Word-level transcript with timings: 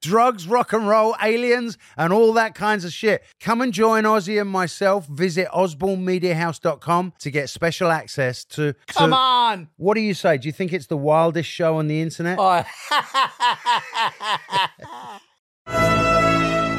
Drugs, 0.00 0.46
rock 0.46 0.72
and 0.72 0.86
roll, 0.88 1.14
aliens, 1.22 1.78
and 1.96 2.12
all 2.12 2.32
that 2.34 2.54
kinds 2.54 2.84
of 2.84 2.92
shit. 2.92 3.22
Come 3.40 3.60
and 3.60 3.72
join 3.72 4.04
Ozzy 4.04 4.40
and 4.40 4.50
myself. 4.50 5.06
Visit 5.06 5.48
osbornemediahouse.com 5.48 7.12
to 7.18 7.30
get 7.30 7.48
special 7.50 7.90
access 7.90 8.44
to. 8.44 8.72
to- 8.72 8.78
Come 8.86 9.12
on! 9.12 9.68
What 9.76 9.94
do 9.94 10.00
you 10.00 10.14
say? 10.14 10.38
Do 10.38 10.48
you 10.48 10.52
think 10.52 10.72
it's 10.72 10.86
the 10.86 10.96
wildest 10.96 11.48
show 11.48 11.76
on 11.78 11.86
the 11.88 12.00
internet? 12.00 12.38
Oh, 12.40 12.64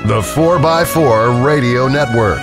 The 0.07 0.21
4x4 0.21 1.45
Radio 1.45 1.87
Network. 1.87 2.39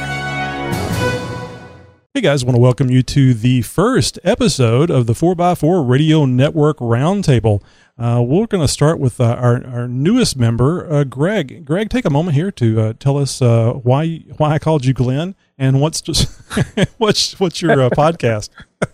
Hey 2.18 2.22
guys, 2.22 2.42
I 2.42 2.46
want 2.46 2.56
to 2.56 2.60
welcome 2.60 2.90
you 2.90 3.04
to 3.04 3.32
the 3.32 3.62
first 3.62 4.18
episode 4.24 4.90
of 4.90 5.06
the 5.06 5.12
4x4 5.12 5.88
Radio 5.88 6.24
Network 6.24 6.78
Roundtable. 6.78 7.62
Uh, 7.96 8.20
we're 8.27 8.48
going 8.48 8.60
to 8.60 8.66
start 8.66 8.98
with 8.98 9.20
uh, 9.20 9.36
our, 9.38 9.64
our 9.64 9.86
newest 9.86 10.36
member, 10.36 10.92
uh, 10.92 11.04
Greg. 11.04 11.64
Greg, 11.64 11.91
take 11.91 12.04
a 12.04 12.10
moment 12.10 12.34
here 12.34 12.50
to 12.50 12.80
uh, 12.80 12.92
tell 12.98 13.18
us 13.18 13.41
uh, 13.41 13.74
why 13.84 14.24
why 14.36 14.50
I 14.50 14.58
called 14.58 14.84
you 14.84 14.92
Glenn 14.92 15.36
and 15.58 15.80
what's 15.80 16.00
just 16.00 16.28
what's 16.98 17.38
what's 17.38 17.62
your 17.62 17.82
uh, 17.82 17.91
podcast. 17.91 18.50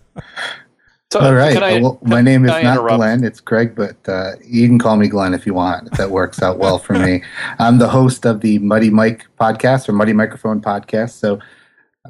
So, 1.13 1.21
All 1.21 1.35
right. 1.35 1.55
can 1.55 1.63
I- 1.63 1.81
well, 1.81 1.99
my 2.03 2.21
name 2.21 2.45
is 2.45 2.51
not 2.51 2.65
interrupt? 2.65 2.97
Glenn. 2.97 3.23
It's 3.23 3.39
Greg, 3.41 3.77
but 3.77 3.97
uh, 4.09 4.33
you 4.45 4.67
can 4.67 4.81
call 4.81 4.97
me 4.97 5.07
Glenn 5.07 5.33
if 5.33 5.47
you 5.47 5.55
want. 5.55 5.87
If 5.87 5.97
that 5.97 6.11
works 6.11 6.43
out 6.43 6.59
well 6.59 6.77
for 6.77 6.95
me. 6.95 7.23
I'm 7.61 7.79
the 7.79 7.89
host 7.89 8.27
of 8.27 8.41
the 8.41 8.59
Muddy 8.59 8.91
Mike 8.91 9.25
podcast 9.41 9.89
or 9.89 9.93
Muddy 9.93 10.13
Microphone 10.13 10.61
podcast. 10.61 11.13
So 11.13 11.39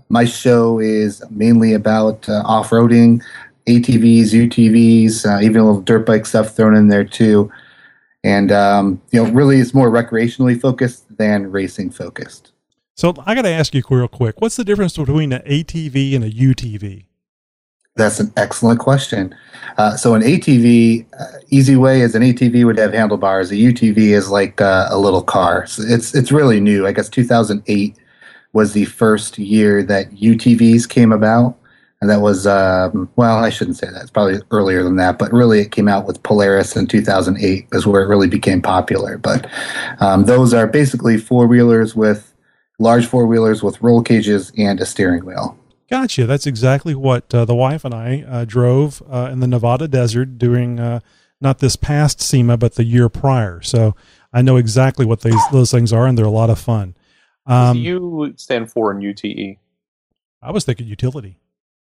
my 0.09 0.25
show 0.25 0.79
is 0.79 1.23
mainly 1.31 1.73
about 1.73 2.29
uh, 2.29 2.43
off-roading, 2.45 3.23
ATVs, 3.67 4.31
UTVs, 4.31 5.25
uh, 5.25 5.41
even 5.41 5.61
a 5.61 5.65
little 5.65 5.81
dirt 5.81 6.07
bike 6.07 6.27
stuff 6.27 6.55
thrown 6.55 6.75
in 6.75 6.89
there 6.89 7.05
too. 7.05 7.51
And 8.23 8.51
um, 8.53 9.01
you 9.11 9.23
know, 9.23 9.31
really, 9.31 9.59
it's 9.61 9.75
more 9.75 9.91
recreationally 9.91 10.59
focused 10.61 11.05
than 11.17 11.51
racing 11.51 11.91
focused. 11.91 12.53
So 12.97 13.13
I 13.27 13.35
got 13.35 13.43
to 13.43 13.51
ask 13.51 13.75
you 13.75 13.83
real 13.91 14.09
quick, 14.09 14.41
what's 14.41 14.57
the 14.57 14.65
difference 14.65 14.97
between 14.97 15.33
an 15.33 15.43
ATV 15.43 16.15
and 16.15 16.25
a 16.25 16.31
UTV? 16.31 17.07
That's 17.97 18.19
an 18.19 18.33
excellent 18.37 18.81
question. 18.81 19.35
Uh, 19.79 19.97
so 19.97 20.15
an 20.15 20.23
ATV, 20.23 21.07
uh, 21.19 21.25
easy 21.51 21.77
way 21.77 22.01
is 22.01 22.15
an 22.15 22.23
ATV 22.23 22.65
would 22.65 22.79
have 22.79 22.93
handlebars. 22.93 23.51
A 23.51 23.55
UTV 23.55 23.97
is 23.99 24.31
like 24.31 24.61
uh, 24.61 24.89
a 24.91 24.99
little 24.99 25.23
car. 25.23 25.67
So 25.67 25.83
it's 25.87 26.15
it's 26.15 26.33
really 26.33 26.61
new. 26.61 26.87
I 26.87 26.93
guess 26.93 27.09
2008 27.09 27.97
was 28.55 28.73
the 28.73 28.87
first 28.87 29.39
year 29.39 29.83
that 29.83 30.11
UTVs 30.13 30.89
came 30.89 31.13
about, 31.13 31.59
and 32.01 32.09
that 32.09 32.21
was 32.21 32.47
um, 32.47 33.11
well, 33.17 33.37
I 33.37 33.51
shouldn't 33.51 33.77
say 33.77 33.89
that. 33.91 34.01
It's 34.01 34.11
probably 34.11 34.41
earlier 34.51 34.83
than 34.83 34.97
that, 34.97 35.19
but 35.19 35.33
really 35.33 35.61
it 35.61 35.73
came 35.73 35.89
out 35.89 36.07
with 36.07 36.23
Polaris 36.23 36.77
in 36.77 36.87
2008 36.87 37.69
is 37.73 37.87
where 37.87 38.03
it 38.03 38.07
really 38.07 38.29
became 38.29 38.63
popular. 38.63 39.19
But 39.19 39.47
um, 40.01 40.25
those 40.25 40.55
are 40.55 40.67
basically 40.67 41.19
four 41.19 41.47
wheelers 41.47 41.95
with 41.95 42.33
large 42.79 43.07
four 43.07 43.27
wheelers 43.27 43.63
with 43.63 43.83
roll 43.83 44.03
cages 44.03 44.51
and 44.57 44.81
a 44.81 44.87
steering 44.87 45.25
wheel. 45.25 45.59
Gotcha. 45.91 46.27
That's 46.27 46.47
exactly 46.47 46.95
what 46.95 47.33
uh, 47.35 47.45
the 47.45 47.55
wife 47.55 47.85
and 47.85 47.95
I 47.95 48.23
uh, 48.23 48.45
drove 48.45 49.03
uh, 49.11 49.29
in 49.31 49.41
the 49.41 49.47
Nevada 49.47 49.87
desert 49.87 50.39
during 50.39 50.81
uh, 50.81 51.01
not 51.41 51.59
this 51.59 51.77
past 51.77 52.21
SEMA, 52.21 52.57
but 52.57 52.75
the 52.75 52.85
year 52.85 53.09
prior. 53.09 53.61
So 53.63 53.95
I 54.33 54.43
know 54.43 54.57
exactly 54.57 55.05
what 55.05 55.21
these 55.21 55.41
those 55.53 55.71
things 55.71 55.93
are, 55.93 56.07
and 56.07 56.17
they're 56.17 56.25
a 56.25 56.31
lot 56.31 56.51
of 56.51 56.59
fun. 56.59 56.95
Um, 57.47 57.77
you 57.77 58.33
stand 58.37 58.71
for 58.73 58.91
in 58.91 59.01
UTE, 59.01 59.59
I 60.43 60.51
was 60.51 60.65
thinking 60.65 60.87
utility. 60.87 61.39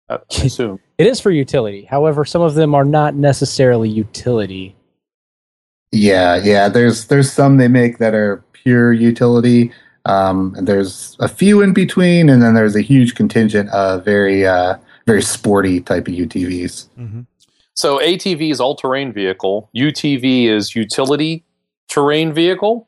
uh, 0.08 0.18
I 0.38 0.44
assume. 0.44 0.80
It 0.98 1.06
is 1.08 1.20
for 1.20 1.30
utility. 1.30 1.84
However, 1.84 2.24
some 2.24 2.42
of 2.42 2.54
them 2.54 2.74
are 2.74 2.84
not 2.84 3.14
necessarily 3.14 3.88
utility. 3.88 4.76
Yeah, 5.90 6.36
yeah. 6.36 6.68
There's 6.68 7.06
there's 7.06 7.32
some 7.32 7.56
they 7.56 7.68
make 7.68 7.98
that 7.98 8.14
are 8.14 8.44
pure 8.52 8.92
utility. 8.92 9.72
Um, 10.06 10.54
and 10.56 10.68
there's 10.68 11.16
a 11.20 11.28
few 11.28 11.62
in 11.62 11.72
between, 11.72 12.28
and 12.28 12.42
then 12.42 12.54
there's 12.54 12.76
a 12.76 12.82
huge 12.82 13.14
contingent 13.14 13.70
of 13.70 14.04
very 14.04 14.46
uh, 14.46 14.76
very 15.06 15.22
sporty 15.22 15.80
type 15.80 16.06
of 16.08 16.14
UTVs. 16.14 16.88
Mm-hmm. 16.98 17.22
So 17.74 17.98
ATV 17.98 18.52
is 18.52 18.60
all-terrain 18.60 19.12
vehicle. 19.12 19.68
UTV 19.76 20.48
is 20.48 20.76
utility 20.76 21.44
terrain 21.88 22.32
vehicle. 22.32 22.86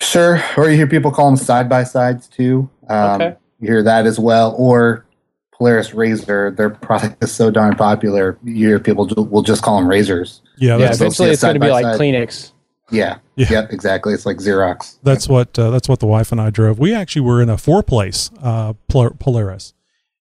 Sure, 0.00 0.42
or 0.56 0.70
you 0.70 0.76
hear 0.76 0.86
people 0.86 1.10
call 1.10 1.26
them 1.26 1.36
side 1.36 1.68
by 1.68 1.84
sides 1.84 2.28
too. 2.28 2.68
Um, 2.88 3.20
Okay. 3.20 3.36
You 3.60 3.68
hear 3.68 3.82
that 3.82 4.06
as 4.06 4.20
well, 4.20 4.54
or 4.56 5.04
Polaris 5.52 5.92
Razor. 5.92 6.52
Their 6.52 6.70
product 6.70 7.22
is 7.24 7.32
so 7.32 7.50
darn 7.50 7.74
popular. 7.74 8.38
You 8.44 8.68
hear 8.68 8.78
people 8.78 9.06
ju- 9.06 9.22
will 9.22 9.42
just 9.42 9.62
call 9.62 9.78
them 9.80 9.88
razors. 9.88 10.40
Yeah, 10.58 10.76
yeah, 10.76 10.86
that's, 10.86 10.98
so 10.98 11.04
eventually 11.06 11.28
see 11.28 11.32
it's 11.32 11.42
going 11.42 11.54
to 11.54 11.60
be 11.60 11.70
like 11.70 11.84
side. 11.84 11.98
Kleenex. 12.00 12.52
Yeah, 12.92 13.18
Yeah. 13.36 13.46
yep, 13.50 13.72
exactly. 13.72 14.14
It's 14.14 14.24
like 14.24 14.36
Xerox. 14.38 14.98
that's 15.02 15.28
what 15.28 15.58
uh, 15.58 15.70
that's 15.70 15.88
what 15.88 15.98
the 15.98 16.06
wife 16.06 16.30
and 16.32 16.40
I 16.40 16.50
drove. 16.50 16.78
We 16.78 16.94
actually 16.94 17.22
were 17.22 17.42
in 17.42 17.50
a 17.50 17.58
four 17.58 17.82
place 17.82 18.30
uh, 18.40 18.74
Polaris, 18.88 19.74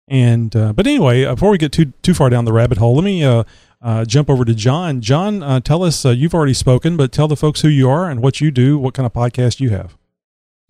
and 0.08 0.54
uh, 0.56 0.74
but 0.74 0.88
anyway, 0.88 1.24
uh, 1.24 1.36
before 1.36 1.52
we 1.52 1.58
get 1.60 1.72
too 1.72 1.94
too 2.02 2.16
far 2.16 2.30
down 2.32 2.46
the 2.46 2.52
rabbit 2.54 2.80
hole, 2.80 2.96
let 2.96 3.04
me 3.04 3.24
uh, 3.82 4.06
jump 4.06 4.30
over 4.30 4.44
to 4.46 4.54
John. 4.54 5.02
John, 5.02 5.44
uh, 5.44 5.60
tell 5.60 5.84
us 5.84 6.06
uh, 6.06 6.10
you've 6.10 6.34
already 6.34 6.54
spoken, 6.54 6.98
but 6.98 7.12
tell 7.12 7.28
the 7.28 7.36
folks 7.36 7.62
who 7.62 7.68
you 7.68 7.90
are 7.90 8.10
and 8.10 8.22
what 8.22 8.42
you 8.42 8.52
do, 8.52 8.78
what 8.78 8.94
kind 8.94 9.06
of 9.06 9.14
podcast 9.14 9.60
you 9.60 9.70
have. 9.70 9.98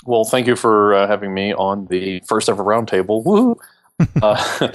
Well, 0.06 0.24
thank 0.24 0.48
you 0.48 0.56
for 0.56 0.94
uh, 0.94 1.08
having 1.08 1.34
me 1.34 1.54
on 1.54 1.88
the 1.88 2.22
first 2.22 2.50
ever 2.50 2.64
roundtable. 2.64 3.24
Woo! 3.26 3.58
uh, 4.22 4.38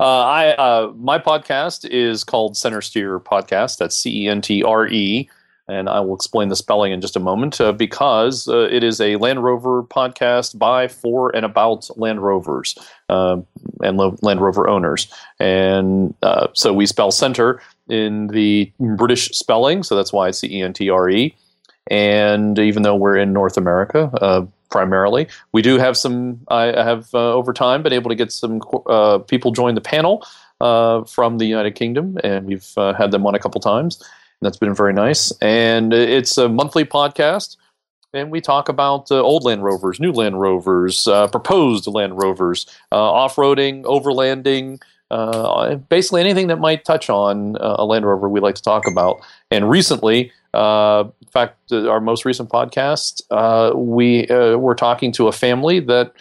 uh, 0.00 0.20
I 0.20 0.50
uh, 0.50 0.92
my 0.96 1.18
podcast 1.18 1.88
is 1.88 2.22
called 2.22 2.56
Centre 2.56 2.82
Steer 2.82 3.18
Podcast. 3.18 3.78
That's 3.78 3.96
C 3.96 4.24
E 4.24 4.28
N 4.28 4.40
T 4.40 4.62
R 4.62 4.86
E, 4.86 5.28
and 5.68 5.88
I 5.88 6.00
will 6.00 6.14
explain 6.14 6.48
the 6.48 6.56
spelling 6.56 6.92
in 6.92 7.00
just 7.00 7.16
a 7.16 7.20
moment 7.20 7.60
uh, 7.60 7.72
because 7.72 8.48
uh, 8.48 8.68
it 8.70 8.84
is 8.84 9.00
a 9.00 9.16
Land 9.16 9.42
Rover 9.42 9.82
podcast 9.82 10.58
by, 10.58 10.88
for, 10.88 11.34
and 11.34 11.44
about 11.44 11.88
Land 11.98 12.22
Rovers 12.22 12.76
uh, 13.08 13.38
and 13.82 13.96
lo- 13.96 14.16
Land 14.22 14.40
Rover 14.40 14.68
owners. 14.68 15.12
And 15.40 16.14
uh, 16.22 16.48
so 16.52 16.72
we 16.72 16.86
spell 16.86 17.10
center 17.10 17.60
in 17.88 18.28
the 18.28 18.70
British 18.78 19.30
spelling, 19.30 19.82
so 19.82 19.96
that's 19.96 20.12
why 20.12 20.28
it's 20.28 20.40
the 20.40 20.56
E 20.56 20.60
N 20.60 20.72
T 20.72 20.90
R 20.90 21.08
E. 21.10 21.34
And 21.88 22.58
even 22.58 22.82
though 22.82 22.96
we're 22.96 23.16
in 23.16 23.32
North 23.32 23.56
America 23.56 24.10
uh, 24.20 24.44
primarily, 24.70 25.28
we 25.52 25.62
do 25.62 25.78
have 25.78 25.96
some. 25.96 26.40
I 26.48 26.72
I 26.72 26.84
have 26.84 27.14
uh, 27.14 27.32
over 27.32 27.52
time 27.52 27.82
been 27.82 27.92
able 27.92 28.10
to 28.10 28.16
get 28.16 28.32
some 28.32 28.60
uh, 28.86 29.18
people 29.18 29.52
join 29.52 29.74
the 29.76 29.80
panel 29.80 30.26
uh, 30.60 31.04
from 31.04 31.38
the 31.38 31.46
United 31.46 31.76
Kingdom, 31.76 32.18
and 32.24 32.46
we've 32.46 32.72
uh, 32.76 32.92
had 32.94 33.10
them 33.12 33.26
on 33.26 33.34
a 33.34 33.38
couple 33.38 33.60
times. 33.60 34.02
That's 34.42 34.58
been 34.58 34.74
very 34.74 34.92
nice. 34.92 35.32
And 35.40 35.92
it's 35.92 36.36
a 36.38 36.48
monthly 36.48 36.84
podcast, 36.84 37.56
and 38.12 38.30
we 38.30 38.40
talk 38.40 38.68
about 38.68 39.10
uh, 39.10 39.20
old 39.20 39.44
Land 39.44 39.64
Rovers, 39.64 39.98
new 39.98 40.12
Land 40.12 40.40
Rovers, 40.40 41.06
uh, 41.06 41.28
proposed 41.28 41.86
Land 41.86 42.22
Rovers, 42.22 42.66
uh, 42.92 42.96
off-roading, 42.96 43.84
overlanding. 43.84 44.80
Uh, 45.08 45.76
basically 45.76 46.20
anything 46.20 46.48
that 46.48 46.58
might 46.58 46.84
touch 46.84 47.08
on 47.08 47.56
uh, 47.58 47.76
a 47.78 47.84
Land 47.84 48.04
Rover 48.04 48.28
we 48.28 48.40
like 48.40 48.56
to 48.56 48.62
talk 48.62 48.88
about. 48.88 49.20
And 49.52 49.70
recently, 49.70 50.32
uh, 50.52 51.04
in 51.22 51.28
fact, 51.28 51.70
uh, 51.70 51.88
our 51.88 52.00
most 52.00 52.24
recent 52.24 52.48
podcast, 52.50 53.22
uh, 53.30 53.72
we 53.76 54.26
uh, 54.26 54.56
were 54.56 54.74
talking 54.74 55.12
to 55.12 55.28
a 55.28 55.32
family 55.32 55.78
that 55.78 56.12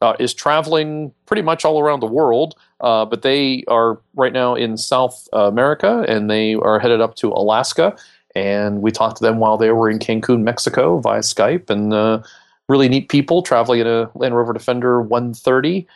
uh, 0.00 0.14
is 0.20 0.32
traveling 0.32 1.12
pretty 1.26 1.42
much 1.42 1.64
all 1.64 1.80
around 1.80 1.98
the 2.00 2.06
world, 2.06 2.54
uh, 2.80 3.04
but 3.04 3.22
they 3.22 3.64
are 3.68 3.98
right 4.14 4.32
now 4.32 4.54
in 4.54 4.76
South 4.76 5.28
America 5.32 6.04
and 6.08 6.30
they 6.30 6.54
are 6.54 6.78
headed 6.78 7.00
up 7.00 7.14
to 7.16 7.28
Alaska. 7.32 7.96
And 8.36 8.80
we 8.80 8.90
talked 8.92 9.16
to 9.18 9.24
them 9.24 9.38
while 9.38 9.56
they 9.56 9.70
were 9.72 9.90
in 9.90 9.98
Cancun, 9.98 10.42
Mexico 10.42 10.98
via 11.00 11.18
Skype, 11.20 11.68
and 11.68 11.92
uh, 11.92 12.22
really 12.68 12.88
neat 12.88 13.08
people 13.08 13.42
traveling 13.42 13.80
in 13.80 13.86
a 13.88 14.08
Land 14.14 14.36
Rover 14.36 14.52
Defender 14.52 15.02
130. 15.02 15.86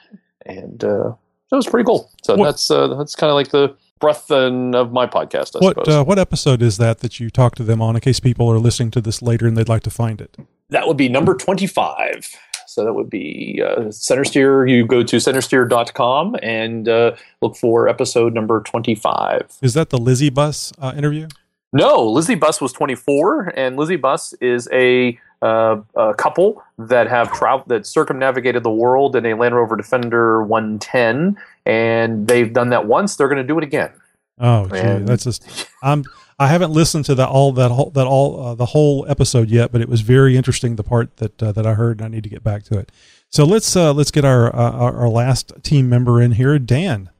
And 0.45 0.83
uh, 0.83 1.13
that 1.51 1.57
was 1.57 1.67
pretty 1.67 1.85
cool. 1.87 2.11
So 2.23 2.35
What- 2.37 2.47
that's 2.47 2.71
uh, 2.71 2.89
that's 2.89 3.15
kind 3.15 3.31
of 3.31 3.35
like 3.35 3.51
the 3.51 3.77
breadth 4.01 4.31
and 4.33 4.75
of 4.75 4.93
my 4.93 5.07
podcast, 5.07 5.55
I 5.57 5.61
What 5.65 5.77
suppose. 5.77 5.89
uh, 5.95 6.05
what 6.05 6.19
episode 6.19 6.61
is 6.61 6.77
that 6.79 6.99
that 6.99 7.21
you 7.21 7.31
talked 7.31 7.57
to 7.59 7.63
them 7.63 7.81
on? 7.81 7.95
In 7.95 8.01
case 8.01 8.19
people 8.21 8.51
are 8.51 8.59
listening 8.59 8.91
to 8.93 9.01
this 9.01 9.23
later 9.23 9.47
and 9.47 9.57
they'd 9.57 9.69
like 9.69 9.85
to 9.85 9.91
find 9.91 10.21
it. 10.21 10.37
That 10.71 10.89
would 10.89 10.97
be 10.97 11.09
number 11.09 11.35
25. 11.37 12.35
So 12.67 12.85
that 12.85 12.95
would 12.95 13.11
be 13.11 13.63
uh, 13.65 13.91
Centre 13.91 14.25
Steer. 14.25 14.67
You 14.67 14.87
go 14.87 15.03
to 15.03 15.17
centresteer.com 15.17 16.37
and 16.43 16.89
uh, 16.89 17.17
look 17.41 17.57
for 17.57 17.89
episode 17.89 18.35
number 18.35 18.61
25. 18.61 19.59
Is 19.63 19.75
that 19.75 19.91
the 19.91 19.99
Lizzie 19.99 20.31
Bus 20.31 20.73
uh, 20.79 20.93
interview? 20.97 21.29
No, 21.73 22.05
Lizzie 22.05 22.37
Bus 22.37 22.61
was 22.61 22.73
24, 22.73 23.53
and 23.57 23.77
Lizzie 23.77 23.97
Bus 23.97 24.33
is 24.35 24.69
a, 24.73 25.19
uh, 25.43 25.81
a 25.97 26.15
couple 26.15 26.63
that 26.79 27.09
have 27.09 27.33
traveled 27.33 27.69
that 27.69 27.85
circumnavigated 27.85 28.63
the 28.63 28.71
world 28.71 29.17
in 29.17 29.27
a 29.27 29.35
Land 29.35 29.57
Rover 29.57 29.75
Defender 29.75 30.45
110, 30.45 31.37
and 31.67 32.29
they've 32.29 32.53
done 32.53 32.69
that 32.71 32.87
once. 32.87 33.17
They're 33.17 33.27
going 33.27 33.43
to 33.43 33.47
do 33.47 33.59
it 33.59 33.65
again. 33.65 33.91
Oh, 34.39 34.67
gee, 34.67 34.75
Man. 34.75 35.05
that's 35.05 35.25
just 35.25 35.69
I'm 35.83 36.05
I 36.39 36.49
haven't 36.49 36.73
listened 36.73 37.05
to 37.07 37.15
that 37.15 37.29
all 37.29 37.53
that 37.53 37.71
whole 37.71 37.91
that 37.91 38.07
all 38.07 38.45
uh, 38.45 38.55
the 38.55 38.67
whole 38.67 39.07
episode 39.09 39.51
yet, 39.51 39.71
but 39.71 39.81
it 39.81 39.89
was 39.89 40.01
very 40.01 40.37
interesting 40.37 40.77
the 40.77 40.83
part 40.83 41.17
that 41.19 41.43
uh, 41.43 41.53
that 41.53 41.67
I 41.67 41.75
heard, 41.75 42.01
and 42.01 42.07
I 42.07 42.09
need 42.09 42.25
to 42.25 42.29
get 42.29 42.43
back 42.43 42.65
to 42.65 42.79
it. 42.79 42.91
So 43.29 43.45
let's 43.45 43.77
uh, 43.77 43.93
let's 43.93 44.11
get 44.11 44.25
our, 44.25 44.55
uh, 44.55 44.73
our 44.73 44.97
our 44.97 45.09
last 45.09 45.53
team 45.63 45.89
member 45.89 46.21
in 46.21 46.33
here, 46.33 46.59
Dan. 46.59 47.11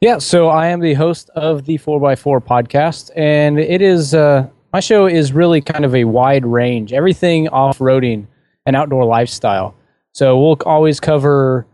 Yeah, 0.00 0.18
so 0.18 0.48
I 0.48 0.68
am 0.68 0.80
the 0.80 0.94
host 0.94 1.28
of 1.34 1.66
the 1.66 1.76
4x4 1.76 2.42
podcast, 2.42 3.10
and 3.14 3.58
it 3.58 3.82
is 3.82 4.14
uh, 4.14 4.48
my 4.72 4.80
show 4.80 5.06
is 5.06 5.32
really 5.32 5.60
kind 5.60 5.84
of 5.84 5.94
a 5.94 6.04
wide 6.04 6.46
range, 6.46 6.92
everything 6.92 7.48
off 7.48 7.78
roading 7.78 8.26
and 8.64 8.76
outdoor 8.76 9.04
lifestyle. 9.04 9.74
So 10.12 10.40
we'll 10.40 10.58
always 10.66 11.00
cover. 11.00 11.66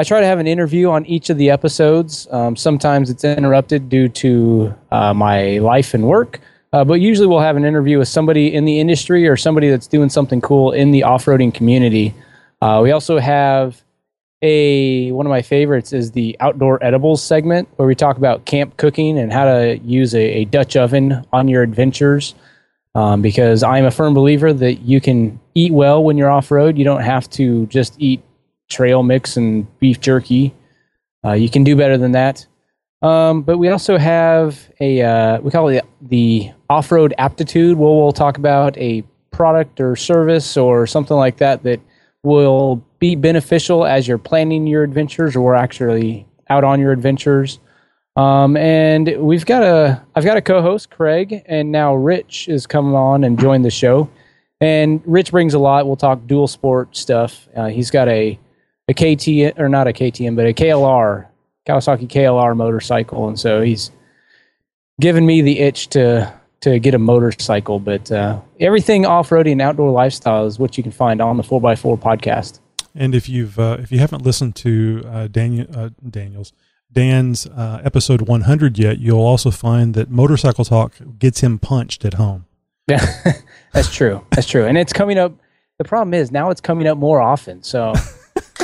I 0.00 0.02
try 0.02 0.18
to 0.20 0.26
have 0.26 0.38
an 0.38 0.46
interview 0.46 0.88
on 0.88 1.04
each 1.04 1.28
of 1.28 1.36
the 1.36 1.50
episodes. 1.50 2.26
Um, 2.30 2.56
sometimes 2.56 3.10
it's 3.10 3.22
interrupted 3.22 3.90
due 3.90 4.08
to 4.08 4.74
uh, 4.90 5.12
my 5.12 5.58
life 5.58 5.92
and 5.92 6.08
work, 6.08 6.40
uh, 6.72 6.84
but 6.84 7.02
usually 7.02 7.26
we'll 7.26 7.40
have 7.40 7.58
an 7.58 7.66
interview 7.66 7.98
with 7.98 8.08
somebody 8.08 8.54
in 8.54 8.64
the 8.64 8.80
industry 8.80 9.28
or 9.28 9.36
somebody 9.36 9.68
that's 9.68 9.86
doing 9.86 10.08
something 10.08 10.40
cool 10.40 10.72
in 10.72 10.90
the 10.90 11.02
off 11.02 11.26
roading 11.26 11.52
community. 11.52 12.14
Uh, 12.62 12.80
we 12.82 12.92
also 12.92 13.18
have 13.18 13.82
a 14.40 15.12
one 15.12 15.26
of 15.26 15.30
my 15.30 15.42
favorites 15.42 15.92
is 15.92 16.12
the 16.12 16.34
outdoor 16.40 16.82
edibles 16.82 17.22
segment 17.22 17.68
where 17.76 17.86
we 17.86 17.94
talk 17.94 18.16
about 18.16 18.46
camp 18.46 18.78
cooking 18.78 19.18
and 19.18 19.30
how 19.30 19.44
to 19.44 19.76
use 19.84 20.14
a, 20.14 20.22
a 20.22 20.44
Dutch 20.46 20.76
oven 20.76 21.26
on 21.30 21.46
your 21.46 21.62
adventures. 21.62 22.34
Um, 22.94 23.20
because 23.20 23.62
I'm 23.62 23.84
a 23.84 23.90
firm 23.90 24.14
believer 24.14 24.52
that 24.52 24.76
you 24.76 24.98
can 25.00 25.38
eat 25.54 25.72
well 25.72 26.02
when 26.02 26.16
you're 26.16 26.30
off 26.30 26.50
road. 26.50 26.78
You 26.78 26.84
don't 26.84 27.02
have 27.02 27.28
to 27.30 27.66
just 27.66 27.94
eat 27.98 28.20
trail 28.70 29.02
mix 29.02 29.36
and 29.36 29.66
beef 29.78 30.00
jerky. 30.00 30.54
Uh, 31.24 31.32
you 31.32 31.50
can 31.50 31.64
do 31.64 31.76
better 31.76 31.98
than 31.98 32.12
that. 32.12 32.46
Um, 33.02 33.42
but 33.42 33.58
we 33.58 33.68
also 33.68 33.98
have 33.98 34.70
a 34.80 35.02
uh, 35.02 35.40
we 35.40 35.50
call 35.50 35.68
it 35.68 35.84
the 36.00 36.50
off 36.68 36.90
road 36.92 37.14
aptitude. 37.18 37.76
Where 37.76 37.90
we'll 37.90 38.12
talk 38.12 38.38
about 38.38 38.76
a 38.78 39.02
product 39.30 39.80
or 39.80 39.96
service 39.96 40.56
or 40.56 40.86
something 40.86 41.16
like 41.16 41.38
that 41.38 41.62
that 41.62 41.80
will 42.22 42.84
be 42.98 43.16
beneficial 43.16 43.86
as 43.86 44.06
you're 44.06 44.18
planning 44.18 44.66
your 44.66 44.82
adventures 44.82 45.34
or 45.34 45.56
actually 45.56 46.26
out 46.50 46.64
on 46.64 46.80
your 46.80 46.92
adventures. 46.92 47.58
Um, 48.16 48.56
and 48.56 49.16
we've 49.18 49.46
got 49.46 49.62
a 49.62 50.02
I've 50.14 50.24
got 50.24 50.36
a 50.36 50.42
co-host 50.42 50.90
Craig, 50.90 51.42
and 51.46 51.72
now 51.72 51.94
Rich 51.94 52.48
is 52.48 52.66
coming 52.66 52.94
on 52.94 53.24
and 53.24 53.38
joined 53.38 53.64
the 53.64 53.70
show. 53.70 54.10
And 54.60 55.00
Rich 55.06 55.30
brings 55.30 55.54
a 55.54 55.58
lot. 55.58 55.86
We'll 55.86 55.96
talk 55.96 56.26
dual 56.26 56.48
sport 56.48 56.94
stuff. 56.94 57.48
Uh, 57.56 57.68
he's 57.68 57.90
got 57.90 58.08
a 58.08 58.38
a 58.90 58.94
KT 58.94 59.58
or 59.58 59.68
not 59.68 59.86
a 59.86 59.92
KTM, 59.92 60.34
but 60.36 60.46
a 60.46 60.52
KLR 60.52 61.26
Kawasaki 61.66 62.08
KLR 62.08 62.56
motorcycle, 62.56 63.28
and 63.28 63.38
so 63.38 63.60
he's 63.60 63.90
given 65.00 65.24
me 65.24 65.42
the 65.42 65.60
itch 65.60 65.88
to 65.90 66.32
to 66.60 66.78
get 66.78 66.94
a 66.94 66.98
motorcycle. 66.98 67.78
But 67.78 68.10
uh, 68.10 68.40
everything 68.58 69.06
off 69.06 69.30
roading 69.30 69.52
and 69.52 69.62
outdoor 69.62 69.90
lifestyle 69.90 70.46
is 70.46 70.58
what 70.58 70.76
you 70.76 70.82
can 70.82 70.92
find 70.92 71.20
on 71.20 71.36
the 71.36 71.42
Four 71.42 71.66
x 71.70 71.80
Four 71.80 71.96
podcast. 71.96 72.60
And 72.94 73.14
if 73.14 73.28
you've 73.28 73.58
uh, 73.58 73.76
if 73.80 73.92
you 73.92 73.98
haven't 73.98 74.22
listened 74.22 74.56
to 74.56 75.02
uh, 75.06 75.28
Daniel 75.28 75.66
uh, 75.74 75.90
Daniel's 76.08 76.52
Dan's 76.92 77.46
uh, 77.46 77.80
episode 77.84 78.22
100 78.22 78.76
yet, 78.76 78.98
you'll 78.98 79.20
also 79.20 79.52
find 79.52 79.94
that 79.94 80.10
motorcycle 80.10 80.64
talk 80.64 80.94
gets 81.18 81.40
him 81.40 81.60
punched 81.60 82.04
at 82.04 82.14
home. 82.14 82.46
Yeah, 82.88 83.06
that's 83.72 83.94
true. 83.94 84.26
That's 84.30 84.48
true. 84.48 84.66
And 84.66 84.76
it's 84.76 84.92
coming 84.92 85.16
up. 85.18 85.32
The 85.78 85.84
problem 85.84 86.14
is 86.14 86.32
now 86.32 86.50
it's 86.50 86.60
coming 86.60 86.88
up 86.88 86.98
more 86.98 87.20
often. 87.20 87.62
So 87.62 87.94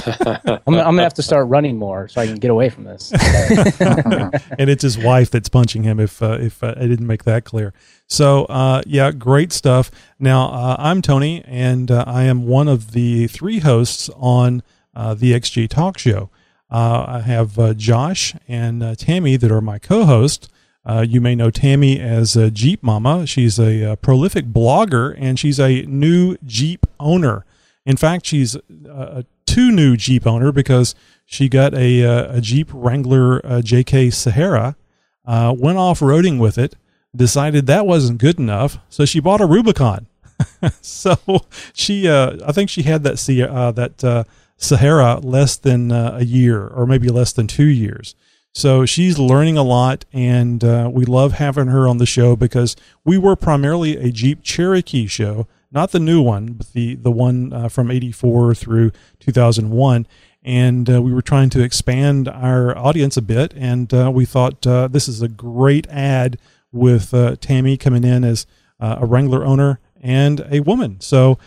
I'm, 0.06 0.60
I'm 0.66 0.74
gonna 0.74 1.02
have 1.02 1.14
to 1.14 1.22
start 1.22 1.48
running 1.48 1.78
more 1.78 2.08
so 2.08 2.20
I 2.20 2.26
can 2.26 2.36
get 2.36 2.50
away 2.50 2.68
from 2.68 2.84
this. 2.84 3.12
and 3.50 4.70
it's 4.70 4.82
his 4.82 4.98
wife 4.98 5.30
that's 5.30 5.48
punching 5.48 5.82
him. 5.82 6.00
If 6.00 6.22
uh, 6.22 6.38
if 6.40 6.62
uh, 6.62 6.74
I 6.76 6.86
didn't 6.86 7.06
make 7.06 7.24
that 7.24 7.44
clear, 7.44 7.72
so 8.06 8.44
uh, 8.46 8.82
yeah, 8.86 9.12
great 9.12 9.52
stuff. 9.52 9.90
Now 10.18 10.48
uh, 10.48 10.76
I'm 10.78 11.02
Tony, 11.02 11.42
and 11.46 11.90
uh, 11.90 12.04
I 12.06 12.24
am 12.24 12.46
one 12.46 12.68
of 12.68 12.92
the 12.92 13.26
three 13.26 13.60
hosts 13.60 14.10
on 14.16 14.62
uh, 14.94 15.14
the 15.14 15.32
XJ 15.32 15.68
Talk 15.68 15.98
Show. 15.98 16.30
Uh, 16.70 17.04
I 17.06 17.20
have 17.20 17.58
uh, 17.58 17.74
Josh 17.74 18.34
and 18.48 18.82
uh, 18.82 18.94
Tammy 18.96 19.36
that 19.36 19.52
are 19.52 19.60
my 19.60 19.78
co-hosts. 19.78 20.48
Uh, 20.84 21.04
you 21.06 21.20
may 21.20 21.34
know 21.34 21.50
Tammy 21.50 22.00
as 22.00 22.36
a 22.36 22.50
Jeep 22.50 22.82
Mama. 22.82 23.26
She's 23.26 23.58
a, 23.58 23.92
uh 23.92 23.96
prolific 23.96 24.46
blogger, 24.46 25.14
and 25.18 25.38
she's 25.38 25.58
a 25.58 25.82
new 25.82 26.36
Jeep 26.44 26.86
owner. 27.00 27.44
In 27.84 27.96
fact, 27.96 28.26
she's 28.26 28.56
a 28.88 29.24
two 29.46 29.70
new 29.70 29.96
Jeep 29.96 30.26
owner 30.26 30.52
because 30.52 30.94
she 31.24 31.48
got 31.48 31.74
a, 31.74 32.04
uh, 32.04 32.36
a 32.36 32.40
Jeep 32.40 32.68
Wrangler 32.72 33.44
uh, 33.44 33.62
JK 33.62 34.12
Sahara, 34.12 34.76
uh, 35.24 35.54
went 35.56 35.78
off 35.78 36.00
roading 36.00 36.38
with 36.38 36.58
it, 36.58 36.76
decided 37.14 37.66
that 37.66 37.86
wasn't 37.86 38.18
good 38.18 38.38
enough, 38.38 38.78
so 38.88 39.04
she 39.04 39.20
bought 39.20 39.40
a 39.40 39.46
Rubicon. 39.46 40.06
so 40.80 41.16
she, 41.72 42.08
I 42.08 42.52
think 42.52 42.68
she 42.68 42.82
had 42.82 43.02
that 43.04 43.18
that 43.18 44.26
Sahara 44.58 45.18
less 45.20 45.56
than 45.56 45.90
a 45.90 46.22
year, 46.22 46.66
or 46.66 46.86
maybe 46.86 47.08
less 47.08 47.32
than 47.32 47.46
two 47.46 47.64
years. 47.64 48.14
So 48.56 48.86
she's 48.86 49.18
learning 49.18 49.58
a 49.58 49.62
lot, 49.62 50.06
and 50.14 50.64
uh, 50.64 50.88
we 50.90 51.04
love 51.04 51.34
having 51.34 51.66
her 51.66 51.86
on 51.86 51.98
the 51.98 52.06
show 52.06 52.36
because 52.36 52.74
we 53.04 53.18
were 53.18 53.36
primarily 53.36 53.98
a 53.98 54.10
Jeep 54.10 54.42
Cherokee 54.42 55.06
show, 55.06 55.46
not 55.76 55.92
the 55.92 56.00
new 56.00 56.22
one, 56.22 56.54
but 56.54 56.72
the 56.72 56.96
the 56.96 57.12
one 57.12 57.52
uh, 57.52 57.68
from 57.68 57.90
'84 57.90 58.54
through 58.54 58.90
2001. 59.20 60.06
And 60.42 60.88
uh, 60.88 61.02
we 61.02 61.12
were 61.12 61.22
trying 61.22 61.50
to 61.50 61.62
expand 61.62 62.28
our 62.28 62.76
audience 62.78 63.16
a 63.16 63.22
bit, 63.22 63.52
and 63.56 63.92
uh, 63.92 64.10
we 64.14 64.24
thought 64.24 64.66
uh, 64.66 64.88
this 64.88 65.08
is 65.08 65.20
a 65.20 65.28
great 65.28 65.86
ad 65.88 66.38
with 66.72 67.12
uh, 67.12 67.36
Tammy 67.40 67.76
coming 67.76 68.04
in 68.04 68.24
as 68.24 68.46
uh, 68.80 68.96
a 69.00 69.06
Wrangler 69.06 69.44
owner 69.44 69.80
and 70.00 70.46
a 70.50 70.60
woman. 70.60 71.00
So 71.00 71.38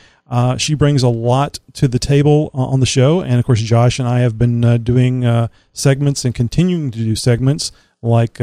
she 0.57 0.75
brings 0.75 1.01
a 1.01 1.09
lot 1.09 1.59
to 1.73 1.87
the 1.87 1.97
table 1.97 2.51
on 2.53 2.81
the 2.81 2.85
show. 2.85 3.21
And 3.21 3.39
of 3.39 3.45
course, 3.45 3.61
Josh 3.61 3.99
and 3.99 4.07
I 4.07 4.19
have 4.19 4.37
been 4.37 4.83
doing 4.83 5.49
segments 5.73 6.25
and 6.25 6.35
continuing 6.35 6.91
to 6.91 6.99
do 6.99 7.15
segments 7.15 7.71
like 8.01 8.39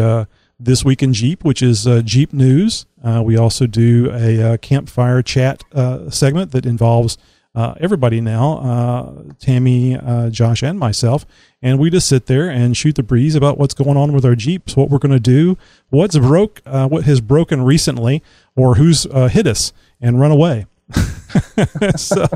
This 0.58 0.85
Week 0.85 1.03
in 1.03 1.12
Jeep, 1.12 1.44
which 1.44 1.62
is 1.62 1.87
uh, 1.87 2.00
Jeep 2.03 2.32
news. 2.32 2.87
Uh, 3.05 3.23
we 3.23 3.37
also 3.37 3.67
do 3.67 4.11
a 4.11 4.43
uh, 4.43 4.56
campfire 4.56 5.20
chat 5.20 5.62
uh, 5.73 6.08
segment 6.08 6.53
that 6.53 6.64
involves 6.64 7.19
uh, 7.55 7.75
everybody 7.79 8.20
now 8.20 9.25
Tammy, 9.38 9.99
Josh, 10.31 10.62
and 10.62 10.79
myself. 10.79 11.26
And 11.62 11.79
we 11.79 11.91
just 11.91 12.08
sit 12.08 12.26
there 12.26 12.49
and 12.49 12.76
shoot 12.76 12.94
the 12.94 13.03
breeze 13.03 13.35
about 13.35 13.58
what's 13.58 13.75
going 13.75 13.97
on 13.97 14.12
with 14.12 14.25
our 14.25 14.35
Jeeps, 14.35 14.76
what 14.76 14.91
we're 14.91 14.99
going 14.99 15.12
to 15.12 15.20
do, 15.20 15.56
what's 15.88 16.19
broke, 16.19 16.61
what 16.64 17.05
has 17.05 17.20
broken 17.20 17.62
recently, 17.62 18.23
or 18.54 18.75
who's 18.76 19.04
hit 19.04 19.47
us 19.47 19.73
and 20.00 20.21
run 20.21 20.30
away. 20.30 20.66
so 21.97 22.26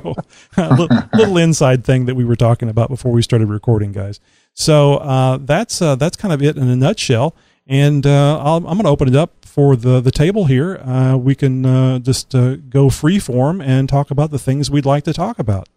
a 0.57 0.75
little, 0.75 0.89
little 1.15 1.37
inside 1.37 1.85
thing 1.85 2.07
that 2.07 2.15
we 2.15 2.25
were 2.25 2.37
talking 2.37 2.69
about 2.69 2.89
before 2.89 3.13
we 3.13 3.23
started 3.23 3.49
recording, 3.49 3.93
guys. 3.93 4.21
So 4.55 4.97
uh, 4.97 5.39
that's 5.39 5.81
uh, 5.81 5.95
that's 5.97 6.17
kind 6.17 6.35
of 6.35 6.43
it 6.43 6.57
in 6.57 6.69
a 6.69 6.77
nutshell. 6.77 7.35
And 7.71 8.05
uh, 8.05 8.39
I'll, 8.41 8.57
I'm 8.57 8.65
going 8.65 8.83
to 8.83 8.89
open 8.89 9.07
it 9.07 9.15
up 9.15 9.47
for 9.47 9.77
the 9.77 10.01
the 10.01 10.11
table 10.11 10.47
here. 10.47 10.79
Uh, 10.79 11.17
we 11.17 11.37
can 11.37 11.65
uh, 11.65 11.99
just 12.01 12.35
uh, 12.35 12.57
go 12.57 12.91
free 12.91 13.21
form 13.21 13.61
and 13.61 13.89
talk 13.89 14.11
about 14.11 14.33
the 14.33 14.41
things 14.41 14.71
we'd 14.71 14.85
like 14.85 15.05
to 15.05 15.13
talk 15.13 15.39
about. 15.39 15.69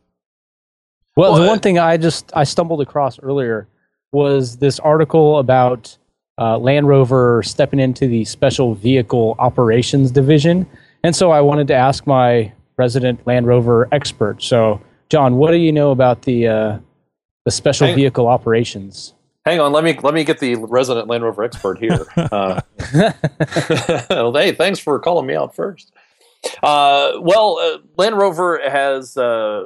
Well, 1.16 1.36
the 1.36 1.42
Well, 1.42 1.50
one 1.50 1.60
thing 1.60 1.78
I 1.78 1.98
just 1.98 2.32
I 2.36 2.46
stumbled 2.46 2.82
across 2.82 3.20
earlier 3.20 3.68
was 4.12 4.58
this 4.58 4.80
article 4.80 5.38
about 5.38 5.96
uh, 6.40 6.58
Land 6.58 6.88
Rover 6.88 7.44
stepping 7.44 7.80
into 7.80 8.08
the 8.08 8.26
Special 8.26 8.74
Vehicle 8.74 9.36
Operations 9.38 10.10
Division, 10.10 10.66
and 11.04 11.16
so 11.16 11.30
I 11.30 11.42
wanted 11.42 11.68
to 11.68 11.76
ask 11.76 12.08
my 12.08 12.52
resident 12.78 13.26
Land 13.28 13.46
Rover 13.46 13.88
expert. 13.92 14.42
So, 14.42 14.82
John, 15.10 15.36
what 15.36 15.52
do 15.52 15.58
you 15.58 15.72
know 15.72 15.92
about 15.92 16.24
the 16.24 16.48
uh, 16.48 16.80
the 17.46 17.52
Special 17.52 17.86
Hang- 17.86 17.96
Vehicle 17.96 18.28
Operations? 18.28 19.13
Hang 19.46 19.60
on, 19.60 19.74
let 19.74 19.84
me 19.84 19.98
let 20.02 20.14
me 20.14 20.24
get 20.24 20.40
the 20.40 20.56
resident 20.56 21.08
Land 21.08 21.24
Rover 21.24 21.44
expert 21.44 21.78
here. 21.78 22.06
Uh, 22.18 22.62
well, 24.10 24.34
hey, 24.34 24.54
thanks 24.54 24.80
for 24.80 24.98
calling 25.00 25.26
me 25.26 25.36
out 25.36 25.56
first. 25.56 25.92
Uh, 26.62 27.14
well, 27.20 27.58
uh, 27.60 27.78
Land 27.98 28.18
Rover 28.18 28.60
has, 28.68 29.18
uh, 29.18 29.66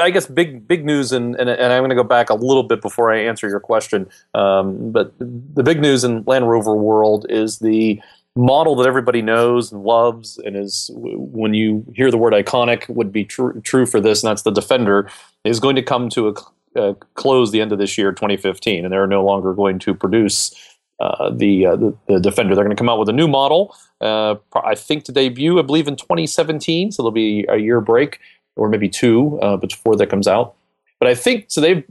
I 0.00 0.10
guess, 0.10 0.26
big 0.26 0.68
big 0.68 0.84
news, 0.84 1.12
and 1.12 1.34
and, 1.36 1.48
and 1.48 1.72
I'm 1.72 1.80
going 1.80 1.90
to 1.90 1.96
go 1.96 2.04
back 2.04 2.30
a 2.30 2.34
little 2.34 2.62
bit 2.62 2.80
before 2.82 3.12
I 3.12 3.20
answer 3.20 3.48
your 3.48 3.60
question. 3.60 4.08
Um, 4.34 4.92
but 4.92 5.12
the 5.18 5.62
big 5.62 5.80
news 5.80 6.04
in 6.04 6.24
Land 6.24 6.48
Rover 6.48 6.74
world 6.74 7.26
is 7.28 7.58
the 7.58 8.00
model 8.36 8.76
that 8.76 8.86
everybody 8.86 9.22
knows 9.22 9.72
and 9.72 9.82
loves, 9.82 10.38
and 10.38 10.56
is 10.56 10.90
when 10.94 11.54
you 11.54 11.84
hear 11.94 12.10
the 12.10 12.18
word 12.18 12.32
iconic 12.32 12.88
would 12.88 13.12
be 13.12 13.24
true 13.24 13.60
true 13.62 13.86
for 13.86 14.00
this, 14.00 14.22
and 14.22 14.30
that's 14.30 14.42
the 14.42 14.52
Defender 14.52 15.08
is 15.44 15.58
going 15.58 15.76
to 15.76 15.82
come 15.82 16.08
to 16.10 16.28
a 16.28 16.34
uh, 16.76 16.94
close 17.14 17.50
the 17.50 17.60
end 17.60 17.72
of 17.72 17.78
this 17.78 17.96
year, 17.98 18.12
2015, 18.12 18.84
and 18.84 18.92
they're 18.92 19.06
no 19.06 19.24
longer 19.24 19.54
going 19.54 19.78
to 19.80 19.94
produce 19.94 20.54
uh, 21.00 21.30
the, 21.30 21.66
uh, 21.66 21.76
the 21.76 21.96
the 22.06 22.20
Defender. 22.20 22.54
They're 22.54 22.64
going 22.64 22.76
to 22.76 22.80
come 22.80 22.88
out 22.88 22.98
with 22.98 23.08
a 23.08 23.12
new 23.12 23.26
model. 23.26 23.74
Uh, 24.00 24.36
I 24.54 24.74
think 24.74 25.04
to 25.04 25.12
debut, 25.12 25.58
I 25.58 25.62
believe 25.62 25.88
in 25.88 25.96
2017, 25.96 26.92
so 26.92 27.02
there'll 27.02 27.12
be 27.12 27.44
a 27.48 27.56
year 27.56 27.80
break 27.80 28.20
or 28.56 28.68
maybe 28.68 28.88
two 28.88 29.38
uh, 29.40 29.56
before 29.56 29.96
that 29.96 30.08
comes 30.08 30.28
out. 30.28 30.54
But 30.98 31.08
I 31.08 31.14
think 31.14 31.46
so. 31.48 31.60
They've 31.60 31.84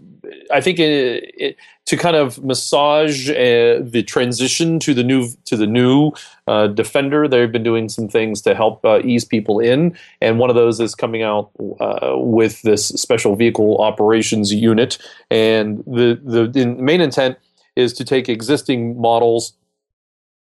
I 0.51 0.61
think 0.61 0.79
it, 0.79 1.33
it, 1.37 1.57
to 1.85 1.97
kind 1.97 2.15
of 2.15 2.43
massage 2.43 3.29
uh, 3.29 3.81
the 3.81 4.03
transition 4.05 4.79
to 4.79 4.93
the 4.93 5.03
new 5.03 5.29
to 5.45 5.55
the 5.55 5.67
new 5.67 6.11
uh, 6.47 6.67
Defender. 6.67 7.27
They've 7.27 7.51
been 7.51 7.63
doing 7.63 7.89
some 7.89 8.07
things 8.07 8.41
to 8.43 8.55
help 8.55 8.83
uh, 8.85 9.01
ease 9.03 9.25
people 9.25 9.59
in, 9.59 9.97
and 10.21 10.39
one 10.39 10.49
of 10.49 10.55
those 10.55 10.79
is 10.79 10.95
coming 10.95 11.23
out 11.23 11.51
uh, 11.79 12.13
with 12.17 12.61
this 12.61 12.87
special 12.87 13.35
vehicle 13.35 13.77
operations 13.79 14.53
unit. 14.53 14.97
And 15.29 15.79
the 15.85 16.19
the, 16.23 16.47
the 16.47 16.65
main 16.65 17.01
intent 17.01 17.37
is 17.75 17.93
to 17.93 18.05
take 18.05 18.29
existing 18.29 18.99
models 18.99 19.53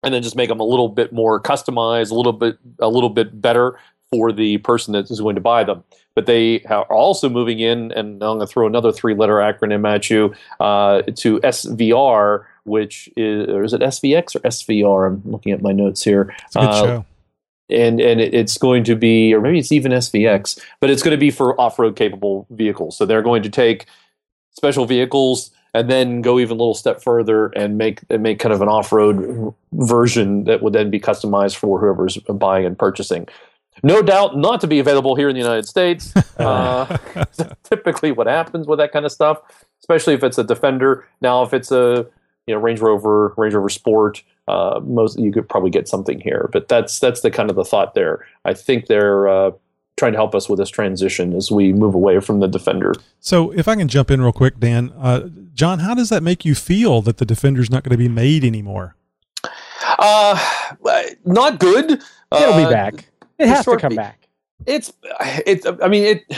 and 0.03 0.13
then 0.13 0.23
just 0.23 0.35
make 0.35 0.49
them 0.49 0.59
a 0.59 0.65
little 0.65 0.89
bit 0.89 1.13
more 1.13 1.39
customized, 1.39 2.11
a 2.11 2.15
little 2.15 2.33
bit 2.33 2.57
a 2.79 2.89
little 2.89 3.09
bit 3.09 3.41
better 3.41 3.77
for 4.11 4.31
the 4.31 4.57
person 4.59 4.91
that 4.93 5.09
is 5.09 5.21
going 5.21 5.35
to 5.35 5.41
buy 5.41 5.63
them. 5.63 5.83
But 6.13 6.25
they 6.25 6.61
are 6.65 6.83
also 6.83 7.29
moving 7.29 7.59
in, 7.59 7.91
and 7.93 8.15
I'm 8.21 8.37
going 8.37 8.39
to 8.41 8.47
throw 8.47 8.67
another 8.67 8.91
three-letter 8.91 9.35
acronym 9.35 9.87
at 9.87 10.09
you 10.09 10.33
uh, 10.59 11.03
to 11.03 11.39
SVR, 11.39 12.43
which 12.65 13.09
is 13.15 13.47
or 13.47 13.63
is 13.63 13.71
it 13.73 13.79
SVX 13.81 14.35
or 14.35 14.39
SVR? 14.39 15.07
I'm 15.07 15.21
looking 15.31 15.53
at 15.53 15.61
my 15.61 15.71
notes 15.71 16.03
here. 16.03 16.35
It's 16.45 16.55
a 16.57 16.59
good 16.59 16.69
Uh, 16.69 16.83
show. 16.85 17.05
and 17.69 18.01
and 18.01 18.19
it's 18.19 18.57
going 18.57 18.83
to 18.83 18.95
be, 18.97 19.33
or 19.33 19.39
maybe 19.39 19.57
it's 19.59 19.71
even 19.71 19.93
SVX, 19.93 20.59
but 20.81 20.89
it's 20.89 21.01
going 21.01 21.15
to 21.15 21.17
be 21.19 21.31
for 21.31 21.59
off-road 21.59 21.95
capable 21.95 22.45
vehicles. 22.49 22.97
So 22.97 23.05
they're 23.05 23.21
going 23.21 23.43
to 23.43 23.49
take 23.49 23.85
special 24.51 24.85
vehicles 24.85 25.51
and 25.73 25.89
then 25.89 26.21
go 26.21 26.37
even 26.37 26.57
a 26.57 26.59
little 26.59 26.73
step 26.73 27.01
further 27.01 27.47
and 27.55 27.77
make 27.77 28.01
and 28.09 28.21
make 28.21 28.37
kind 28.39 28.51
of 28.51 28.61
an 28.61 28.67
off-road 28.67 29.53
version 29.71 30.43
that 30.43 30.61
would 30.61 30.73
then 30.73 30.89
be 30.89 30.99
customized 30.99 31.55
for 31.55 31.79
whoever's 31.79 32.17
buying 32.17 32.65
and 32.65 32.77
purchasing. 32.77 33.29
No 33.83 34.01
doubt 34.01 34.37
not 34.37 34.61
to 34.61 34.67
be 34.67 34.79
available 34.79 35.15
here 35.15 35.29
in 35.29 35.35
the 35.35 35.41
United 35.41 35.67
States. 35.67 36.13
Uh, 36.41 36.97
typically, 37.63 38.11
what 38.11 38.25
happens 38.25 38.65
with 38.65 38.79
that 38.79 38.91
kind 38.91 39.05
of 39.05 39.11
stuff, 39.11 39.37
especially 39.81 40.15
if 40.15 40.23
it's 40.23 40.39
a 40.39 40.43
Defender. 40.43 41.07
Now, 41.21 41.43
if 41.43 41.53
it's 41.53 41.71
a 41.71 42.07
you 42.47 42.55
know 42.55 42.59
Range 42.59 42.79
Rover, 42.79 43.35
Range 43.37 43.53
Rover 43.53 43.69
Sport, 43.69 44.23
uh, 44.47 44.79
most 44.83 45.19
you 45.19 45.31
could 45.31 45.47
probably 45.47 45.69
get 45.69 45.87
something 45.87 46.19
here. 46.19 46.49
But 46.51 46.67
that's 46.67 46.99
that's 46.99 47.21
the 47.21 47.29
kind 47.29 47.51
of 47.51 47.55
the 47.55 47.63
thought 47.63 47.93
there. 47.93 48.25
I 48.43 48.55
think 48.55 48.87
they're 48.87 49.27
uh, 49.27 49.51
trying 49.97 50.13
to 50.13 50.17
help 50.17 50.33
us 50.33 50.49
with 50.49 50.57
this 50.57 50.69
transition 50.71 51.35
as 51.35 51.51
we 51.51 51.73
move 51.73 51.93
away 51.93 52.19
from 52.21 52.39
the 52.39 52.47
Defender. 52.47 52.93
So, 53.19 53.51
if 53.51 53.67
I 53.67 53.75
can 53.75 53.87
jump 53.87 54.09
in 54.09 54.19
real 54.19 54.31
quick, 54.31 54.59
Dan, 54.59 54.91
uh, 54.97 55.29
John, 55.53 55.77
how 55.79 55.93
does 55.93 56.09
that 56.09 56.23
make 56.23 56.43
you 56.43 56.55
feel 56.55 57.03
that 57.03 57.17
the 57.17 57.25
Defender's 57.25 57.69
not 57.69 57.83
going 57.83 57.91
to 57.91 57.97
be 57.97 58.09
made 58.09 58.43
anymore? 58.43 58.95
Uh, 59.99 60.39
not 61.23 61.59
good. 61.59 61.91
It'll 61.91 62.57
be 62.57 62.63
Uh, 62.65 62.69
back. 62.71 63.10
It 63.41 63.47
has 63.47 63.65
to 63.65 63.77
come 63.77 63.95
back. 63.95 64.27
it's 64.65 64.93
it 65.45 65.65
i 65.81 65.87
mean 65.87 66.03
it 66.03 66.33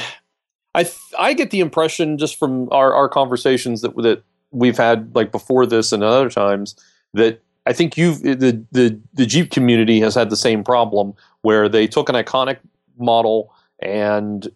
i 0.76 0.90
i 1.20 1.34
get 1.34 1.52
the 1.52 1.60
impression 1.60 2.18
just 2.18 2.40
from 2.40 2.70
our 2.72 2.94
our 2.94 3.10
conversations 3.10 3.82
that 3.82 3.96
that 3.98 4.24
we've 4.52 4.78
had 4.78 5.14
like 5.16 5.32
before 5.32 5.66
this 5.66 5.92
and 5.92 6.04
other 6.04 6.30
times 6.30 6.76
that 7.14 7.42
i 7.66 7.74
think 7.74 7.98
you've 7.98 8.22
the 8.22 8.64
the 8.72 9.00
the 9.14 9.26
jeep 9.26 9.52
community 9.52 10.00
has 10.00 10.16
had 10.16 10.30
the 10.30 10.38
same 10.38 10.64
problem 10.64 11.14
where 11.42 11.68
they 11.68 11.86
took 11.88 12.08
an 12.08 12.16
iconic 12.16 12.60
model 12.98 13.54
and 13.82 14.50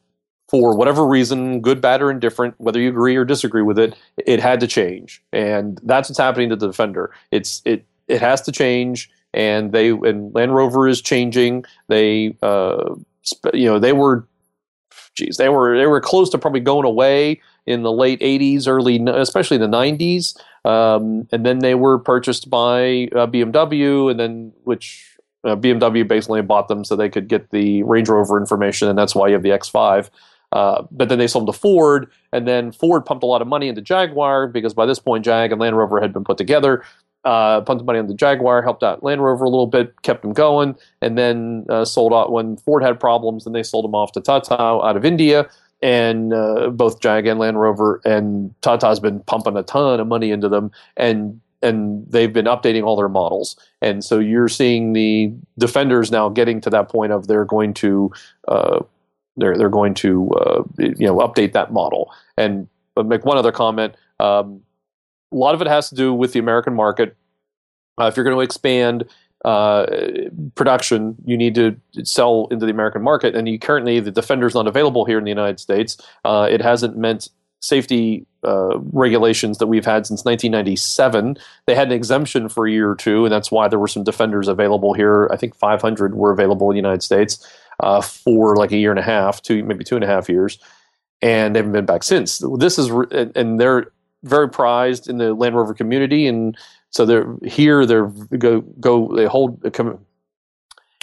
for 0.47 0.75
whatever 0.77 1.05
reason 1.05 1.59
good 1.59 1.81
bad 1.81 2.01
or 2.01 2.09
indifferent 2.09 2.55
whether 2.57 2.79
you 2.79 2.89
agree 2.89 3.15
or 3.15 3.25
disagree 3.25 3.61
with 3.61 3.77
it 3.77 3.95
it 4.25 4.39
had 4.39 4.59
to 4.59 4.67
change. 4.67 5.23
And 5.33 5.79
that's 5.83 6.09
what's 6.09 6.17
happening 6.19 6.49
to 6.49 6.55
the 6.55 6.67
defender. 6.67 7.11
It's 7.31 7.61
it 7.65 7.85
it 8.07 8.21
has 8.21 8.41
to 8.43 8.51
change 8.51 9.09
and 9.33 9.71
they 9.71 9.89
and 9.89 10.33
land 10.33 10.55
rover 10.55 10.87
is 10.87 11.01
changing. 11.01 11.65
They 11.87 12.35
uh 12.41 12.95
you 13.53 13.65
know 13.65 13.79
they 13.79 13.93
were 13.93 14.27
geez 15.15 15.37
they 15.37 15.49
were 15.49 15.77
they 15.77 15.87
were 15.87 16.01
close 16.01 16.29
to 16.29 16.37
probably 16.37 16.59
going 16.59 16.85
away 16.85 17.41
in 17.65 17.83
the 17.83 17.91
late 17.91 18.19
80s 18.21 18.67
early 18.67 19.03
especially 19.05 19.57
the 19.57 19.67
90s 19.67 20.37
um, 20.63 21.27
and 21.31 21.45
then 21.45 21.59
they 21.59 21.75
were 21.75 21.99
purchased 21.99 22.49
by 22.49 23.09
uh, 23.13 23.27
bmw 23.27 24.11
and 24.11 24.19
then 24.19 24.53
which 24.63 25.17
uh, 25.43 25.55
bmw 25.55 26.07
basically 26.07 26.41
bought 26.41 26.69
them 26.69 26.85
so 26.85 26.95
they 26.95 27.09
could 27.09 27.27
get 27.27 27.49
the 27.49 27.83
range 27.83 28.07
rover 28.07 28.37
information 28.37 28.87
and 28.87 28.97
that's 28.97 29.13
why 29.13 29.27
you 29.27 29.33
have 29.33 29.43
the 29.43 29.49
x5 29.49 30.09
uh, 30.53 30.83
but 30.91 31.09
then 31.09 31.19
they 31.19 31.27
sold 31.27 31.45
them 31.45 31.53
to 31.53 31.59
Ford, 31.59 32.09
and 32.31 32.47
then 32.47 32.71
Ford 32.71 33.05
pumped 33.05 33.23
a 33.23 33.27
lot 33.27 33.41
of 33.41 33.47
money 33.47 33.67
into 33.67 33.81
Jaguar 33.81 34.47
because 34.47 34.73
by 34.73 34.85
this 34.85 34.99
point 34.99 35.25
Jag 35.25 35.51
and 35.51 35.59
Land 35.59 35.77
Rover 35.77 35.99
had 35.99 36.13
been 36.13 36.23
put 36.23 36.37
together. 36.37 36.83
Uh, 37.23 37.59
pumped 37.61 37.83
money 37.83 37.99
on 37.99 38.07
the 38.07 38.13
Jaguar, 38.13 38.61
helped 38.61 38.83
out 38.83 39.03
Land 39.03 39.21
Rover 39.21 39.43
a 39.43 39.49
little 39.49 39.67
bit, 39.67 40.01
kept 40.01 40.21
them 40.21 40.31
going, 40.31 40.75
and 41.01 41.17
then 41.17 41.65
uh, 41.67 41.83
sold 41.83 42.13
out 42.13 42.31
when 42.31 42.55
Ford 42.57 42.83
had 42.83 42.99
problems. 42.99 43.43
Then 43.43 43.51
they 43.51 43.63
sold 43.63 43.83
them 43.83 43.95
off 43.95 44.13
to 44.13 44.21
Tata 44.21 44.53
out 44.53 44.95
of 44.95 45.03
India, 45.03 45.49
and 45.81 46.33
uh, 46.33 46.69
both 46.69 47.01
Jag 47.01 47.27
and 47.27 47.37
Land 47.39 47.59
Rover 47.59 48.01
and 48.05 48.53
Tata's 48.61 49.01
been 49.01 49.19
pumping 49.21 49.57
a 49.57 49.63
ton 49.63 49.99
of 49.99 50.07
money 50.07 50.31
into 50.31 50.47
them, 50.47 50.71
and 50.95 51.41
and 51.61 52.05
they've 52.09 52.31
been 52.31 52.45
updating 52.45 52.85
all 52.85 52.95
their 52.95 53.09
models, 53.09 53.57
and 53.81 54.05
so 54.05 54.19
you're 54.19 54.47
seeing 54.47 54.93
the 54.93 55.33
Defenders 55.57 56.11
now 56.11 56.29
getting 56.29 56.61
to 56.61 56.69
that 56.69 56.87
point 56.87 57.11
of 57.11 57.27
they're 57.27 57.45
going 57.45 57.73
to 57.73 58.11
uh, 58.47 58.79
they're 59.37 59.57
they're 59.57 59.69
going 59.69 59.93
to 59.95 60.29
uh, 60.31 60.63
you 60.77 61.07
know 61.07 61.17
update 61.17 61.53
that 61.53 61.71
model 61.71 62.11
and 62.37 62.67
but 62.95 63.05
make 63.05 63.25
one 63.25 63.37
other 63.37 63.51
comment. 63.51 63.95
Um, 64.19 64.61
a 65.31 65.35
lot 65.35 65.55
of 65.55 65.61
it 65.61 65.67
has 65.67 65.89
to 65.89 65.95
do 65.95 66.13
with 66.13 66.33
the 66.33 66.39
American 66.39 66.73
market. 66.73 67.15
Uh, 67.99 68.05
if 68.05 68.15
you're 68.15 68.23
going 68.23 68.35
to 68.37 68.41
expand 68.41 69.05
uh, 69.45 69.85
production, 70.55 71.15
you 71.25 71.37
need 71.37 71.55
to 71.55 71.75
sell 72.03 72.47
into 72.51 72.65
the 72.65 72.71
American 72.71 73.01
market, 73.01 73.35
and 73.35 73.47
you 73.47 73.59
currently 73.59 73.99
the 73.99 74.11
Defender's 74.11 74.53
not 74.55 74.67
available 74.67 75.05
here 75.05 75.17
in 75.17 75.23
the 75.23 75.31
United 75.31 75.59
States. 75.59 75.97
Uh, 76.25 76.47
it 76.49 76.61
hasn't 76.61 76.97
meant 76.97 77.29
safety 77.59 78.25
uh, 78.43 78.77
regulations 78.93 79.57
that 79.57 79.67
we've 79.67 79.85
had 79.85 80.05
since 80.05 80.23
1997. 80.23 81.37
They 81.65 81.75
had 81.75 81.87
an 81.87 81.93
exemption 81.93 82.49
for 82.49 82.67
a 82.67 82.71
year 82.71 82.89
or 82.91 82.95
two, 82.95 83.25
and 83.25 83.31
that's 83.31 83.51
why 83.51 83.67
there 83.67 83.79
were 83.79 83.87
some 83.87 84.03
Defenders 84.03 84.47
available 84.47 84.93
here. 84.93 85.27
I 85.31 85.37
think 85.37 85.55
500 85.55 86.15
were 86.15 86.31
available 86.31 86.69
in 86.69 86.75
the 86.75 86.79
United 86.81 87.01
States 87.03 87.45
uh, 87.79 88.01
for 88.01 88.55
like 88.55 88.71
a 88.71 88.77
year 88.77 88.91
and 88.91 88.99
a 88.99 89.03
half, 89.03 89.41
two 89.41 89.63
maybe 89.63 89.83
two 89.83 89.95
and 89.95 90.03
a 90.03 90.07
half 90.07 90.29
years, 90.29 90.59
and 91.21 91.55
they 91.55 91.59
haven't 91.59 91.73
been 91.73 91.85
back 91.85 92.03
since. 92.03 92.41
This 92.57 92.77
is 92.77 92.91
re- 92.91 93.07
and- 93.11 93.35
and 93.35 93.59
they're 93.59 93.91
very 94.23 94.49
prized 94.49 95.09
in 95.09 95.17
the 95.17 95.33
Land 95.33 95.55
Rover 95.55 95.73
community, 95.73 96.27
and 96.27 96.57
so 96.89 97.05
they're 97.05 97.35
here. 97.45 97.85
They're 97.85 98.07
go 98.07 98.61
go. 98.61 99.15
They 99.15 99.25
hold 99.25 99.61
come, 99.73 99.99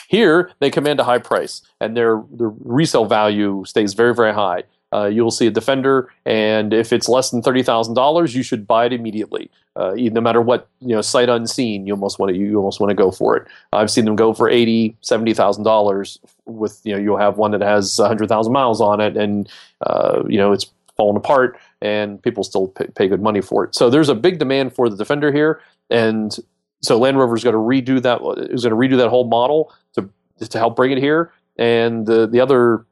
here. 0.09 0.51
They 0.61 0.71
command 0.71 1.01
a 1.01 1.05
high 1.05 1.19
price, 1.19 1.63
and 1.81 1.97
their 1.97 2.23
their 2.33 2.53
resale 2.61 3.07
value 3.07 3.65
stays 3.67 3.95
very 3.95 4.15
very 4.15 4.35
high. 4.35 4.65
Uh, 4.93 5.07
you'll 5.07 5.33
see 5.33 5.49
a 5.49 5.51
Defender, 5.51 6.09
and 6.25 6.73
if 6.73 6.93
it's 6.93 7.09
less 7.09 7.31
than 7.31 7.43
thirty 7.43 7.63
thousand 7.63 7.95
dollars, 7.95 8.35
you 8.35 8.43
should 8.43 8.67
buy 8.67 8.87
it 8.87 8.93
immediately. 8.93 9.51
Uh, 9.75 9.93
no 9.97 10.21
matter 10.21 10.41
what 10.41 10.69
you 10.81 10.95
know, 10.95 11.01
sight 11.01 11.29
unseen, 11.29 11.85
you 11.85 11.93
almost 11.93 12.21
want 12.21 12.31
to 12.31 12.39
you 12.39 12.57
almost 12.57 12.79
want 12.79 12.91
to 12.91 12.95
go 12.95 13.11
for 13.11 13.37
it. 13.37 13.49
I've 13.73 13.91
seen 13.91 14.05
them 14.05 14.15
go 14.15 14.33
for 14.33 14.49
eighty, 14.49 14.97
seventy 15.01 15.35
thousand 15.35 15.65
dollars. 15.65 16.21
With 16.47 16.81
you 16.85 16.93
know, 16.93 17.01
you'll 17.01 17.17
have 17.17 17.39
one 17.39 17.51
that 17.51 17.61
has 17.61 17.97
hundred 17.97 18.29
thousand 18.29 18.53
miles 18.53 18.81
on 18.81 19.01
it, 19.01 19.17
and 19.17 19.49
uh, 19.81 20.23
you 20.29 20.39
know 20.39 20.53
it's 20.53 20.67
falling 20.97 21.17
apart, 21.17 21.59
and 21.81 22.23
people 22.23 22.45
still 22.45 22.69
pay, 22.69 22.87
pay 22.89 23.09
good 23.09 23.23
money 23.23 23.41
for 23.41 23.65
it. 23.65 23.75
So 23.75 23.91
there's 23.91 24.09
a 24.09 24.15
big 24.15 24.39
demand 24.39 24.75
for 24.75 24.89
the 24.89 24.97
Defender 24.97 25.33
here, 25.33 25.61
and 25.91 26.37
so 26.83 26.99
Land 26.99 27.19
Rover's 27.19 27.43
going 27.43 27.55
to 27.55 27.59
redo 27.59 28.01
that. 28.03 28.21
Is 28.51 28.65
going 28.65 28.71
to 28.71 28.97
redo 28.97 28.99
that 28.99 29.09
whole 29.09 29.29
model 29.29 29.73
to 29.95 30.09
to 30.41 30.59
help 30.59 30.77
bring 30.77 30.93
it 30.93 30.99
here. 30.99 31.33
And 31.57 32.07
the 32.07 32.27
the 32.27 32.41
other 32.41 32.87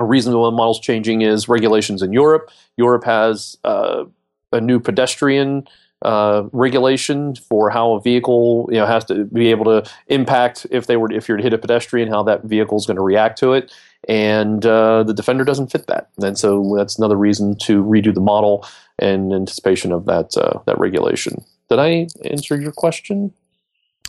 reason 0.00 0.32
the 0.32 0.38
model's 0.38 0.80
changing 0.80 1.22
is 1.22 1.48
regulations 1.48 2.02
in 2.02 2.12
Europe. 2.12 2.50
Europe 2.76 3.04
has 3.04 3.56
uh, 3.64 4.04
a 4.52 4.60
new 4.60 4.80
pedestrian 4.80 5.66
uh, 6.04 6.48
regulation 6.52 7.34
for 7.34 7.70
how 7.70 7.94
a 7.94 8.00
vehicle 8.00 8.68
you 8.70 8.76
know 8.78 8.86
has 8.86 9.04
to 9.06 9.24
be 9.24 9.50
able 9.50 9.64
to 9.64 9.90
impact 10.08 10.66
if 10.70 10.86
they 10.86 10.96
were 10.96 11.10
if 11.12 11.28
you're 11.28 11.38
to 11.38 11.42
hit 11.42 11.52
a 11.52 11.58
pedestrian, 11.58 12.08
how 12.08 12.22
that 12.22 12.44
vehicle 12.44 12.76
is 12.76 12.86
going 12.86 12.96
to 12.96 13.02
react 13.02 13.38
to 13.38 13.52
it. 13.52 13.72
And 14.06 14.64
uh, 14.66 15.02
the 15.02 15.14
Defender 15.14 15.44
doesn't 15.44 15.72
fit 15.72 15.86
that, 15.86 16.10
and 16.22 16.38
so 16.38 16.74
that's 16.76 16.98
another 16.98 17.16
reason 17.16 17.56
to 17.62 17.82
redo 17.82 18.12
the 18.12 18.20
model 18.20 18.66
in 18.98 19.32
anticipation 19.32 19.92
of 19.92 20.04
that 20.04 20.36
uh, 20.36 20.60
that 20.66 20.78
regulation. 20.78 21.42
Did 21.70 21.78
I 21.78 22.06
answer 22.24 22.60
your 22.60 22.72
question? 22.72 23.32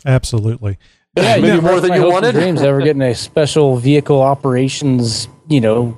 Absolutely. 0.04 0.78
Yeah, 1.16 1.36
Maybe 1.36 1.54
you 1.56 1.62
more 1.62 1.80
than 1.80 1.94
you 1.94 2.00
hopes 2.00 2.12
wanted? 2.12 2.34
and 2.34 2.38
Dreams 2.38 2.60
ever 2.60 2.82
getting 2.82 3.00
a 3.00 3.14
special 3.14 3.78
vehicle 3.78 4.20
operations, 4.20 5.28
you 5.48 5.62
know, 5.62 5.96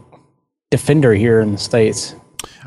defender 0.71 1.13
here 1.13 1.41
in 1.41 1.53
the 1.53 1.59
states. 1.59 2.15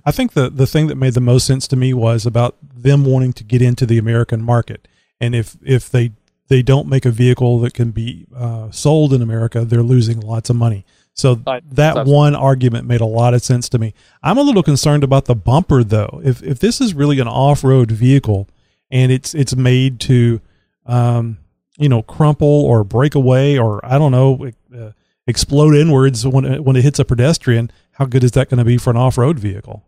I 0.05 0.11
think 0.11 0.33
the 0.33 0.49
the 0.49 0.67
thing 0.67 0.87
that 0.87 0.95
made 0.95 1.13
the 1.13 1.21
most 1.21 1.47
sense 1.47 1.67
to 1.69 1.75
me 1.75 1.93
was 1.93 2.25
about 2.25 2.57
them 2.83 3.05
wanting 3.05 3.33
to 3.33 3.43
get 3.43 3.61
into 3.61 3.85
the 3.85 3.97
American 3.97 4.41
market, 4.41 4.87
and 5.19 5.33
if 5.35 5.57
if 5.63 5.89
they 5.89 6.11
they 6.47 6.61
don't 6.61 6.87
make 6.87 7.05
a 7.05 7.11
vehicle 7.11 7.59
that 7.59 7.73
can 7.73 7.91
be 7.91 8.25
uh, 8.35 8.69
sold 8.71 9.13
in 9.13 9.21
America, 9.21 9.63
they're 9.63 9.83
losing 9.83 10.19
lots 10.19 10.49
of 10.49 10.55
money. 10.57 10.85
So 11.13 11.39
Right. 11.47 11.63
that 11.75 11.95
That's- 11.95 12.07
one 12.07 12.35
argument 12.35 12.87
made 12.87 13.01
a 13.01 13.05
lot 13.05 13.33
of 13.33 13.41
sense 13.43 13.69
to 13.69 13.79
me. 13.79 13.93
I'm 14.23 14.37
a 14.37 14.41
little 14.41 14.63
concerned 14.63 15.03
about 15.03 15.25
the 15.25 15.35
bumper 15.35 15.83
though. 15.83 16.21
If 16.23 16.41
if 16.43 16.59
this 16.59 16.81
is 16.81 16.93
really 16.93 17.19
an 17.19 17.27
off 17.27 17.63
road 17.63 17.91
vehicle, 17.91 18.47
and 18.89 19.11
it's 19.11 19.33
it's 19.33 19.55
made 19.55 19.99
to, 20.01 20.41
um, 20.85 21.37
you 21.77 21.87
know, 21.89 22.01
crumple 22.01 22.47
or 22.65 22.83
break 22.83 23.15
away 23.15 23.57
or 23.57 23.79
I 23.85 23.97
don't 23.97 24.11
know, 24.11 24.49
uh, 24.77 24.91
explode 25.27 25.75
inwards 25.75 26.25
when 26.27 26.43
it, 26.45 26.63
when 26.63 26.75
it 26.75 26.81
hits 26.83 26.99
a 26.99 27.05
pedestrian, 27.05 27.71
how 27.93 28.05
good 28.05 28.23
is 28.23 28.31
that 28.31 28.49
going 28.49 28.57
to 28.57 28.65
be 28.65 28.77
for 28.77 28.89
an 28.89 28.97
off 28.97 29.17
road 29.17 29.39
vehicle? 29.39 29.83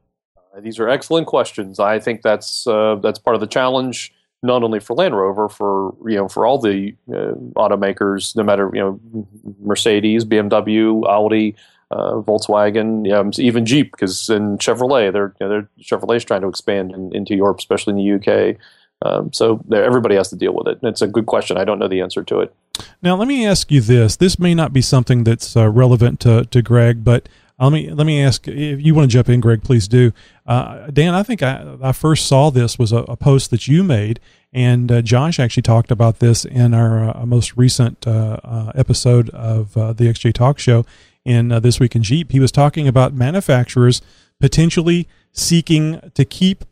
These 0.61 0.79
are 0.79 0.87
excellent 0.87 1.27
questions. 1.27 1.79
I 1.79 1.99
think 1.99 2.21
that's 2.21 2.67
uh, 2.67 2.95
that's 3.01 3.19
part 3.19 3.35
of 3.35 3.41
the 3.41 3.47
challenge, 3.47 4.13
not 4.43 4.63
only 4.63 4.79
for 4.79 4.95
Land 4.95 5.15
Rover, 5.15 5.49
for 5.49 5.95
you 6.07 6.15
know, 6.15 6.27
for 6.27 6.45
all 6.45 6.59
the 6.59 6.95
uh, 7.09 7.33
automakers, 7.55 8.35
no 8.35 8.43
matter 8.43 8.69
you 8.73 8.79
know, 8.79 9.27
Mercedes, 9.61 10.25
BMW, 10.25 11.03
Audi, 11.07 11.55
uh, 11.91 12.13
Volkswagen, 12.21 13.11
um, 13.11 13.31
even 13.37 13.65
Jeep, 13.65 13.91
because 13.91 14.29
in 14.29 14.57
Chevrolet, 14.57 15.11
they're 15.11 15.33
you 15.39 15.47
know, 15.47 15.49
they're 15.49 15.69
Chevrolet's 15.81 16.25
trying 16.25 16.41
to 16.41 16.47
expand 16.47 16.91
in, 16.91 17.15
into 17.15 17.35
Europe, 17.35 17.59
especially 17.59 17.99
in 17.99 18.19
the 18.19 18.31
UK. 18.53 18.57
Um, 19.05 19.33
so 19.33 19.63
everybody 19.73 20.15
has 20.15 20.29
to 20.29 20.35
deal 20.35 20.53
with 20.53 20.67
it. 20.67 20.79
It's 20.81 21.01
a 21.01 21.07
good 21.07 21.25
question. 21.25 21.57
I 21.57 21.65
don't 21.65 21.77
know 21.77 21.89
the 21.89 21.99
answer 21.99 22.23
to 22.23 22.39
it. 22.39 22.55
Now, 23.01 23.15
let 23.15 23.27
me 23.27 23.45
ask 23.45 23.69
you 23.69 23.81
this. 23.81 24.15
This 24.15 24.39
may 24.39 24.55
not 24.55 24.71
be 24.71 24.81
something 24.81 25.25
that's 25.25 25.57
uh, 25.57 25.69
relevant 25.69 26.21
to, 26.21 26.45
to 26.45 26.61
Greg, 26.61 27.03
but 27.03 27.27
let 27.65 27.73
me 27.73 27.91
let 27.91 28.05
me 28.05 28.21
ask 28.21 28.47
if 28.47 28.81
you 28.81 28.93
want 28.95 29.09
to 29.09 29.13
jump 29.13 29.29
in, 29.29 29.39
Greg. 29.39 29.63
Please 29.63 29.87
do. 29.87 30.11
Uh, 30.45 30.87
Dan, 30.87 31.13
I 31.13 31.23
think 31.23 31.41
I, 31.41 31.77
I 31.81 31.91
first 31.91 32.25
saw 32.25 32.49
this 32.49 32.77
was 32.77 32.91
a, 32.91 32.97
a 33.03 33.15
post 33.15 33.51
that 33.51 33.67
you 33.67 33.83
made, 33.83 34.19
and 34.51 34.91
uh, 34.91 35.01
Josh 35.01 35.39
actually 35.39 35.63
talked 35.63 35.91
about 35.91 36.19
this 36.19 36.45
in 36.45 36.73
our 36.73 37.15
uh, 37.15 37.25
most 37.25 37.57
recent 37.57 38.05
uh, 38.05 38.37
uh, 38.43 38.71
episode 38.75 39.29
of 39.31 39.75
uh, 39.77 39.93
the 39.93 40.05
XJ 40.05 40.33
Talk 40.33 40.59
Show 40.59 40.85
in 41.25 41.49
this 41.49 41.79
week 41.79 41.95
in 41.95 42.03
Jeep. 42.03 42.31
He 42.31 42.39
was 42.39 42.51
talking 42.51 42.87
about 42.87 43.13
manufacturers 43.13 44.01
potentially 44.41 45.07
seeking 45.31 46.11
to 46.13 46.25
keep 46.25 46.65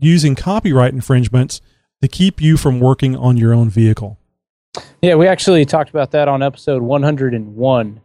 using 0.00 0.34
copyright 0.34 0.92
infringements 0.92 1.60
to 2.02 2.08
keep 2.08 2.42
you 2.42 2.56
from 2.56 2.80
working 2.80 3.16
on 3.16 3.36
your 3.36 3.54
own 3.54 3.70
vehicle. 3.70 4.18
Yeah, 5.00 5.14
we 5.14 5.26
actually 5.26 5.64
talked 5.64 5.90
about 5.90 6.10
that 6.12 6.28
on 6.28 6.42
episode 6.42 6.82
101. 6.82 8.00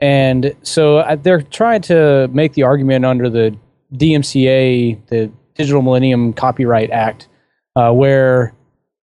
And 0.00 0.54
so 0.62 0.98
uh, 0.98 1.16
they're 1.16 1.42
trying 1.42 1.82
to 1.82 2.28
make 2.32 2.54
the 2.54 2.62
argument 2.62 3.04
under 3.04 3.30
the 3.30 3.56
DMCA, 3.94 5.06
the 5.06 5.30
Digital 5.54 5.82
Millennium 5.82 6.32
Copyright 6.32 6.90
Act, 6.90 7.28
uh, 7.76 7.92
where 7.92 8.54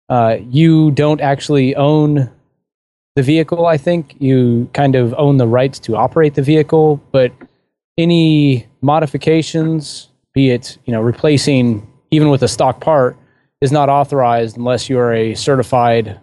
uh, 0.09 0.39
you 0.51 0.91
don't 0.91 1.21
actually 1.21 1.75
own 1.77 2.31
the 3.17 3.23
vehicle, 3.23 3.67
I 3.67 3.77
think. 3.77 4.17
You 4.19 4.69
kind 4.73 4.97
of 4.97 5.15
own 5.17 5.37
the 5.37 5.47
rights 5.47 5.79
to 5.81 5.97
operate 5.97 6.35
the 6.35 6.43
vehicle, 6.43 7.01
but 7.13 7.33
any 7.97 8.67
modifications, 8.81 10.09
be 10.33 10.51
it, 10.51 10.79
you 10.85 10.93
know, 10.93 11.01
replacing 11.01 11.89
even 12.11 12.29
with 12.31 12.43
a 12.43 12.49
stock 12.49 12.81
part, 12.81 13.17
is 13.61 13.73
not 13.73 13.89
authorized 13.89 14.57
unless 14.57 14.89
you 14.89 14.99
are 14.99 15.13
a 15.13 15.35
certified 15.35 16.21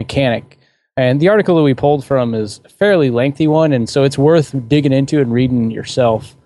mechanic. 0.00 0.55
And 0.96 1.20
the 1.20 1.28
article 1.28 1.56
that 1.56 1.62
we 1.62 1.74
pulled 1.74 2.04
from 2.04 2.34
is 2.34 2.60
a 2.64 2.68
fairly 2.68 3.10
lengthy 3.10 3.46
one, 3.46 3.72
and 3.72 3.88
so 3.88 4.04
it's 4.04 4.16
worth 4.16 4.54
digging 4.68 4.92
into 4.92 5.20
and 5.20 5.32
reading 5.32 5.70
yourself. 5.70 6.36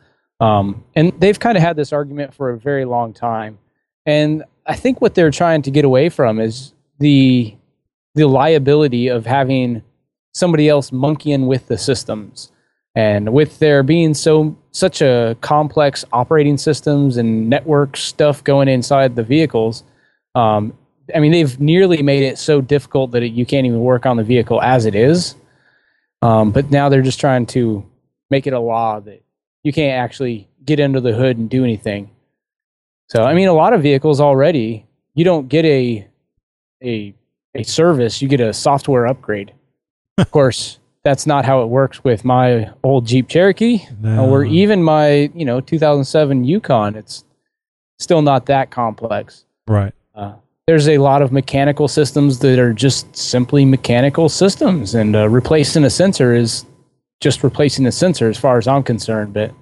Um, 0.40 0.84
and 0.96 1.12
they've 1.20 1.38
kind 1.38 1.56
of 1.56 1.62
had 1.62 1.76
this 1.76 1.92
argument 1.92 2.34
for 2.34 2.50
a 2.50 2.58
very 2.58 2.84
long 2.84 3.12
time. 3.12 3.58
And 4.06 4.42
I 4.66 4.74
think 4.74 5.00
what 5.00 5.14
they're 5.14 5.30
trying 5.30 5.62
to 5.62 5.70
get 5.70 5.84
away 5.84 6.08
from 6.08 6.40
is 6.40 6.72
the 6.98 7.54
the 8.16 8.26
liability 8.26 9.06
of 9.06 9.24
having 9.24 9.82
somebody 10.32 10.68
else 10.68 10.90
monkeying 10.90 11.46
with 11.46 11.68
the 11.68 11.78
systems. 11.78 12.50
And 12.96 13.32
with 13.32 13.60
there 13.60 13.84
being 13.84 14.14
so 14.14 14.56
such 14.72 15.00
a 15.00 15.36
complex 15.40 16.04
operating 16.12 16.58
systems 16.58 17.16
and 17.16 17.48
network 17.48 17.96
stuff 17.96 18.42
going 18.42 18.68
inside 18.68 19.14
the 19.14 19.22
vehicles, 19.22 19.84
um, 20.34 20.76
I 21.14 21.20
mean, 21.20 21.32
they've 21.32 21.58
nearly 21.60 22.02
made 22.02 22.22
it 22.22 22.38
so 22.38 22.60
difficult 22.60 23.10
that 23.12 23.22
it, 23.22 23.32
you 23.32 23.46
can't 23.46 23.66
even 23.66 23.80
work 23.80 24.06
on 24.06 24.16
the 24.16 24.24
vehicle 24.24 24.60
as 24.62 24.86
it 24.86 24.94
is. 24.94 25.34
Um, 26.22 26.50
but 26.50 26.70
now 26.70 26.88
they're 26.88 27.02
just 27.02 27.20
trying 27.20 27.46
to 27.46 27.84
make 28.30 28.46
it 28.46 28.52
a 28.52 28.60
law 28.60 29.00
that 29.00 29.22
you 29.62 29.72
can't 29.72 29.98
actually 29.98 30.48
get 30.64 30.78
under 30.80 31.00
the 31.00 31.12
hood 31.12 31.38
and 31.38 31.48
do 31.48 31.64
anything. 31.64 32.10
So, 33.08 33.24
I 33.24 33.34
mean, 33.34 33.48
a 33.48 33.52
lot 33.52 33.72
of 33.72 33.82
vehicles 33.82 34.20
already, 34.20 34.86
you 35.14 35.24
don't 35.24 35.48
get 35.48 35.64
a 35.64 36.06
a 36.82 37.14
a 37.54 37.62
service; 37.64 38.22
you 38.22 38.28
get 38.28 38.40
a 38.40 38.52
software 38.52 39.06
upgrade. 39.06 39.52
of 40.18 40.30
course, 40.32 40.78
that's 41.02 41.26
not 41.26 41.44
how 41.44 41.62
it 41.62 41.66
works 41.66 42.04
with 42.04 42.24
my 42.24 42.70
old 42.84 43.06
Jeep 43.06 43.28
Cherokee 43.28 43.80
No. 44.00 44.28
or 44.30 44.44
even 44.44 44.82
my 44.82 45.30
you 45.34 45.44
know 45.44 45.60
2007 45.60 46.44
Yukon. 46.44 46.94
It's 46.94 47.24
still 47.98 48.22
not 48.22 48.46
that 48.46 48.70
complex. 48.70 49.44
Right. 49.66 49.92
Uh, 50.14 50.34
there's 50.70 50.88
a 50.88 50.98
lot 50.98 51.20
of 51.20 51.32
mechanical 51.32 51.88
systems 51.88 52.38
that 52.38 52.60
are 52.60 52.72
just 52.72 53.16
simply 53.16 53.64
mechanical 53.64 54.28
systems, 54.28 54.94
and 54.94 55.16
uh, 55.16 55.28
replacing 55.28 55.82
a 55.82 55.90
sensor 55.90 56.32
is 56.32 56.64
just 57.18 57.42
replacing 57.42 57.86
a 57.86 57.90
sensor, 57.90 58.28
as 58.28 58.38
far 58.38 58.56
as 58.56 58.68
I'm 58.68 58.84
concerned. 58.84 59.34
But 59.34 59.52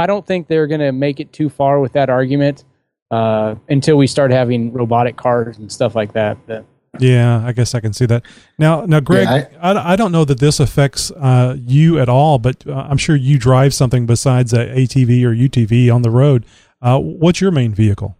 I 0.00 0.06
don't 0.06 0.26
think 0.26 0.48
they're 0.48 0.66
going 0.66 0.80
to 0.80 0.90
make 0.90 1.20
it 1.20 1.32
too 1.32 1.50
far 1.50 1.78
with 1.78 1.92
that 1.92 2.10
argument 2.10 2.64
uh, 3.12 3.54
until 3.68 3.96
we 3.96 4.08
start 4.08 4.32
having 4.32 4.72
robotic 4.72 5.16
cars 5.16 5.56
and 5.56 5.70
stuff 5.70 5.94
like 5.94 6.14
that. 6.14 6.36
But 6.48 6.64
Yeah, 6.98 7.46
I 7.46 7.52
guess 7.52 7.76
I 7.76 7.78
can 7.78 7.92
see 7.92 8.06
that. 8.06 8.24
Now, 8.58 8.84
now, 8.86 8.98
Greg, 8.98 9.28
Yeah, 9.28 9.46
I, 9.62 9.92
I, 9.92 9.94
don't 9.94 10.10
know 10.10 10.24
that 10.24 10.40
this 10.40 10.58
affects 10.58 11.12
uh, 11.12 11.54
you 11.64 12.00
at 12.00 12.08
all, 12.08 12.40
but 12.40 12.66
uh, 12.66 12.72
I'm 12.72 12.98
sure 12.98 13.14
you 13.14 13.38
drive 13.38 13.72
something 13.72 14.04
besides 14.04 14.52
a 14.52 14.66
ATV 14.66 15.22
or 15.22 15.32
UTV 15.32 15.94
on 15.94 16.02
the 16.02 16.10
road. 16.10 16.44
Uh, 16.82 16.98
what's 16.98 17.40
your 17.40 17.52
main 17.52 17.72
vehicle? 17.72 18.16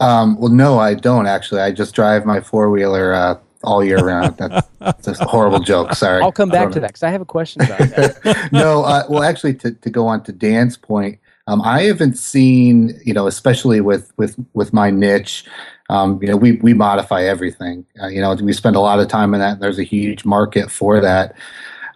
Um, 0.00 0.36
well, 0.38 0.52
no, 0.52 0.78
I 0.78 0.94
don't 0.94 1.26
actually. 1.26 1.60
I 1.60 1.72
just 1.72 1.94
drive 1.94 2.26
my 2.26 2.40
four 2.40 2.70
wheeler 2.70 3.14
uh, 3.14 3.38
all 3.64 3.84
year 3.84 3.98
round. 3.98 4.36
That's, 4.36 4.66
that's 4.78 5.20
a 5.20 5.24
horrible 5.24 5.60
joke. 5.60 5.94
Sorry. 5.94 6.22
I'll 6.22 6.32
come 6.32 6.48
back 6.48 6.64
don't 6.64 6.72
to 6.72 6.80
that 6.80 6.88
because 6.88 7.02
I 7.02 7.10
have 7.10 7.20
a 7.20 7.26
question 7.26 7.62
about 7.62 7.78
that. 7.78 8.48
no, 8.52 8.84
uh, 8.84 9.04
well, 9.08 9.22
actually, 9.22 9.54
to, 9.54 9.72
to 9.72 9.90
go 9.90 10.06
on 10.06 10.22
to 10.24 10.32
Dan's 10.32 10.76
point, 10.76 11.18
um, 11.48 11.62
I 11.62 11.82
haven't 11.82 12.18
seen, 12.18 12.98
you 13.04 13.14
know, 13.14 13.26
especially 13.26 13.80
with 13.80 14.12
with 14.16 14.36
with 14.54 14.72
my 14.72 14.90
niche, 14.90 15.44
um, 15.88 16.18
you 16.20 16.28
know, 16.28 16.36
we 16.36 16.52
we 16.52 16.74
modify 16.74 17.22
everything. 17.22 17.86
Uh, 18.02 18.08
you 18.08 18.20
know, 18.20 18.34
we 18.34 18.52
spend 18.52 18.76
a 18.76 18.80
lot 18.80 18.98
of 18.98 19.08
time 19.08 19.34
in 19.34 19.40
that. 19.40 19.54
And 19.54 19.62
there's 19.62 19.78
a 19.78 19.84
huge 19.84 20.24
market 20.24 20.70
for 20.70 21.00
that. 21.00 21.36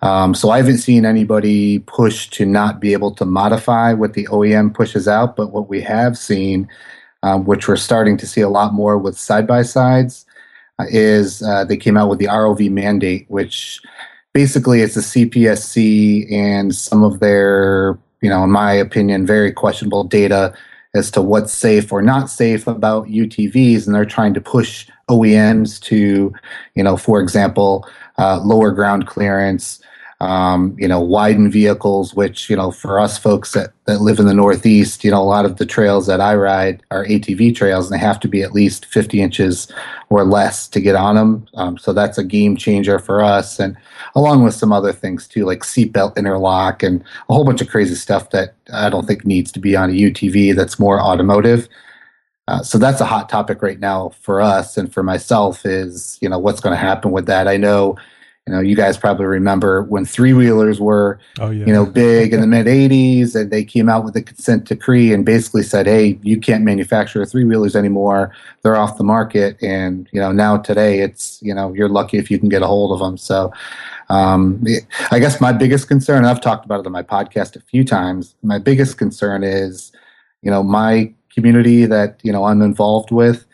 Um, 0.02 0.34
so 0.34 0.50
I 0.50 0.56
haven't 0.56 0.78
seen 0.78 1.04
anybody 1.04 1.80
push 1.80 2.28
to 2.30 2.46
not 2.46 2.80
be 2.80 2.94
able 2.94 3.10
to 3.16 3.26
modify 3.26 3.92
what 3.92 4.14
the 4.14 4.26
OEM 4.28 4.72
pushes 4.72 5.06
out. 5.06 5.36
But 5.36 5.52
what 5.52 5.68
we 5.68 5.80
have 5.82 6.16
seen, 6.16 6.68
um, 7.22 7.44
which 7.44 7.68
we're 7.68 7.76
starting 7.76 8.16
to 8.18 8.26
see 8.26 8.40
a 8.40 8.48
lot 8.48 8.72
more 8.72 8.98
with 8.98 9.18
side 9.18 9.46
by 9.46 9.62
sides, 9.62 10.26
uh, 10.78 10.86
is 10.88 11.42
uh, 11.42 11.64
they 11.64 11.76
came 11.76 11.96
out 11.96 12.08
with 12.08 12.18
the 12.18 12.26
ROV 12.26 12.70
mandate, 12.70 13.26
which 13.28 13.80
basically 14.32 14.80
it's 14.80 14.94
the 14.94 15.00
CPSC 15.00 16.30
and 16.32 16.74
some 16.74 17.02
of 17.02 17.20
their, 17.20 17.98
you 18.22 18.30
know, 18.30 18.44
in 18.44 18.50
my 18.50 18.72
opinion, 18.72 19.26
very 19.26 19.52
questionable 19.52 20.04
data 20.04 20.54
as 20.94 21.10
to 21.10 21.22
what's 21.22 21.52
safe 21.52 21.92
or 21.92 22.02
not 22.02 22.30
safe 22.30 22.66
about 22.66 23.06
UTVs, 23.06 23.86
and 23.86 23.94
they're 23.94 24.04
trying 24.04 24.34
to 24.34 24.40
push 24.40 24.88
OEMs 25.08 25.80
to, 25.82 26.32
you 26.74 26.82
know, 26.82 26.96
for 26.96 27.20
example, 27.20 27.88
uh, 28.18 28.40
lower 28.42 28.70
ground 28.70 29.06
clearance, 29.06 29.80
um, 30.20 30.76
you 30.78 30.86
know, 30.86 31.00
widen 31.00 31.50
vehicles, 31.50 32.14
which, 32.14 32.50
you 32.50 32.56
know, 32.56 32.70
for 32.70 33.00
us 33.00 33.16
folks 33.16 33.52
that, 33.52 33.72
that 33.86 34.02
live 34.02 34.18
in 34.18 34.26
the 34.26 34.34
Northeast, 34.34 35.02
you 35.02 35.10
know, 35.10 35.20
a 35.20 35.24
lot 35.24 35.46
of 35.46 35.56
the 35.56 35.64
trails 35.64 36.06
that 36.08 36.20
I 36.20 36.34
ride 36.34 36.82
are 36.90 37.06
ATV 37.06 37.54
trails 37.54 37.90
and 37.90 37.98
they 37.98 38.04
have 38.04 38.20
to 38.20 38.28
be 38.28 38.42
at 38.42 38.52
least 38.52 38.84
50 38.84 39.22
inches 39.22 39.72
or 40.10 40.24
less 40.24 40.68
to 40.68 40.80
get 40.80 40.94
on 40.94 41.14
them. 41.14 41.46
Um, 41.54 41.78
so 41.78 41.94
that's 41.94 42.18
a 42.18 42.24
game 42.24 42.54
changer 42.54 42.98
for 42.98 43.22
us. 43.22 43.58
And 43.58 43.78
along 44.14 44.44
with 44.44 44.52
some 44.52 44.72
other 44.72 44.92
things 44.92 45.26
too, 45.26 45.46
like 45.46 45.60
seatbelt 45.60 46.18
interlock 46.18 46.82
and 46.82 47.02
a 47.30 47.34
whole 47.34 47.44
bunch 47.44 47.62
of 47.62 47.70
crazy 47.70 47.94
stuff 47.94 48.28
that 48.30 48.54
I 48.74 48.90
don't 48.90 49.06
think 49.06 49.24
needs 49.24 49.50
to 49.52 49.58
be 49.58 49.74
on 49.74 49.88
a 49.88 49.94
UTV 49.94 50.54
that's 50.54 50.78
more 50.78 51.00
automotive. 51.00 51.66
Uh, 52.46 52.62
so 52.62 52.76
that's 52.76 53.00
a 53.00 53.06
hot 53.06 53.30
topic 53.30 53.62
right 53.62 53.80
now 53.80 54.10
for 54.20 54.42
us 54.42 54.76
and 54.76 54.92
for 54.92 55.02
myself 55.02 55.64
is, 55.64 56.18
you 56.20 56.28
know, 56.28 56.38
what's 56.38 56.60
going 56.60 56.74
to 56.74 56.80
happen 56.80 57.10
with 57.10 57.24
that. 57.26 57.48
I 57.48 57.56
know, 57.56 57.96
you 58.46 58.54
know, 58.54 58.60
you 58.60 58.74
guys 58.74 58.96
probably 58.96 59.26
remember 59.26 59.82
when 59.84 60.04
three 60.04 60.32
wheelers 60.32 60.80
were, 60.80 61.20
Oh, 61.38 61.50
yeah. 61.50 61.66
you 61.66 61.72
know, 61.72 61.84
big 61.84 62.32
in 62.32 62.40
the 62.40 62.46
mid 62.46 62.66
80s 62.66 63.36
and 63.36 63.50
they 63.50 63.62
came 63.64 63.88
out 63.88 64.04
with 64.04 64.16
a 64.16 64.22
consent 64.22 64.64
decree 64.64 65.12
and 65.12 65.24
basically 65.26 65.62
said, 65.62 65.86
hey, 65.86 66.18
you 66.22 66.40
can't 66.40 66.64
manufacture 66.64 67.24
three 67.26 67.44
wheelers 67.44 67.76
anymore. 67.76 68.34
They're 68.62 68.76
off 68.76 68.96
the 68.96 69.04
market. 69.04 69.62
And, 69.62 70.08
you 70.10 70.20
know, 70.20 70.32
now 70.32 70.56
today 70.56 71.00
it's, 71.00 71.38
you 71.42 71.54
know, 71.54 71.72
you're 71.74 71.88
lucky 71.88 72.16
if 72.18 72.30
you 72.30 72.38
can 72.38 72.48
get 72.48 72.62
a 72.62 72.66
hold 72.66 72.92
of 72.92 72.98
them. 73.06 73.16
So, 73.18 73.52
um, 74.08 74.64
I 75.12 75.18
guess 75.20 75.40
my 75.40 75.52
biggest 75.52 75.86
concern, 75.86 76.24
I've 76.24 76.40
talked 76.40 76.64
about 76.64 76.80
it 76.80 76.86
on 76.86 76.92
my 76.92 77.02
podcast 77.02 77.54
a 77.56 77.60
few 77.60 77.84
times. 77.84 78.34
My 78.42 78.58
biggest 78.58 78.96
concern 78.98 79.44
is, 79.44 79.92
you 80.42 80.50
know, 80.50 80.62
my 80.62 81.12
community 81.32 81.86
that, 81.86 82.18
you 82.24 82.32
know, 82.32 82.44
I'm 82.46 82.62
involved 82.62 83.12
with. 83.12 83.46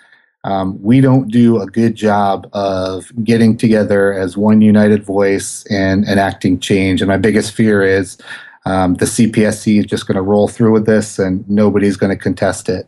Um, 0.46 0.80
we 0.80 1.00
don't 1.00 1.28
do 1.28 1.60
a 1.60 1.66
good 1.66 1.96
job 1.96 2.48
of 2.52 3.10
getting 3.24 3.56
together 3.56 4.12
as 4.12 4.36
one 4.36 4.60
united 4.60 5.02
voice 5.02 5.66
and 5.66 6.04
enacting 6.04 6.60
change. 6.60 7.02
And 7.02 7.08
my 7.08 7.16
biggest 7.16 7.52
fear 7.52 7.82
is 7.82 8.16
um, 8.64 8.94
the 8.94 9.06
CPSC 9.06 9.80
is 9.80 9.86
just 9.86 10.06
going 10.06 10.14
to 10.14 10.22
roll 10.22 10.46
through 10.46 10.72
with 10.72 10.86
this 10.86 11.18
and 11.18 11.48
nobody's 11.50 11.96
going 11.96 12.16
to 12.16 12.22
contest 12.22 12.68
it. 12.68 12.86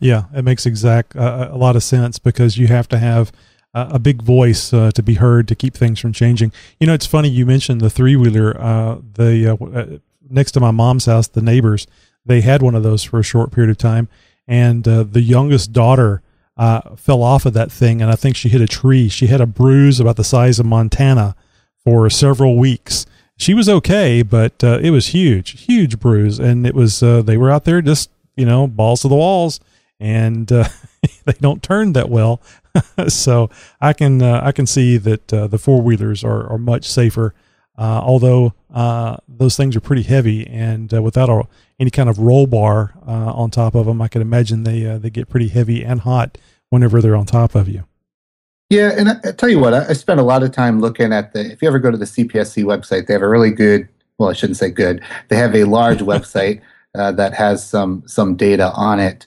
Yeah, 0.00 0.24
it 0.34 0.44
makes 0.44 0.66
exact 0.66 1.16
uh, 1.16 1.48
a 1.50 1.56
lot 1.56 1.76
of 1.76 1.82
sense 1.82 2.18
because 2.18 2.58
you 2.58 2.66
have 2.66 2.88
to 2.88 2.98
have 2.98 3.32
a 3.72 3.98
big 3.98 4.20
voice 4.20 4.72
uh, 4.72 4.90
to 4.92 5.02
be 5.02 5.14
heard 5.14 5.46
to 5.48 5.54
keep 5.54 5.74
things 5.74 6.00
from 6.00 6.12
changing. 6.12 6.52
You 6.78 6.86
know, 6.86 6.94
it's 6.94 7.06
funny 7.06 7.28
you 7.28 7.46
mentioned 7.46 7.80
the 7.80 7.90
three 7.90 8.16
wheeler. 8.16 8.60
Uh, 8.60 8.98
the 9.14 9.56
uh, 9.60 9.64
uh, 9.64 9.98
next 10.28 10.52
to 10.52 10.60
my 10.60 10.72
mom's 10.72 11.06
house, 11.06 11.28
the 11.28 11.42
neighbors 11.42 11.86
they 12.26 12.42
had 12.42 12.62
one 12.62 12.74
of 12.74 12.82
those 12.82 13.02
for 13.02 13.18
a 13.18 13.22
short 13.22 13.50
period 13.52 13.70
of 13.70 13.78
time, 13.78 14.08
and 14.46 14.86
uh, 14.86 15.04
the 15.04 15.22
youngest 15.22 15.72
daughter 15.72 16.22
uh, 16.60 16.94
fell 16.94 17.22
off 17.22 17.46
of 17.46 17.54
that 17.54 17.72
thing, 17.72 18.02
and 18.02 18.10
I 18.10 18.16
think 18.16 18.36
she 18.36 18.50
hit 18.50 18.60
a 18.60 18.66
tree. 18.66 19.08
She 19.08 19.28
had 19.28 19.40
a 19.40 19.46
bruise 19.46 19.98
about 19.98 20.16
the 20.16 20.24
size 20.24 20.60
of 20.60 20.66
Montana 20.66 21.34
for 21.82 22.10
several 22.10 22.58
weeks. 22.58 23.06
She 23.38 23.54
was 23.54 23.66
okay, 23.66 24.20
but 24.20 24.62
uh, 24.62 24.78
it 24.82 24.90
was 24.90 25.08
huge, 25.08 25.62
huge 25.62 25.98
bruise, 25.98 26.38
and 26.38 26.66
it 26.66 26.74
was 26.74 27.02
uh, 27.02 27.22
they 27.22 27.38
were 27.38 27.50
out 27.50 27.64
there 27.64 27.80
just 27.80 28.10
you 28.36 28.44
know 28.44 28.66
balls 28.66 29.00
to 29.00 29.08
the 29.08 29.16
walls, 29.16 29.58
and 29.98 30.52
uh, 30.52 30.68
they 31.24 31.32
don't 31.40 31.62
turn 31.62 31.94
that 31.94 32.10
well. 32.10 32.42
so 33.08 33.48
I 33.80 33.94
can 33.94 34.20
uh, 34.20 34.42
I 34.44 34.52
can 34.52 34.66
see 34.66 34.98
that 34.98 35.32
uh, 35.32 35.46
the 35.46 35.56
four 35.56 35.80
wheelers 35.80 36.22
are, 36.22 36.46
are 36.46 36.58
much 36.58 36.86
safer. 36.86 37.34
Uh, 37.78 38.02
although 38.04 38.52
uh, 38.74 39.16
those 39.26 39.56
things 39.56 39.74
are 39.74 39.80
pretty 39.80 40.02
heavy, 40.02 40.46
and 40.46 40.92
uh, 40.92 41.00
without 41.00 41.30
a, 41.30 41.48
any 41.78 41.90
kind 41.90 42.10
of 42.10 42.18
roll 42.18 42.46
bar 42.46 42.92
on 43.06 43.50
top 43.50 43.74
of 43.74 43.86
them, 43.86 44.02
I 44.02 44.08
can 44.08 44.20
imagine 44.20 44.64
they 44.64 44.82
they 44.98 45.08
get 45.08 45.30
pretty 45.30 45.48
heavy 45.48 45.82
and 45.82 46.00
hot 46.00 46.36
whenever 46.70 47.02
they're 47.02 47.16
on 47.16 47.26
top 47.26 47.54
of 47.54 47.68
you. 47.68 47.84
Yeah, 48.70 48.92
and 48.96 49.08
I, 49.08 49.14
I 49.24 49.32
tell 49.32 49.48
you 49.48 49.58
what, 49.58 49.74
I, 49.74 49.88
I 49.88 49.92
spent 49.92 50.20
a 50.20 50.24
lot 50.24 50.42
of 50.42 50.52
time 50.52 50.80
looking 50.80 51.12
at 51.12 51.32
the. 51.32 51.40
If 51.40 51.60
you 51.60 51.68
ever 51.68 51.80
go 51.80 51.90
to 51.90 51.96
the 51.96 52.04
CPSC 52.04 52.64
website, 52.64 53.06
they 53.06 53.12
have 53.12 53.22
a 53.22 53.28
really 53.28 53.50
good. 53.50 53.88
Well, 54.18 54.30
I 54.30 54.32
shouldn't 54.32 54.58
say 54.58 54.70
good. 54.70 55.02
They 55.28 55.36
have 55.36 55.54
a 55.54 55.64
large 55.64 55.98
website 56.12 56.62
uh, 56.94 57.12
that 57.12 57.34
has 57.34 57.68
some 57.68 58.04
some 58.06 58.36
data 58.36 58.70
on 58.72 59.00
it, 59.00 59.26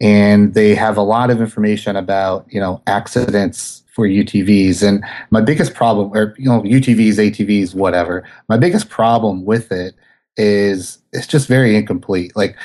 and 0.00 0.54
they 0.54 0.74
have 0.74 0.96
a 0.96 1.02
lot 1.02 1.30
of 1.30 1.40
information 1.40 1.94
about 1.94 2.46
you 2.52 2.60
know 2.60 2.82
accidents 2.88 3.84
for 3.94 4.08
UTVs. 4.08 4.86
And 4.86 5.04
my 5.30 5.40
biggest 5.40 5.74
problem, 5.74 6.10
or 6.12 6.34
you 6.36 6.46
know 6.46 6.62
UTVs, 6.62 7.14
ATVs, 7.14 7.74
whatever. 7.74 8.28
My 8.48 8.56
biggest 8.56 8.88
problem 8.88 9.44
with 9.44 9.70
it 9.70 9.94
is 10.36 10.98
it's 11.12 11.28
just 11.28 11.46
very 11.46 11.76
incomplete. 11.76 12.34
Like 12.34 12.56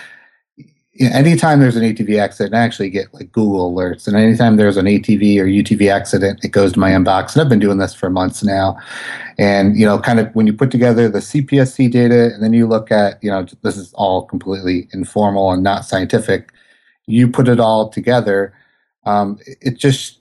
you 0.96 1.10
know, 1.10 1.16
anytime 1.16 1.60
there's 1.60 1.76
an 1.76 1.84
ATV 1.84 2.18
accident, 2.20 2.56
I 2.56 2.60
actually 2.60 2.90
get 2.90 3.14
like 3.14 3.30
Google 3.34 3.74
alerts. 3.74 4.08
And 4.08 4.16
anytime 4.16 4.56
there's 4.56 4.78
an 4.78 4.86
ATV 4.86 5.38
or 5.40 5.46
UTV 5.46 5.92
accident, 5.92 6.44
it 6.44 6.50
goes 6.50 6.72
to 6.74 6.80
my 6.80 6.92
inbox. 6.92 7.34
And 7.34 7.42
I've 7.42 7.50
been 7.50 7.60
doing 7.60 7.80
this 7.80 7.94
for 7.94 8.10
months 8.10 8.44
now. 8.46 8.78
And, 9.38 9.78
you 9.78 9.86
know, 9.86 10.00
kind 10.00 10.22
of 10.22 10.34
when 10.36 10.48
you 10.48 10.54
put 10.54 10.72
together 10.72 11.10
the 11.10 11.20
CPSC 11.20 11.92
data 11.92 12.34
and 12.34 12.42
then 12.42 12.54
you 12.54 12.66
look 12.66 12.92
at, 12.92 13.22
you 13.22 13.30
know, 13.30 13.46
this 13.62 13.76
is 13.76 13.94
all 13.96 14.24
completely 14.24 14.88
informal 14.94 15.52
and 15.52 15.62
not 15.62 15.84
scientific, 15.84 16.54
you 17.08 17.28
put 17.28 17.50
it 17.50 17.60
all 17.60 17.90
together, 17.90 18.54
um, 19.06 19.38
it 19.46 19.78
just, 19.78 20.20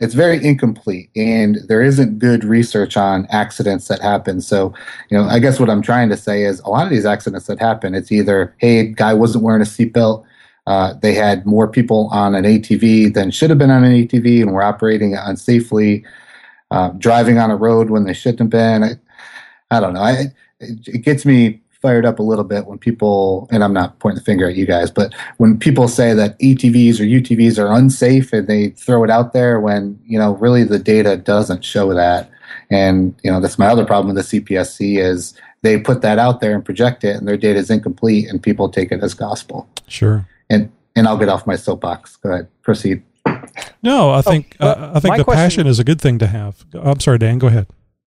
it's 0.00 0.14
very 0.14 0.44
incomplete 0.44 1.10
and 1.16 1.58
there 1.68 1.82
isn't 1.82 2.18
good 2.18 2.44
research 2.44 2.96
on 2.96 3.26
accidents 3.30 3.88
that 3.88 4.00
happen. 4.00 4.40
So 4.40 4.74
you 5.10 5.16
know 5.18 5.24
i 5.24 5.38
guess 5.38 5.60
what 5.60 5.70
i'm 5.70 5.82
trying 5.82 6.08
to 6.08 6.16
say 6.16 6.42
is 6.44 6.60
a 6.60 6.68
lot 6.68 6.84
of 6.84 6.90
these 6.90 7.06
accidents 7.06 7.46
that 7.46 7.58
happen 7.58 7.94
it's 7.94 8.10
either 8.10 8.54
hey 8.58 8.86
guy 8.86 9.14
wasn't 9.14 9.44
wearing 9.44 9.62
a 9.62 9.64
seatbelt 9.64 10.24
uh, 10.66 10.94
they 11.02 11.12
had 11.12 11.44
more 11.44 11.68
people 11.68 12.08
on 12.10 12.34
an 12.34 12.44
atv 12.44 13.14
than 13.14 13.30
should 13.30 13.50
have 13.50 13.58
been 13.58 13.70
on 13.70 13.84
an 13.84 13.92
atv 13.92 14.42
and 14.42 14.52
were 14.52 14.62
operating 14.62 15.12
it 15.12 15.18
unsafely 15.18 16.04
uh, 16.74 16.88
driving 16.98 17.38
on 17.38 17.52
a 17.52 17.56
road 17.56 17.90
when 17.90 18.04
they 18.04 18.12
shouldn't 18.12 18.40
have 18.40 18.50
been. 18.50 18.82
I, 18.82 19.76
I 19.76 19.80
don't 19.80 19.94
know. 19.94 20.00
I, 20.00 20.32
it, 20.58 20.88
it 20.88 20.98
gets 21.02 21.24
me 21.24 21.60
fired 21.84 22.06
up 22.06 22.18
a 22.18 22.22
little 22.22 22.44
bit 22.44 22.64
when 22.64 22.78
people, 22.78 23.46
and 23.50 23.62
I'm 23.62 23.74
not 23.74 23.98
pointing 23.98 24.18
the 24.18 24.24
finger 24.24 24.48
at 24.48 24.56
you 24.56 24.64
guys, 24.64 24.90
but 24.90 25.12
when 25.36 25.58
people 25.58 25.86
say 25.86 26.14
that 26.14 26.38
ATVs 26.38 26.98
or 26.98 27.04
UTVs 27.04 27.62
are 27.62 27.70
unsafe 27.70 28.32
and 28.32 28.46
they 28.46 28.70
throw 28.70 29.04
it 29.04 29.10
out 29.10 29.34
there 29.34 29.60
when, 29.60 30.00
you 30.06 30.18
know, 30.18 30.32
really 30.36 30.64
the 30.64 30.78
data 30.78 31.18
doesn't 31.18 31.62
show 31.62 31.92
that. 31.92 32.30
And, 32.70 33.14
you 33.22 33.30
know, 33.30 33.38
that's 33.38 33.58
my 33.58 33.66
other 33.66 33.84
problem 33.84 34.14
with 34.14 34.30
the 34.30 34.40
CPSC 34.40 34.98
is 34.98 35.34
they 35.60 35.78
put 35.78 36.00
that 36.00 36.18
out 36.18 36.40
there 36.40 36.54
and 36.54 36.64
project 36.64 37.04
it 37.04 37.16
and 37.16 37.28
their 37.28 37.36
data 37.36 37.58
is 37.58 37.68
incomplete 37.68 38.30
and 38.30 38.42
people 38.42 38.70
take 38.70 38.90
it 38.90 39.02
as 39.02 39.12
gospel. 39.12 39.68
Sure. 39.86 40.26
And, 40.48 40.72
and 40.96 41.06
I'll 41.06 41.18
get 41.18 41.28
off 41.28 41.46
my 41.46 41.56
soapbox. 41.56 42.16
Go 42.16 42.30
ahead. 42.30 42.48
Proceed. 42.62 43.02
No, 43.82 44.10
I 44.10 44.22
think 44.22 44.56
well, 44.58 44.70
uh, 44.70 44.92
I 44.94 45.00
think 45.00 45.18
the 45.18 45.24
question- 45.24 45.36
passion 45.36 45.66
is 45.66 45.78
a 45.78 45.84
good 45.84 46.00
thing 46.00 46.18
to 46.20 46.28
have. 46.28 46.64
I'm 46.72 47.00
sorry, 47.00 47.18
Dan. 47.18 47.38
Go 47.38 47.48
ahead. 47.48 47.66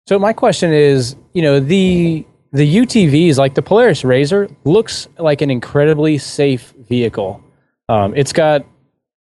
So 0.08 0.17
my 0.17 0.32
question 0.32 0.71
is, 0.71 1.17
you 1.34 1.41
know, 1.41 1.60
the 1.60 2.25
the 2.51 2.77
UTVs 2.77 3.38
like 3.38 3.55
the 3.55 3.62
Polaris 3.62 4.03
Razor 4.03 4.49
looks 4.63 5.07
like 5.17 5.41
an 5.41 5.49
incredibly 5.49 6.17
safe 6.17 6.73
vehicle. 6.88 7.43
Um, 7.89 8.13
it's 8.15 8.33
got, 8.33 8.65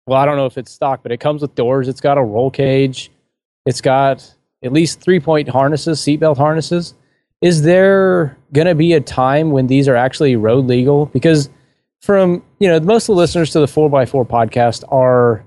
well, 0.07 0.19
I 0.19 0.25
don't 0.25 0.37
know 0.37 0.47
if 0.47 0.59
it's 0.59 0.73
stock, 0.73 1.03
but 1.03 1.13
it 1.13 1.19
comes 1.19 1.43
with 1.43 1.55
doors. 1.55 1.89
It's 1.89 2.01
got 2.01 2.19
a 2.19 2.23
roll 2.23 2.51
cage. 2.51 3.11
It's 3.67 3.81
got 3.81 4.35
at 4.63 4.73
least 4.73 5.01
three 5.01 5.21
point 5.21 5.49
harnesses, 5.49 6.01
seatbelt 6.01 6.37
harnesses. 6.37 6.95
Is 7.41 7.63
there 7.63 8.37
going 8.53 8.67
to 8.67 8.75
be 8.75 8.95
a 8.95 9.01
time 9.01 9.51
when 9.51 9.69
these 9.69 9.89
are 9.89 9.97
actually 9.97 10.35
road 10.37 10.67
legal? 10.67 11.07
Because 11.07 11.51
from 12.01 12.43
you 12.59 12.69
know 12.69 12.81
most 12.81 13.09
of 13.09 13.15
the 13.15 13.21
listeners 13.21 13.51
to 13.51 13.61
the 13.61 13.67
4x4 13.67 14.27
podcast 14.27 14.85
are 14.93 15.45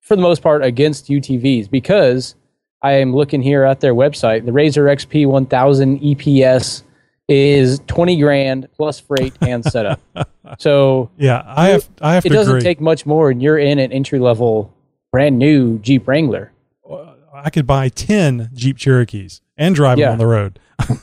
for 0.00 0.16
the 0.16 0.22
most 0.22 0.42
part 0.42 0.64
against 0.64 1.08
UTVs 1.08 1.70
because 1.70 2.34
I 2.82 2.92
am 2.92 3.14
looking 3.14 3.42
here 3.42 3.64
at 3.64 3.80
their 3.80 3.94
website. 3.94 4.44
The 4.46 4.52
Razor 4.52 4.84
XP 4.84 5.26
1000 5.26 6.00
EPS 6.00 6.82
is 7.28 7.80
20 7.86 8.18
grand 8.18 8.68
plus 8.76 8.98
freight 8.98 9.34
and 9.42 9.64
setup. 9.64 10.00
so 10.58 11.10
Yeah, 11.18 11.42
I 11.46 11.68
have 11.68 11.88
I 12.00 12.14
have 12.14 12.26
it 12.26 12.30
doesn't 12.30 12.56
agree. 12.56 12.62
take 12.62 12.80
much 12.80 13.06
more 13.06 13.30
and 13.30 13.40
you're 13.42 13.58
in 13.58 13.78
an 13.78 13.92
entry 13.92 14.18
level 14.18 14.74
brand 15.12 15.38
new 15.38 15.78
Jeep 15.78 16.08
Wrangler. 16.08 16.52
Uh, 16.90 17.14
I 17.32 17.50
could 17.50 17.66
buy 17.66 17.88
ten 17.88 18.50
Jeep 18.54 18.76
Cherokees 18.78 19.42
and 19.56 19.74
drive 19.74 19.98
Yeah. 19.98 20.06
them 20.06 20.12
on 20.14 20.18
the 20.18 20.26
road. 20.26 20.58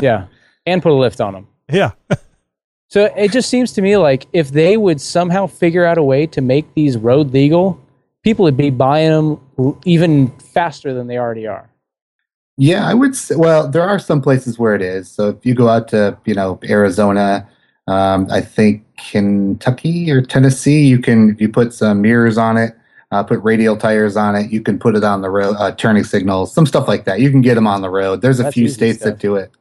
Yeah. 0.00 0.26
and 0.66 0.82
put 0.82 0.90
a 0.92 0.94
lift 0.94 1.20
on 1.20 1.34
them. 1.34 1.46
Yeah, 1.70 1.92
So 2.88 3.04
it 3.16 3.32
just 3.32 3.50
seems 3.50 3.72
to 3.74 3.82
me 3.82 3.96
like 3.98 4.26
if 4.32 4.50
they 4.50 4.76
would 4.78 5.00
somehow 5.00 5.46
figure 5.46 5.84
out 5.84 5.98
a 5.98 6.02
way 6.02 6.26
to 6.28 6.40
make 6.40 6.72
these 6.74 6.96
road 6.96 7.32
legal, 7.34 7.78
people 8.28 8.42
would 8.42 8.58
be 8.58 8.68
buying 8.68 9.10
them 9.10 9.78
even 9.86 10.28
faster 10.32 10.92
than 10.92 11.06
they 11.06 11.16
already 11.16 11.46
are. 11.46 11.70
Yeah, 12.58 12.86
I 12.86 12.92
would 12.92 13.16
say, 13.16 13.36
well, 13.36 13.66
there 13.66 13.82
are 13.82 13.98
some 13.98 14.20
places 14.20 14.58
where 14.58 14.74
it 14.74 14.82
is. 14.82 15.10
So 15.10 15.30
if 15.30 15.46
you 15.46 15.54
go 15.54 15.70
out 15.70 15.88
to, 15.88 16.18
you 16.26 16.34
know, 16.34 16.60
Arizona, 16.68 17.48
um, 17.86 18.26
I 18.30 18.42
think 18.42 18.84
Kentucky 18.98 20.10
or 20.10 20.20
Tennessee, 20.20 20.86
you 20.86 20.98
can, 20.98 21.30
if 21.30 21.40
you 21.40 21.48
put 21.48 21.72
some 21.72 22.02
mirrors 22.02 22.36
on 22.36 22.58
it, 22.58 22.76
uh, 23.12 23.22
put 23.22 23.42
radial 23.42 23.78
tires 23.78 24.14
on 24.14 24.36
it, 24.36 24.52
you 24.52 24.60
can 24.60 24.78
put 24.78 24.94
it 24.94 25.04
on 25.04 25.22
the 25.22 25.30
road, 25.30 25.56
uh, 25.58 25.72
turning 25.72 26.04
signals, 26.04 26.52
some 26.52 26.66
stuff 26.66 26.86
like 26.86 27.06
that. 27.06 27.20
You 27.20 27.30
can 27.30 27.40
get 27.40 27.54
them 27.54 27.66
on 27.66 27.80
the 27.80 27.88
road. 27.88 28.20
There's 28.20 28.40
a 28.40 28.42
That's 28.42 28.54
few 28.54 28.68
states 28.68 28.98
stuff. 28.98 29.14
that 29.14 29.20
do 29.20 29.36
it. 29.36 29.52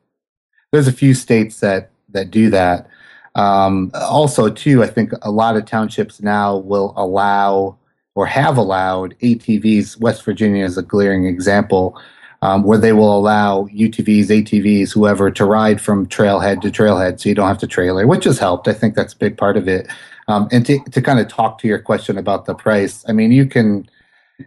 There's 0.73 0.89
a 0.89 0.91
few 0.91 1.13
states 1.13 1.62
that, 1.62 1.89
that 2.10 2.32
do 2.32 2.49
that. 2.49 2.89
Um, 3.34 3.91
also, 3.93 4.49
too, 4.49 4.84
I 4.84 4.88
think 4.88 5.13
a 5.21 5.32
lot 5.32 5.56
of 5.56 5.63
townships 5.63 6.21
now 6.21 6.58
will 6.58 6.93
allow 6.97 7.77
or 8.17 8.25
have 8.25 8.58
allowed 8.58 9.15
ATVs. 9.19 9.99
West 9.99 10.23
Virginia 10.23 10.65
is 10.65 10.75
a 10.75 10.82
glaring 10.82 11.27
example 11.27 12.01
um, 12.41 12.63
where 12.63 12.80
they 12.80 12.91
will 12.91 13.15
allow 13.15 13.65
UTVs, 13.67 14.25
ATVs, 14.25 14.91
whoever 14.91 15.30
to 15.30 15.45
ride 15.45 15.80
from 15.80 16.08
trailhead 16.08 16.62
to 16.62 16.71
trailhead, 16.71 17.19
so 17.19 17.30
you 17.30 17.36
don't 17.36 17.47
have 17.47 17.60
to 17.60 17.67
trailer, 17.67 18.08
which 18.08 18.23
has 18.23 18.39
helped. 18.39 18.67
I 18.67 18.73
think 18.73 18.95
that's 18.95 19.13
a 19.13 19.17
big 19.17 19.38
part 19.38 19.56
of 19.56 19.67
it. 19.67 19.88
Um, 20.27 20.47
and 20.51 20.65
to 20.65 20.80
to 20.91 20.99
kind 20.99 21.19
of 21.19 21.27
talk 21.27 21.60
to 21.60 21.67
your 21.67 21.77
question 21.77 22.17
about 22.17 22.45
the 22.45 22.56
price, 22.56 23.06
I 23.08 23.12
mean, 23.12 23.32
you 23.32 23.45
can, 23.45 23.88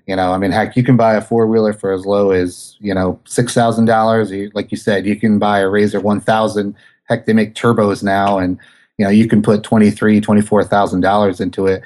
you 0.05 0.17
know, 0.17 0.33
I 0.33 0.39
mean, 0.39 0.51
heck, 0.51 0.77
you 0.77 0.83
can 0.83 0.97
buy 0.97 1.15
a 1.15 1.21
four 1.21 1.47
wheeler 1.47 1.73
for 1.73 1.93
as 1.93 2.05
low 2.05 2.33
as 2.33 2.77
you 2.81 2.93
know 2.93 3.21
six 3.25 3.55
thousand 3.55 3.85
dollars. 3.85 4.33
Like 4.53 4.73
you 4.73 4.79
said, 4.79 5.07
you 5.07 5.15
can 5.15 5.39
buy 5.39 5.61
a 5.61 5.69
Razor 5.69 6.01
one 6.01 6.21
thousand. 6.21 6.75
Heck, 7.05 7.27
they 7.27 7.35
make 7.35 7.55
turbos 7.55 8.03
now, 8.03 8.37
and 8.39 8.59
you 8.99 9.05
know 9.05 9.13
you 9.13 9.29
can 9.29 9.43
put 9.43 9.63
twenty 9.63 9.93
three, 9.93 10.21
twenty 10.21 10.43
four 10.43 10.65
thousand 10.65 11.03
dollars 11.03 11.41
into 11.41 11.69
it. 11.69 11.83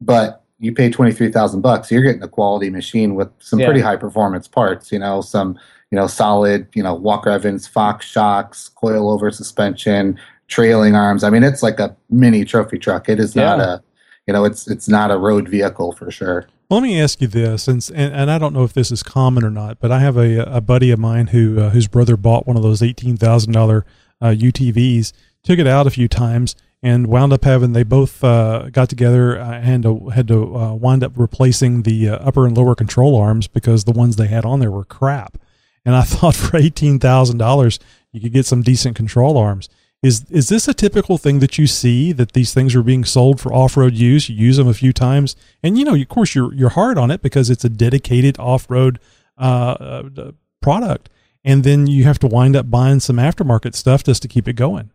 But 0.00 0.44
you 0.58 0.72
pay 0.72 0.90
twenty 0.90 1.12
three 1.12 1.30
thousand 1.30 1.60
bucks, 1.60 1.90
you're 1.90 2.02
getting 2.02 2.22
a 2.22 2.28
quality 2.28 2.70
machine 2.70 3.14
with 3.14 3.28
some 3.38 3.58
Yeah. 3.60 3.66
pretty 3.66 3.80
high 3.80 3.96
performance 3.96 4.48
parts. 4.48 4.90
You 4.92 4.98
know, 4.98 5.20
some 5.20 5.58
you 5.90 5.96
know 5.96 6.06
solid, 6.06 6.66
you 6.74 6.82
know 6.82 6.94
Walker 6.94 7.30
Evans, 7.30 7.66
Fox 7.66 8.06
shocks, 8.06 8.70
coilover 8.82 9.32
suspension, 9.32 10.18
trailing 10.48 10.94
arms. 10.94 11.24
I 11.24 11.30
mean, 11.30 11.42
it's 11.44 11.62
like 11.62 11.78
a 11.78 11.96
mini 12.10 12.44
trophy 12.44 12.78
truck. 12.78 13.08
It 13.08 13.20
is 13.20 13.36
not 13.36 13.60
a, 13.60 13.82
you 14.26 14.32
know, 14.34 14.44
it's 14.44 14.68
it's 14.68 14.88
not 14.88 15.10
a 15.10 15.16
road 15.18 15.48
vehicle 15.48 15.92
for 15.92 16.10
sure. 16.10 16.46
Let 16.70 16.82
me 16.82 17.00
ask 17.00 17.22
you 17.22 17.28
this, 17.28 17.66
and, 17.66 17.88
and 17.94 18.12
and 18.14 18.30
I 18.30 18.36
don't 18.36 18.52
know 18.52 18.64
if 18.64 18.74
this 18.74 18.90
is 18.90 19.02
common 19.02 19.42
or 19.44 19.50
not, 19.50 19.78
but 19.80 19.90
I 19.90 20.00
have 20.00 20.18
a, 20.18 20.40
a 20.42 20.60
buddy 20.60 20.90
of 20.90 20.98
mine 20.98 21.28
who 21.28 21.58
uh, 21.60 21.70
whose 21.70 21.88
brother 21.88 22.16
bought 22.16 22.46
one 22.46 22.56
of 22.56 22.62
those 22.62 22.82
eighteen 22.82 23.16
thousand 23.16 23.52
dollar 23.52 23.86
uh, 24.20 24.34
UTVs, 24.36 25.12
took 25.44 25.58
it 25.58 25.66
out 25.66 25.86
a 25.86 25.90
few 25.90 26.08
times, 26.08 26.54
and 26.82 27.06
wound 27.08 27.32
up 27.32 27.44
having 27.44 27.72
they 27.72 27.82
both 27.82 28.22
uh, 28.22 28.70
got 28.70 28.88
together 28.88 29.36
and 29.36 29.84
uh, 29.84 29.96
had 30.06 30.28
to 30.28 30.56
uh, 30.56 30.74
wind 30.74 31.02
up 31.02 31.12
replacing 31.16 31.82
the 31.82 32.08
uh, 32.08 32.16
upper 32.16 32.46
and 32.46 32.56
lower 32.56 32.74
control 32.74 33.16
arms 33.16 33.48
because 33.48 33.84
the 33.84 33.92
ones 33.92 34.16
they 34.16 34.28
had 34.28 34.44
on 34.44 34.60
there 34.60 34.70
were 34.70 34.84
crap. 34.84 35.38
And 35.84 35.94
I 35.94 36.02
thought 36.02 36.36
for 36.36 36.56
eighteen 36.56 36.98
thousand 36.98 37.38
dollars 37.38 37.78
you 38.12 38.20
could 38.20 38.32
get 38.32 38.46
some 38.46 38.62
decent 38.62 38.96
control 38.96 39.36
arms. 39.36 39.68
Is 40.02 40.24
is 40.30 40.48
this 40.48 40.68
a 40.68 40.74
typical 40.74 41.18
thing 41.18 41.40
that 41.40 41.58
you 41.58 41.66
see 41.66 42.12
that 42.12 42.32
these 42.32 42.54
things 42.54 42.76
are 42.76 42.84
being 42.84 43.04
sold 43.04 43.40
for 43.40 43.52
off 43.52 43.76
road 43.76 43.94
use? 43.94 44.28
You 44.28 44.36
use 44.36 44.56
them 44.56 44.68
a 44.68 44.74
few 44.74 44.92
times, 44.92 45.34
and 45.60 45.76
you 45.76 45.84
know, 45.84 45.94
of 45.94 46.08
course, 46.08 46.36
you're 46.36 46.54
you're 46.54 46.68
hard 46.70 46.98
on 46.98 47.10
it 47.10 47.20
because 47.20 47.50
it's 47.50 47.64
a 47.64 47.68
dedicated 47.68 48.38
off 48.38 48.70
road 48.70 49.00
uh, 49.36 50.04
uh, 50.16 50.32
product, 50.60 51.10
and 51.44 51.64
then 51.64 51.88
you 51.88 52.04
have 52.04 52.20
to 52.20 52.28
wind 52.28 52.54
up 52.54 52.70
buying 52.70 53.00
some 53.00 53.16
aftermarket 53.16 53.74
stuff 53.74 54.04
just 54.04 54.22
to 54.22 54.28
keep 54.28 54.46
it 54.46 54.52
going. 54.52 54.92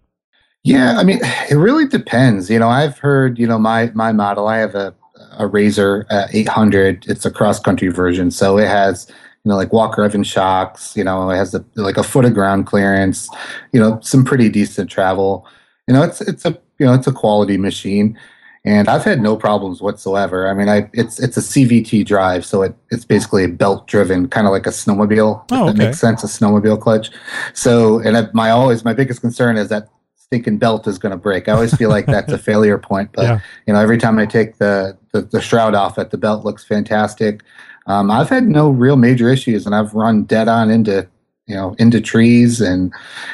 Yeah, 0.64 0.98
I 0.98 1.04
mean, 1.04 1.20
it 1.50 1.56
really 1.56 1.88
depends. 1.88 2.50
You 2.50 2.60
know, 2.60 2.70
I've 2.70 2.98
heard, 2.98 3.38
you 3.38 3.48
know, 3.48 3.60
my 3.60 3.92
my 3.94 4.12
model. 4.12 4.48
I 4.48 4.58
have 4.58 4.76
a 4.76 4.96
a 5.38 5.48
Razor 5.48 6.06
uh, 6.10 6.28
800. 6.32 7.06
It's 7.08 7.26
a 7.26 7.32
cross 7.32 7.60
country 7.60 7.90
version, 7.90 8.32
so 8.32 8.58
it 8.58 8.68
has 8.68 9.08
you 9.10 9.50
know 9.50 9.56
like 9.56 9.74
Walker 9.74 10.04
Evans 10.04 10.28
shocks. 10.28 10.96
You 10.96 11.04
know, 11.04 11.30
it 11.30 11.36
has 11.36 11.54
a, 11.54 11.64
like 11.76 11.98
a 11.98 12.04
foot 12.04 12.26
of 12.26 12.34
ground 12.34 12.68
clearance. 12.68 13.30
You 13.72 13.80
know, 13.80 14.00
some 14.02 14.24
pretty 14.24 14.50
decent 14.50 14.90
travel. 14.90 15.48
You 15.88 15.94
know, 15.94 16.04
it's 16.04 16.22
it's 16.22 16.46
a 16.46 16.58
you 16.80 16.86
know 16.86 16.94
it's 16.94 17.08
a 17.08 17.12
quality 17.12 17.58
machine, 17.58 18.18
and 18.66 18.88
I've 18.88 19.04
had 19.04 19.22
no 19.22 19.36
problems 19.36 19.82
whatsoever. 19.82 20.48
I 20.48 20.54
mean, 20.54 20.70
I 20.70 20.90
it's 20.94 21.20
it's 21.20 21.38
a 21.38 21.42
CVT 21.42 22.06
drive, 22.06 22.46
so 22.46 22.62
it 22.62 22.76
it's 22.92 23.06
basically 23.06 23.44
a 23.44 23.50
belt 23.50 23.88
driven, 23.88 24.28
kind 24.28 24.48
of 24.48 24.52
like 24.52 24.68
a 24.68 24.72
snowmobile. 24.72 25.46
Oh, 25.52 25.68
if 25.68 25.76
that 25.76 25.76
okay. 25.76 25.86
makes 25.88 26.00
sense, 26.00 26.24
a 26.24 26.28
snowmobile 26.28 26.80
clutch. 26.80 27.12
So, 27.54 28.00
and 28.00 28.18
I, 28.18 28.28
my 28.34 28.50
always 28.52 28.86
my 28.86 28.94
biggest 28.94 29.22
concern 29.22 29.58
is 29.58 29.70
that 29.70 29.90
stinking 30.24 30.58
belt 30.58 30.88
is 30.88 30.98
going 30.98 31.12
to 31.12 31.18
break. 31.18 31.48
I 31.48 31.52
always 31.54 31.76
feel 31.76 31.90
like 31.90 32.06
that's 32.06 32.32
a 32.32 32.38
failure 32.50 32.78
point, 32.78 33.10
but 33.14 33.24
Yeah. 33.24 33.40
you 33.68 33.74
know, 33.74 33.80
every 33.80 33.98
time 33.98 34.18
I 34.20 34.26
take 34.26 34.58
the, 34.58 34.98
the, 35.12 35.22
the 35.22 35.42
shroud 35.42 35.76
off 35.76 35.98
it, 35.98 36.10
the 36.12 36.18
belt 36.18 36.44
looks 36.46 36.64
fantastic. 36.64 37.42
Um, 37.88 38.10
I've 38.10 38.30
had 38.30 38.46
no 38.48 38.70
real 38.70 38.96
major 38.96 39.30
issues 39.30 39.66
and 39.66 39.76
I've 39.76 39.94
run 39.94 40.24
dead 40.24 40.48
on 40.48 40.70
into, 40.72 41.08
you 41.48 41.56
know, 41.56 41.76
into 41.78 42.00
trees 42.00 42.62
and, 42.62 42.94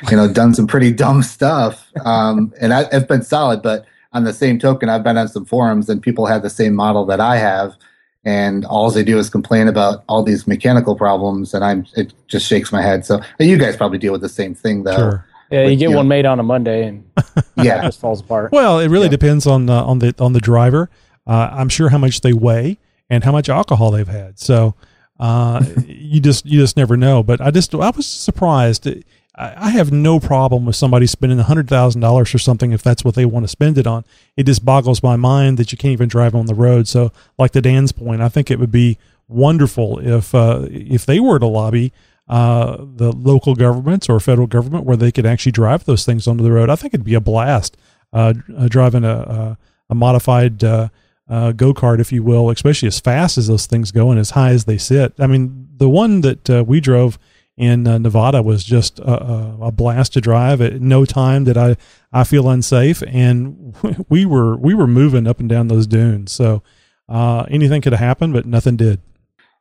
you 0.10 0.18
know, 0.18 0.32
done 0.32 0.54
some 0.56 0.68
pretty 0.68 0.92
dumb 1.04 1.22
stuff. 1.24 1.88
Um, 2.04 2.52
and 2.60 2.74
I, 2.74 2.86
I've 2.92 3.08
been 3.08 3.22
solid, 3.24 3.62
but 3.62 3.86
on 4.12 4.24
the 4.24 4.34
same 4.34 4.58
token, 4.58 4.90
I've 4.90 5.04
been 5.04 5.18
on 5.18 5.28
some 5.28 5.46
forums 5.46 5.88
and 5.90 6.02
people 6.02 6.26
have 6.26 6.42
the 6.42 6.50
same 6.50 6.74
model 6.76 7.06
that 7.06 7.20
I 7.20 7.38
have. 7.38 7.76
And 8.26 8.66
all 8.66 8.92
they 8.92 9.04
do 9.04 9.18
is 9.18 9.30
complain 9.30 9.68
about 9.70 10.04
all 10.10 10.24
these 10.24 10.46
mechanical 10.46 10.94
problems, 10.94 11.54
and 11.54 11.64
I'm 11.64 11.86
it 11.96 12.14
just 12.28 12.46
shakes 12.46 12.70
my 12.70 12.82
head. 12.82 13.06
So 13.06 13.22
you 13.40 13.58
guys 13.58 13.78
probably 13.78 13.98
deal 13.98 14.12
with 14.12 14.20
the 14.20 14.28
same 14.28 14.54
thing, 14.54 14.84
though. 14.84 14.96
Sure. 14.98 15.26
Yeah, 15.52 15.64
you 15.68 15.76
get 15.78 15.90
you 15.90 15.96
one 15.96 16.06
know- 16.06 16.10
made 16.10 16.26
on 16.26 16.40
a 16.40 16.44
Monday 16.44 16.88
and 16.88 17.04
yeah, 17.18 17.24
it 17.38 17.44
Yeah, 17.66 17.82
just 17.84 18.00
falls 18.00 18.22
apart. 18.22 18.52
Well, 18.52 18.80
it 18.80 18.88
really 18.90 19.06
Yeah. 19.06 19.10
depends 19.12 19.48
on 19.48 19.70
uh, 19.70 19.84
on 19.84 20.00
the 20.00 20.14
on 20.20 20.34
the 20.34 20.40
driver. 20.40 20.90
Uh, 21.28 21.50
I'm 21.52 21.70
sure 21.70 21.90
how 21.90 21.98
much 21.98 22.22
they 22.22 22.34
weigh 22.34 22.78
and 23.10 23.24
how 23.24 23.32
much 23.32 23.50
alcohol 23.50 23.92
they've 23.92 24.08
had. 24.08 24.40
So 24.40 24.76
uh, 25.20 25.64
you 25.88 26.20
just 26.20 26.46
you 26.46 26.60
just 26.60 26.78
never 26.78 26.96
know. 26.98 27.24
But 27.24 27.42
I 27.42 27.52
just 27.52 27.74
I 27.76 27.90
was 27.90 28.06
surprised. 28.08 28.88
I, 28.88 29.54
I 29.68 29.70
have 29.70 29.92
no 29.92 30.20
problem 30.20 30.66
with 30.66 30.76
somebody 30.76 31.08
spending 31.08 31.40
hundred 31.40 31.68
thousand 31.70 32.02
dollars 32.02 32.34
or 32.36 32.40
something 32.40 32.72
if 32.72 32.82
that's 32.84 33.04
what 33.06 33.16
they 33.16 33.26
want 33.26 33.44
to 33.46 33.48
spend 33.48 33.78
it 33.78 33.88
on. 33.88 34.06
It 34.38 34.46
just 34.46 34.64
boggles 34.66 35.02
my 35.02 35.16
mind 35.16 35.58
that 35.58 35.72
you 35.72 35.78
can't 35.78 35.94
even 35.94 36.10
drive 36.10 36.36
on 36.36 36.46
the 36.46 36.56
road. 36.56 36.88
So, 36.88 37.12
like 37.38 37.52
the 37.54 37.62
Dan's 37.62 37.92
point, 37.92 38.22
I 38.22 38.30
think 38.30 38.52
it 38.52 38.60
would 38.60 38.72
be 38.72 38.98
wonderful 39.28 40.00
if 40.00 40.34
uh, 40.36 40.66
if 40.70 41.06
they 41.06 41.20
were 41.20 41.40
to 41.40 41.46
lobby 41.46 41.92
uh, 42.30 42.78
the 42.78 43.12
local 43.12 43.56
governments 43.56 44.08
or 44.08 44.20
federal 44.20 44.48
government 44.48 44.86
where 44.86 44.96
they 44.96 45.12
could 45.12 45.26
actually 45.26 45.52
drive 45.52 45.86
those 45.86 46.06
things 46.06 46.28
onto 46.28 46.44
the 46.44 46.52
road. 46.52 46.70
I 46.70 46.76
think 46.76 46.94
it'd 46.94 47.04
be 47.04 47.16
a 47.16 47.20
blast 47.20 47.76
uh, 48.14 48.34
uh, 48.56 48.68
driving 48.68 49.04
a, 49.04 49.18
a, 49.18 49.58
a 49.90 49.96
modified 49.96 50.64
uh, 50.64 50.90
uh, 51.28 51.52
go 51.52 51.74
kart, 51.74 52.00
if 52.00 52.12
you 52.12 52.24
will, 52.24 52.50
especially 52.50 52.88
as 52.88 53.00
fast 53.00 53.38
as 53.38 53.48
those 53.48 53.66
things 53.66 53.92
go 53.92 54.12
and 54.12 54.20
as 54.20 54.32
high 54.32 54.52
as 54.52 54.66
they 54.66 54.78
sit. 54.78 55.14
I 55.20 55.26
mean, 55.26 55.68
the 55.78 55.90
one 55.90 56.22
that 56.22 56.50
uh, 56.50 56.64
we 56.66 56.80
drove 56.80 57.18
in 57.58 57.84
Nevada 57.84 58.42
was 58.42 58.64
just 58.64 59.00
a, 59.00 59.58
a, 59.62 59.72
blast 59.72 60.14
to 60.14 60.22
drive. 60.22 60.62
At 60.62 60.82
no 60.82 61.04
time 61.04 61.44
did 61.44 61.58
I 61.58 61.76
I 62.14 62.24
feel 62.24 62.48
unsafe, 62.48 63.04
and 63.06 63.76
we 64.10 64.26
were 64.26 64.56
we 64.56 64.74
were 64.74 64.88
moving 64.88 65.28
up 65.28 65.42
and 65.42 65.50
down 65.50 65.68
those 65.68 65.86
dunes. 65.86 66.32
So 66.32 66.64
anything 67.10 67.82
could 67.82 67.92
have 67.92 68.00
happened, 68.00 68.34
but 68.34 68.46
nothing 68.46 68.78
did. 68.78 69.02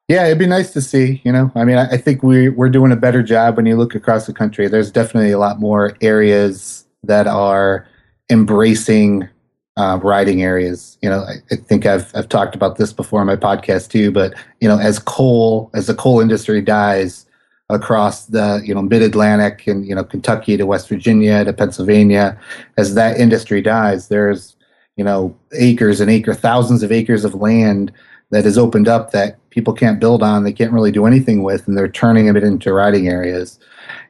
Yeah, 0.09 0.25
it'd 0.25 0.38
be 0.38 0.47
nice 0.47 0.73
to 0.73 0.81
see. 0.81 1.21
You 1.25 1.33
know, 1.33 1.53
I 1.55 1.64
mean, 1.64 1.77
I, 1.77 1.90
I 1.90 1.97
think 1.99 2.23
we 2.23 2.49
we're 2.49 2.71
doing 2.71 2.92
a 2.92 2.97
better 2.97 3.23
job 3.23 3.57
when 3.57 3.66
you 3.66 3.77
look 3.77 3.94
across 3.94 4.27
the 4.27 4.33
country. 4.33 4.66
There's 4.66 4.90
definitely 4.90 5.33
a 5.33 5.38
lot 5.38 5.61
more 5.61 5.97
areas 6.01 6.87
that 7.03 7.27
are 7.27 7.87
embracing 8.31 9.29
uh, 9.77 10.01
riding 10.03 10.42
areas. 10.42 10.97
You 11.03 11.11
know, 11.11 11.21
I, 11.21 11.35
I 11.53 11.57
think 11.57 11.85
I've 11.85 12.11
I've 12.16 12.29
talked 12.29 12.55
about 12.55 12.77
this 12.77 12.92
before 12.92 13.21
on 13.21 13.27
my 13.27 13.37
podcast 13.37 13.90
too. 13.90 14.11
But 14.11 14.33
you 14.61 14.68
know, 14.68 14.79
as 14.79 14.99
coal 14.99 15.71
as 15.75 15.87
the 15.88 15.94
coal 15.94 16.21
industry 16.21 16.62
dies 16.62 17.27
across 17.68 18.27
the 18.27 18.62
you 18.64 18.75
know 18.75 18.81
mid 18.81 19.03
Atlantic 19.03 19.66
and 19.66 19.87
you 19.87 19.94
know 19.94 20.05
Kentucky 20.05 20.57
to 20.57 20.64
West 20.64 20.88
Virginia 20.88 21.44
to 21.44 21.53
Pennsylvania, 21.53 22.38
as 22.79 22.94
that 22.94 23.21
industry 23.21 23.61
dies, 23.61 24.09
there's 24.09 24.57
you 24.97 25.05
know 25.05 25.37
acres 25.53 26.01
and 26.01 26.11
acre 26.11 26.33
thousands 26.33 26.83
of 26.83 26.90
acres 26.90 27.27
of 27.27 27.35
land 27.35 27.92
that 28.30 28.44
is 28.44 28.58
opened 28.58 28.88
up 28.88 29.10
that 29.12 29.38
people 29.50 29.72
can't 29.72 29.98
build 29.98 30.22
on, 30.22 30.44
they 30.44 30.52
can't 30.52 30.72
really 30.72 30.92
do 30.92 31.06
anything 31.06 31.42
with, 31.42 31.66
and 31.66 31.76
they're 31.76 31.88
turning 31.88 32.28
it 32.28 32.36
into 32.36 32.72
riding 32.72 33.08
areas. 33.08 33.58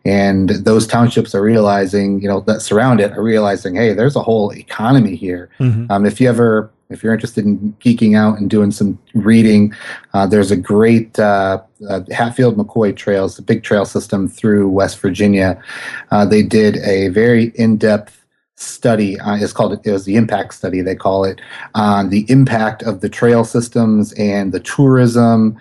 And 0.04 0.50
those 0.50 0.87
townships 0.87 1.35
are 1.35 1.42
realizing, 1.42 2.20
you 2.20 2.28
know, 2.28 2.40
that 2.42 2.61
surround 2.61 3.00
it 3.00 3.12
are 3.12 3.22
realizing, 3.22 3.76
hey, 3.76 3.92
there's 3.92 4.16
a 4.16 4.22
whole 4.22 4.52
economy 4.52 5.14
here. 5.14 5.48
Mhm. 5.61 5.90
Um, 5.90 6.04
if 6.04 6.20
you 6.20 6.28
ever, 6.28 6.70
if 6.90 7.02
you're 7.02 7.12
interested 7.12 7.44
in 7.44 7.74
geeking 7.81 8.16
out 8.16 8.38
and 8.38 8.50
doing 8.50 8.70
some 8.72 8.98
reading, 9.14 9.72
uh, 10.14 10.26
there's 10.26 10.50
a 10.50 10.57
great 10.57 11.18
uh, 11.18 11.61
uh, 11.88 12.00
Hatfield 12.11 12.57
McCoy 12.57 12.96
Trails, 12.96 13.37
the 13.37 13.42
big 13.42 13.62
trail 13.62 13.85
system 13.85 14.28
through 14.28 14.68
West 14.68 14.98
Virginia. 14.98 15.62
Uh, 16.11 16.24
they 16.24 16.42
did 16.42 16.78
a 16.78 17.09
very 17.09 17.52
in-depth 17.54 18.24
study. 18.59 19.18
Uh, 19.21 19.37
it's 19.37 19.53
called 19.53 19.79
it 19.85 19.90
was 19.90 20.05
the 20.05 20.16
impact 20.16 20.55
study 20.55 20.81
they 20.81 20.97
call 20.97 21.25
it 21.25 21.40
on 21.75 22.11
the 22.11 22.27
impact 22.29 22.83
of 22.83 23.01
the 23.01 23.09
trail 23.09 23.44
systems 23.44 24.12
and 24.14 24.53
the 24.53 24.61
tourism 24.61 25.59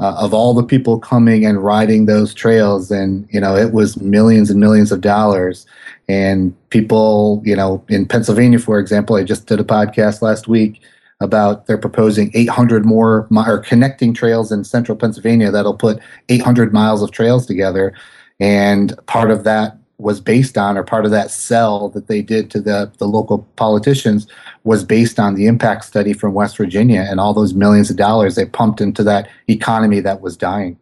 uh, 0.00 0.14
of 0.18 0.34
all 0.34 0.54
the 0.54 0.62
people 0.62 0.98
coming 0.98 1.46
and 1.46 1.64
riding 1.64 2.06
those 2.06 2.34
trails 2.34 2.90
and 2.90 3.26
you 3.30 3.40
know 3.40 3.56
it 3.56 3.72
was 3.72 4.00
millions 4.00 4.50
and 4.50 4.60
millions 4.60 4.92
of 4.92 5.00
dollars 5.00 5.66
and 6.08 6.54
people 6.70 7.40
you 7.44 7.54
know 7.54 7.82
in 7.88 8.04
pennsylvania 8.04 8.58
for 8.58 8.78
example 8.78 9.16
i 9.16 9.22
just 9.22 9.46
did 9.46 9.60
a 9.60 9.64
podcast 9.64 10.20
last 10.20 10.48
week 10.48 10.80
about 11.20 11.66
they're 11.66 11.78
proposing 11.78 12.30
800 12.34 12.84
more 12.84 13.26
mi- 13.30 13.44
or 13.46 13.58
connecting 13.58 14.12
trails 14.12 14.50
in 14.50 14.64
central 14.64 14.98
pennsylvania 14.98 15.50
that'll 15.50 15.76
put 15.76 16.00
800 16.28 16.72
miles 16.72 17.00
of 17.00 17.12
trails 17.12 17.46
together 17.46 17.94
and 18.40 18.94
part 19.06 19.30
of 19.30 19.44
that 19.44 19.78
was 20.04 20.20
based 20.20 20.56
on 20.56 20.78
or 20.78 20.84
part 20.84 21.04
of 21.04 21.10
that 21.10 21.30
sell 21.30 21.88
that 21.88 22.06
they 22.06 22.22
did 22.22 22.50
to 22.50 22.60
the, 22.60 22.92
the 22.98 23.08
local 23.08 23.38
politicians 23.56 24.28
was 24.62 24.84
based 24.84 25.18
on 25.18 25.34
the 25.34 25.46
impact 25.46 25.84
study 25.84 26.12
from 26.12 26.34
west 26.34 26.56
virginia 26.56 27.06
and 27.08 27.18
all 27.18 27.34
those 27.34 27.54
millions 27.54 27.90
of 27.90 27.96
dollars 27.96 28.36
they 28.36 28.46
pumped 28.46 28.80
into 28.80 29.02
that 29.02 29.28
economy 29.48 30.00
that 30.00 30.20
was 30.20 30.36
dying 30.36 30.78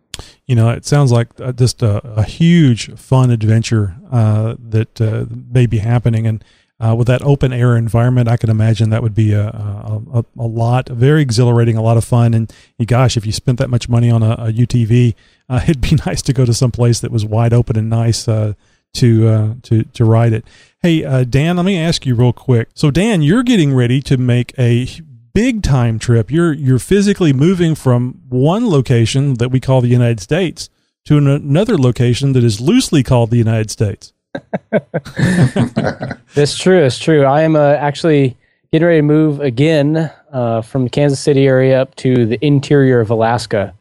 you 0.47 0.57
know, 0.57 0.69
it 0.71 0.85
sounds 0.85 1.13
like 1.13 1.29
uh, 1.41 1.53
just 1.53 1.83
a, 1.83 2.07
a 2.07 2.25
huge 2.25 2.95
fun 2.99 3.31
adventure 3.31 3.97
uh, 4.11 4.57
that 4.59 5.01
uh, 5.01 5.25
may 5.31 5.67
be 5.67 5.79
happening. 5.79 6.27
And 6.27 6.45
uh, 6.81 6.95
with 6.95 7.07
that 7.07 7.23
open 7.23 7.53
air 7.53 7.77
environment, 7.77 8.29
I 8.29 8.37
can 8.37 8.51
imagine 8.51 8.91
that 8.91 9.03
would 9.03 9.15
be 9.15 9.33
a, 9.33 9.47
a, 9.47 10.25
a, 10.37 10.47
lot, 10.47 10.89
very 10.89 11.23
exhilarating, 11.23 11.77
a 11.77 11.83
lot 11.83 11.97
of 11.97 12.05
fun. 12.05 12.35
And 12.35 12.53
gosh, 12.85 13.17
if 13.17 13.25
you 13.25 13.33
spent 13.33 13.59
that 13.61 13.71
much 13.71 13.89
money 13.89 14.11
on 14.11 14.23
a, 14.23 14.33
a 14.33 14.53
UTV, 14.53 15.15
uh, 15.49 15.61
it'd 15.69 15.81
be 15.81 15.97
nice 16.07 16.23
to 16.23 16.33
go 16.33 16.45
to 16.45 16.53
some 16.53 16.73
place 16.73 17.01
that 17.01 17.11
was 17.11 17.25
wide 17.25 17.53
open 17.53 17.79
and 17.79 17.89
nice 17.89 18.27
uh, 18.27 18.55
to 18.95 19.29
uh, 19.29 19.55
to 19.63 19.85
to 19.85 20.05
ride 20.05 20.33
it. 20.33 20.45
Hey, 20.81 21.05
uh, 21.05 21.25
Dan, 21.25 21.57
let 21.57 21.65
me 21.65 21.79
ask 21.79 22.05
you 22.05 22.15
real 22.15 22.33
quick. 22.33 22.69
So, 22.75 22.91
Dan, 22.91 23.23
you're 23.23 23.45
getting 23.45 23.73
ready 23.73 24.01
to 24.03 24.17
make 24.17 24.53
a 24.59 24.89
big 25.33 25.63
time 25.63 25.99
trip. 25.99 26.31
You're 26.31 26.53
you're 26.53 26.79
physically 26.79 27.33
moving 27.33 27.75
from 27.75 28.21
one 28.29 28.69
location 28.69 29.35
that 29.35 29.51
we 29.51 29.61
call 29.61 29.81
the 29.81 29.89
United 29.89 30.21
States 30.21 30.69
to 31.05 31.19
an, 31.19 31.27
another 31.27 31.79
location 31.79 32.33
that 32.33 32.45
is 32.45 32.61
loosely 32.61 33.03
called 33.03 33.31
the 33.31 33.39
United 33.39 33.71
States. 33.71 34.13
It's 36.35 36.57
true. 36.57 36.83
It's 36.83 36.99
true. 36.99 37.25
I 37.25 37.43
am 37.43 37.57
uh, 37.57 37.75
actually 37.75 38.37
getting 38.73 38.87
ready 38.87 38.99
to 39.01 39.03
move 39.03 39.41
again 39.41 40.11
uh, 40.33 40.63
from 40.63 40.85
the 40.85 40.91
Kansas 40.91 41.21
City 41.21 41.47
area 41.47 41.83
up 41.83 41.95
to 41.97 42.25
the 42.25 42.43
interior 42.45 43.01
of 43.01 43.11
Alaska. 43.11 43.75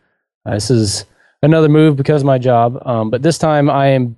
Uh, 0.45 0.55
this 0.55 0.69
is 0.69 1.05
another 1.41 1.69
move 1.69 1.95
because 1.95 2.23
of 2.23 2.25
my 2.25 2.37
job, 2.37 2.77
um, 2.85 3.09
but 3.09 3.21
this 3.21 3.37
time 3.37 3.69
I 3.69 3.87
am 3.87 4.17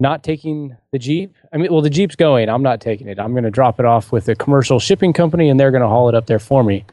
not 0.00 0.22
taking 0.22 0.76
the 0.92 0.98
Jeep. 0.98 1.34
I 1.52 1.56
mean, 1.56 1.72
well, 1.72 1.82
the 1.82 1.90
Jeep's 1.90 2.16
going. 2.16 2.48
I'm 2.48 2.62
not 2.62 2.80
taking 2.80 3.08
it. 3.08 3.18
I'm 3.18 3.32
going 3.32 3.44
to 3.44 3.50
drop 3.50 3.80
it 3.80 3.86
off 3.86 4.12
with 4.12 4.28
a 4.28 4.34
commercial 4.34 4.78
shipping 4.78 5.12
company, 5.12 5.48
and 5.48 5.58
they're 5.58 5.70
going 5.70 5.82
to 5.82 5.88
haul 5.88 6.08
it 6.08 6.14
up 6.14 6.26
there 6.26 6.38
for 6.38 6.62
me. 6.62 6.84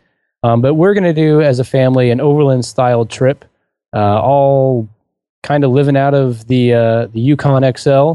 Um, 0.44 0.62
but 0.62 0.76
we're 0.76 0.94
going 0.94 1.04
to 1.04 1.14
do 1.14 1.42
as 1.42 1.60
a 1.60 1.64
family 1.64 2.12
an 2.12 2.22
overland 2.22 2.66
style 2.66 3.06
trip, 3.06 3.46
uh, 3.94 4.22
all 4.22 4.88
kind 5.44 5.64
of 5.64 5.72
living 5.72 5.98
out 5.98 6.14
of 6.14 6.48
the 6.48 6.74
uh, 6.74 7.08
the 7.08 7.20
Yukon 7.20 7.64
XL 7.78 8.14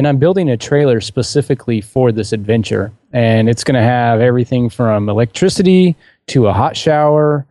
and 0.00 0.08
I'm 0.08 0.16
building 0.16 0.48
a 0.48 0.56
trailer 0.56 0.98
specifically 1.02 1.82
for 1.82 2.10
this 2.10 2.32
adventure. 2.32 2.90
And 3.12 3.50
it's 3.50 3.62
going 3.62 3.74
to 3.74 3.82
have 3.82 4.22
everything 4.22 4.70
from 4.70 5.10
electricity 5.10 5.94
to 6.28 6.46
a 6.46 6.54
hot 6.54 6.74
shower 6.74 7.44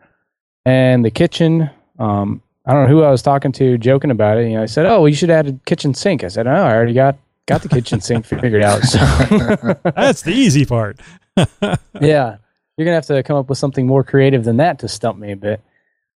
and 0.65 1.05
the 1.05 1.11
kitchen. 1.11 1.69
Um, 1.99 2.41
I 2.69 2.73
don't 2.73 2.83
know 2.83 2.95
who 2.95 3.01
I 3.03 3.09
was 3.09 3.23
talking 3.23 3.51
to, 3.53 3.79
joking 3.79 4.11
about 4.11 4.37
it. 4.37 4.47
You 4.47 4.57
know, 4.57 4.61
I 4.61 4.67
said, 4.67 4.85
"Oh, 4.85 4.99
well, 4.99 5.09
you 5.09 5.15
should 5.15 5.31
add 5.31 5.47
a 5.47 5.53
kitchen 5.65 5.95
sink." 5.95 6.23
I 6.23 6.27
said, 6.27 6.45
"Oh, 6.45 6.51
I 6.51 6.71
already 6.71 6.93
got 6.93 7.17
got 7.47 7.63
the 7.63 7.67
kitchen 7.67 7.99
sink 7.99 8.25
figured 8.27 8.61
out." 8.61 8.83
So, 8.83 8.99
That's 9.95 10.21
the 10.21 10.33
easy 10.33 10.65
part. 10.65 10.99
yeah, 11.99 12.37
you're 12.77 12.85
gonna 12.85 12.93
have 12.93 13.07
to 13.07 13.23
come 13.23 13.37
up 13.37 13.49
with 13.49 13.57
something 13.57 13.87
more 13.87 14.03
creative 14.03 14.43
than 14.43 14.57
that 14.57 14.77
to 14.79 14.87
stump 14.87 15.17
me. 15.17 15.33
But 15.33 15.61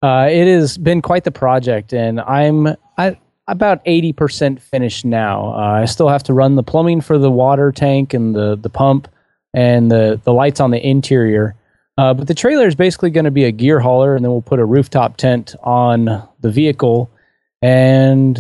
uh, 0.03 0.29
it 0.31 0.47
has 0.47 0.77
been 0.77 1.01
quite 1.01 1.25
the 1.25 1.31
project, 1.31 1.95
and 1.95 2.21
I'm 2.21 2.67
I. 2.67 2.77
I 2.99 3.19
about 3.49 3.85
80% 3.85 4.61
finished 4.61 5.05
now. 5.05 5.53
Uh, 5.53 5.81
I 5.83 5.85
still 5.87 6.09
have 6.09 6.23
to 6.25 6.33
run 6.33 6.55
the 6.55 6.63
plumbing 6.63 7.01
for 7.01 7.19
the 7.19 7.31
water 7.31 7.73
tank 7.73 8.15
and 8.15 8.37
the, 8.37 8.55
the 8.55 8.71
pump 8.71 9.09
and 9.53 9.91
the, 9.91 10.21
the 10.23 10.33
lights 10.33 10.61
on 10.61 10.71
the 10.71 10.79
interior. 10.79 11.57
Uh, 11.99 12.15
but 12.15 12.27
the 12.27 12.35
trailer 12.35 12.67
is 12.67 12.75
basically 12.75 13.11
going 13.11 13.25
to 13.25 13.31
be 13.31 13.45
a 13.45 13.53
gear 13.53 13.79
hauler, 13.79 14.17
and 14.17 14.25
then 14.25 14.33
we'll 14.33 14.43
put 14.43 14.59
a 14.59 14.65
rooftop 14.65 15.17
tent 15.17 15.55
on 15.63 16.27
the 16.41 16.51
vehicle 16.51 17.11
and 17.61 18.39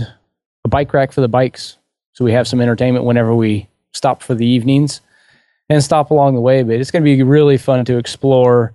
a 0.64 0.68
bike 0.68 0.92
rack 0.94 1.12
for 1.12 1.20
the 1.20 1.28
bikes. 1.28 1.76
So 2.12 2.24
we 2.24 2.32
have 2.32 2.48
some 2.48 2.60
entertainment 2.60 3.04
whenever 3.04 3.34
we 3.34 3.68
stop 3.92 4.22
for 4.22 4.34
the 4.34 4.46
evenings 4.46 5.00
and 5.68 5.82
stop 5.82 6.10
along 6.10 6.34
the 6.34 6.40
way. 6.40 6.62
But 6.62 6.76
it's 6.76 6.90
going 6.90 7.02
to 7.02 7.16
be 7.16 7.22
really 7.22 7.58
fun 7.58 7.84
to 7.84 7.98
explore 7.98 8.72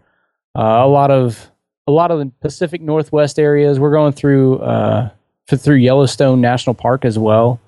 uh, 0.55 0.61
a 0.61 0.87
lot 0.87 1.11
of 1.11 1.49
a 1.87 1.91
lot 1.91 2.11
of 2.11 2.19
the 2.19 2.31
Pacific 2.41 2.81
Northwest 2.81 3.39
areas. 3.39 3.79
We're 3.79 3.91
going 3.91 4.13
through 4.13 4.59
uh, 4.59 5.09
through 5.47 5.75
Yellowstone 5.75 6.41
National 6.41 6.73
Park 6.73 7.05
as 7.05 7.17
well, 7.17 7.59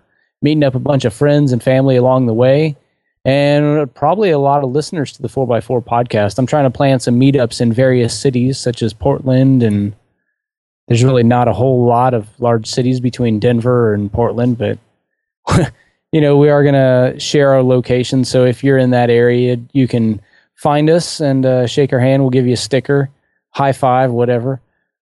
meeting 0.41 0.63
up 0.63 0.75
a 0.75 0.79
bunch 0.79 1.05
of 1.05 1.13
friends 1.13 1.51
and 1.51 1.63
family 1.63 1.95
along 1.95 2.25
the 2.25 2.33
way, 2.33 2.75
and 3.25 3.93
probably 3.93 4.29
a 4.29 4.39
lot 4.39 4.63
of 4.63 4.71
listeners 4.71 5.11
to 5.13 5.21
the 5.21 5.27
4x4 5.27 5.83
podcast. 5.83 6.37
I'm 6.37 6.45
trying 6.45 6.65
to 6.65 6.69
plan 6.69 6.99
some 6.99 7.19
meetups 7.19 7.61
in 7.61 7.73
various 7.73 8.17
cities 8.17 8.57
such 8.57 8.81
as 8.81 8.93
Portland 8.93 9.63
and 9.63 9.93
there's 10.87 11.03
really 11.03 11.23
not 11.23 11.47
a 11.47 11.53
whole 11.53 11.85
lot 11.85 12.15
of 12.15 12.27
large 12.39 12.65
cities 12.65 12.99
between 12.99 13.39
Denver 13.39 13.93
and 13.93 14.11
Portland, 14.11 14.57
but 14.57 14.79
you 16.11 16.19
know, 16.19 16.35
we 16.35 16.49
are 16.49 16.63
going 16.63 16.73
to 16.73 17.19
share 17.19 17.51
our 17.51 17.61
location. 17.61 18.25
So 18.25 18.43
if 18.43 18.63
you're 18.63 18.79
in 18.79 18.89
that 18.89 19.11
area, 19.11 19.57
you 19.71 19.87
can 19.87 20.19
find 20.55 20.89
us 20.89 21.19
and 21.19 21.45
uh, 21.45 21.67
shake 21.67 21.93
our 21.93 21.99
hand. 21.99 22.23
We'll 22.23 22.31
give 22.31 22.47
you 22.47 22.53
a 22.53 22.57
sticker, 22.57 23.09
high 23.51 23.71
five, 23.71 24.11
whatever. 24.11 24.61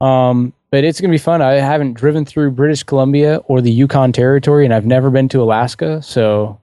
Um, 0.01 0.53
but 0.71 0.85
it's 0.85 1.01
going 1.01 1.11
to 1.11 1.15
be 1.15 1.23
fun. 1.23 1.43
I 1.43 1.55
haven't 1.55 1.95
driven 1.95 2.25
through 2.25 2.53
British 2.53 2.85
Columbia 2.85 3.39
or 3.47 3.61
the 3.61 3.71
Yukon 3.71 4.13
Territory, 4.13 4.65
and 4.65 4.73
I've 4.73 4.87
never 4.87 5.11
been 5.11 5.29
to 5.31 5.43
Alaska. 5.43 6.03
So 6.03 6.61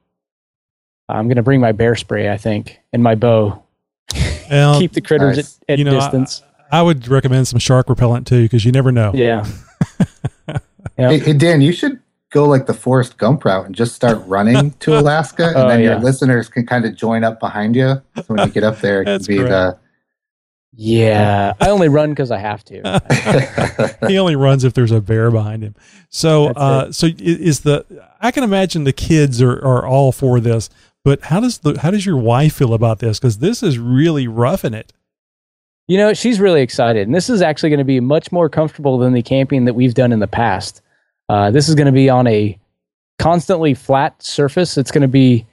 I'm 1.13 1.27
going 1.27 1.37
to 1.37 1.43
bring 1.43 1.59
my 1.61 1.71
bear 1.71 1.95
spray, 1.95 2.29
I 2.31 2.37
think, 2.37 2.79
and 2.93 3.01
my 3.03 3.15
bow. 3.15 3.63
Well, 4.49 4.79
Keep 4.79 4.93
the 4.93 5.01
critters 5.01 5.37
nice. 5.37 5.59
at, 5.69 5.73
at 5.73 5.79
you 5.79 5.85
know, 5.85 5.91
distance. 5.99 6.43
I 6.71 6.81
would 6.81 7.07
recommend 7.07 7.47
some 7.47 7.59
shark 7.59 7.89
repellent 7.89 8.27
too, 8.27 8.43
because 8.43 8.65
you 8.65 8.71
never 8.71 8.91
know. 8.91 9.11
yeah. 9.13 9.45
Yeah. 10.47 10.57
Hey, 10.97 11.19
hey, 11.19 11.33
Dan, 11.33 11.61
you 11.61 11.71
should 11.71 11.99
go 12.31 12.45
like 12.45 12.65
the 12.67 12.73
Forrest 12.73 13.17
Gump 13.17 13.43
route 13.45 13.65
and 13.65 13.73
just 13.73 13.95
start 13.95 14.21
running 14.27 14.71
to 14.81 14.97
Alaska, 14.99 15.47
and 15.47 15.55
Oh, 15.57 15.67
then 15.67 15.79
yeah. 15.79 15.91
your 15.91 15.99
listeners 15.99 16.47
can 16.49 16.65
kind 16.67 16.85
of 16.85 16.95
join 16.95 17.23
up 17.23 17.39
behind 17.39 17.75
you. 17.75 18.01
So 18.17 18.23
when 18.27 18.45
you 18.47 18.53
get 18.53 18.63
up 18.63 18.79
there, 18.79 19.01
it 19.01 19.05
can 19.05 19.17
be 19.25 19.37
great. 19.37 19.49
the 19.49 19.77
Yeah. 20.73 21.53
I 21.59 21.69
only 21.69 21.89
run 21.89 22.11
because 22.11 22.29
I 22.29 22.37
have 22.37 22.63
to. 22.65 23.97
he 24.07 24.17
only 24.19 24.35
runs 24.35 24.63
if 24.63 24.73
there's 24.73 24.91
a 24.91 25.01
bear 25.01 25.31
behind 25.31 25.63
him. 25.63 25.75
So, 26.09 26.47
uh, 26.49 26.91
so 26.91 27.07
is 27.17 27.61
the? 27.61 27.85
I 28.19 28.31
can 28.31 28.43
imagine 28.43 28.83
the 28.83 28.93
kids 28.93 29.41
are, 29.41 29.53
are 29.65 29.85
all 29.87 30.11
for 30.11 30.39
this, 30.39 30.69
but 31.03 31.21
how 31.23 31.39
does 31.39 31.59
the 31.59 31.79
how 31.79 31.91
does 31.91 32.05
your 32.05 32.17
wife 32.17 32.53
feel 32.53 32.73
about 32.73 32.99
this? 32.99 33.19
Because 33.19 33.39
this 33.39 33.63
is 33.63 33.79
really 33.79 34.27
roughing 34.27 34.73
it. 34.73 34.93
You 35.87 35.97
know, 35.97 36.13
she's 36.13 36.39
really 36.39 36.61
excited. 36.61 37.07
And 37.07 37.15
this 37.15 37.29
is 37.29 37.41
actually 37.41 37.69
going 37.69 37.79
to 37.79 37.83
be 37.83 37.99
much 37.99 38.31
more 38.31 38.49
comfortable 38.49 38.97
than 38.97 39.13
the 39.13 39.21
camping 39.21 39.65
that 39.65 39.73
we've 39.73 39.93
done 39.93 40.11
in 40.13 40.19
the 40.19 40.27
past. 40.27 40.81
Uh, 41.27 41.51
this 41.51 41.67
is 41.67 41.75
going 41.75 41.87
to 41.87 41.91
be 41.91 42.09
on 42.09 42.27
a 42.27 42.57
constantly 43.19 43.73
flat 43.73 44.21
surface. 44.21 44.77
It's 44.77 44.91
going 44.91 45.01
to 45.01 45.07
be, 45.07 45.45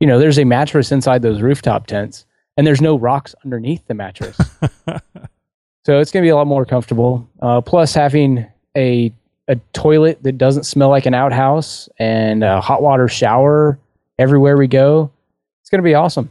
you 0.00 0.06
know, 0.06 0.18
there's 0.18 0.38
a 0.38 0.44
mattress 0.44 0.92
inside 0.92 1.22
those 1.22 1.42
rooftop 1.42 1.86
tents, 1.86 2.24
and 2.56 2.66
there's 2.66 2.80
no 2.80 2.98
rocks 2.98 3.34
underneath 3.44 3.86
the 3.86 3.94
mattress. 3.94 4.36
so 5.84 5.98
it's 5.98 6.10
going 6.10 6.22
to 6.22 6.26
be 6.26 6.30
a 6.30 6.36
lot 6.36 6.46
more 6.46 6.64
comfortable. 6.64 7.28
Uh, 7.40 7.60
plus, 7.60 7.92
having 7.92 8.46
a, 8.76 9.12
a 9.48 9.56
toilet 9.72 10.22
that 10.22 10.38
doesn't 10.38 10.64
smell 10.64 10.88
like 10.88 11.06
an 11.06 11.14
outhouse 11.14 11.88
and 11.98 12.44
a 12.44 12.60
hot 12.60 12.82
water 12.82 13.08
shower 13.08 13.78
everywhere 14.22 14.56
we 14.56 14.68
go. 14.68 15.10
It's 15.60 15.70
going 15.70 15.80
to 15.80 15.84
be 15.84 15.94
awesome. 15.94 16.30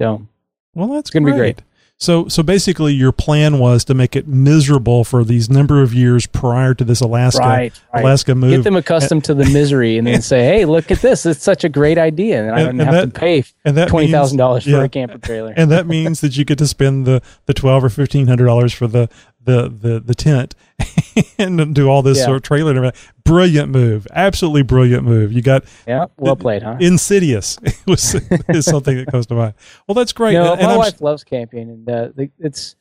So, 0.00 0.26
Well, 0.74 0.88
that's 0.88 1.10
gonna 1.10 1.26
be 1.26 1.32
great. 1.32 1.62
So, 1.98 2.26
so 2.26 2.42
basically, 2.42 2.92
your 2.94 3.12
plan 3.12 3.60
was 3.60 3.84
to 3.84 3.94
make 3.94 4.16
it 4.16 4.26
miserable 4.26 5.04
for 5.04 5.22
these 5.22 5.48
number 5.48 5.82
of 5.82 5.94
years 5.94 6.26
prior 6.26 6.74
to 6.74 6.82
this 6.82 7.00
Alaska 7.00 7.38
right, 7.38 7.80
right. 7.94 8.02
Alaska 8.02 8.34
move. 8.34 8.50
Get 8.50 8.64
them 8.64 8.74
accustomed 8.74 9.22
to 9.26 9.34
the 9.34 9.44
misery, 9.44 9.98
and 9.98 10.06
then 10.08 10.20
say, 10.32 10.42
"Hey, 10.42 10.64
look 10.64 10.90
at 10.90 10.98
this! 10.98 11.24
It's 11.24 11.44
such 11.44 11.62
a 11.62 11.68
great 11.68 11.98
idea." 11.98 12.42
And, 12.42 12.50
I 12.56 12.58
don't 12.58 12.68
and 12.70 12.80
have 12.80 12.92
that- 12.92 13.14
to 13.14 13.20
pay 13.20 13.44
and 13.64 13.76
that 13.76 13.86
twenty 13.86 14.10
thousand 14.10 14.38
dollars 14.38 14.64
for 14.64 14.70
yeah. 14.70 14.82
a 14.82 14.88
camper 14.88 15.18
trailer. 15.18 15.54
and 15.56 15.70
that 15.70 15.86
means 15.86 16.22
that 16.22 16.36
you 16.36 16.44
get 16.44 16.58
to 16.58 16.66
spend 16.66 17.06
the 17.06 17.22
the 17.46 17.54
twelve 17.54 17.84
or 17.84 17.88
fifteen 17.88 18.26
hundred 18.26 18.46
dollars 18.46 18.72
for 18.72 18.88
the 18.88 19.08
the 19.44 19.68
the 19.68 20.00
the 20.00 20.14
tent 20.14 20.54
and 21.38 21.74
do 21.74 21.88
all 21.88 22.02
this 22.02 22.18
Yeah. 22.18 22.24
sort 22.26 22.36
of 22.36 22.42
trailer 22.42 22.70
and 22.70 22.78
everything. 22.78 23.00
Brilliant 23.24 23.70
move, 23.70 24.06
absolutely 24.12 24.62
brilliant 24.62 25.04
move. 25.04 25.32
You 25.32 25.42
got 25.42 25.64
yeah, 25.86 26.06
well 26.18 26.36
played, 26.36 26.62
huh? 26.62 26.76
insidious 26.80 27.58
was 27.86 28.14
is 28.48 28.64
something 28.66 28.96
that 28.96 29.06
comes 29.08 29.26
to 29.26 29.34
mind. 29.34 29.54
Well, 29.86 29.94
that's 29.94 30.12
great. 30.12 30.34
No, 30.34 30.52
And- 30.52 30.60
and 30.60 30.66
my 30.66 30.72
I'm- 30.72 30.78
wife 30.78 31.00
loves 31.00 31.24
camping, 31.24 31.68
and 31.70 31.88
uh, 31.90 32.08
it's. 32.38 32.76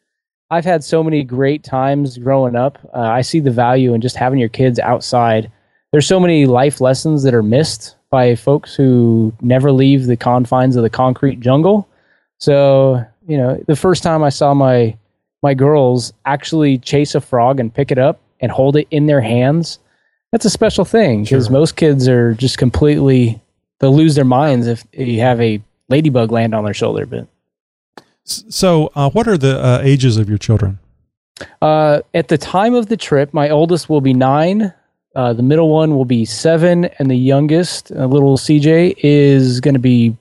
I've 0.50 0.65
had 0.65 0.84
so 0.84 1.02
many 1.02 1.24
great 1.24 1.63
times 1.63 2.17
growing 2.17 2.58
up. 2.58 2.78
Uh, 2.93 3.00
I 3.00 3.21
see 3.21 3.39
the 3.39 3.52
value 3.52 3.93
in 3.93 4.02
just 4.02 4.17
having 4.17 4.38
your 4.38 4.50
kids 4.50 4.80
outside. 4.80 5.50
There's 5.93 6.06
so 6.06 6.19
many 6.19 6.45
life 6.45 6.82
lessons 6.82 7.24
that 7.24 7.34
are 7.34 7.41
missed 7.41 7.95
by 8.10 8.36
folks 8.36 8.76
who 8.76 9.32
never 9.39 9.71
leave 9.71 10.08
the 10.08 10.17
confines 10.17 10.76
of 10.76 10.84
the 10.84 10.89
concrete 10.89 11.39
jungle. 11.39 11.88
So, 12.39 13.02
you 13.28 13.38
know, 13.38 13.63
the 13.67 13.78
first 13.78 14.04
time 14.04 14.24
I 14.24 14.30
saw 14.30 14.54
my 14.54 14.97
my 15.41 15.54
girls 15.54 16.13
actually 16.25 16.77
chase 16.77 17.15
a 17.15 17.21
frog 17.21 17.60
and 17.60 17.73
pick 17.73 17.91
it 17.91 17.97
up 17.97 18.19
and 18.39 18.51
hold 18.51 18.75
it 18.75 18.88
in 18.91 19.06
their 19.08 19.21
hands, 19.21 19.80
that's 20.32 20.45
a 20.45 20.49
special 20.49 20.86
thing 20.86 21.23
because 21.23 21.45
Sure. 21.45 21.54
most 21.54 21.75
kids 21.75 22.08
are 22.08 22.34
just 22.34 22.58
completely 22.58 23.41
they'll 23.80 23.95
lose 23.95 24.15
their 24.15 24.25
minds 24.25 24.67
if 24.67 24.86
you 24.93 25.19
have 25.21 25.41
a 25.41 25.62
ladybug 25.89 26.32
land 26.32 26.54
on 26.54 26.63
their 26.63 26.73
shoulder. 26.73 27.06
But 27.06 27.27
so, 28.23 28.91
uh, 28.95 29.10
what 29.10 29.27
are 29.27 29.38
the 29.38 29.60
uh, 29.60 29.80
ages 29.84 30.17
of 30.17 30.30
your 30.30 30.38
children? 30.38 30.80
Uh, 31.62 32.01
at 32.13 32.27
the 32.27 32.38
time 32.38 32.75
of 32.75 32.88
the 32.88 32.95
trip, 32.97 33.34
my 33.34 33.49
oldest 33.49 33.89
will 33.89 34.01
be 34.01 34.13
nine, 34.13 34.71
uh, 35.15 35.34
the 35.34 35.43
middle 35.43 35.69
one 35.69 35.95
will 35.95 36.06
be 36.06 36.23
seven, 36.23 36.86
and 36.99 37.10
the 37.10 37.15
youngest, 37.15 37.89
little 37.89 38.38
CJ, 38.38 38.93
is 38.99 39.60
going 39.60 39.73
to 39.73 39.80
be 39.80 40.15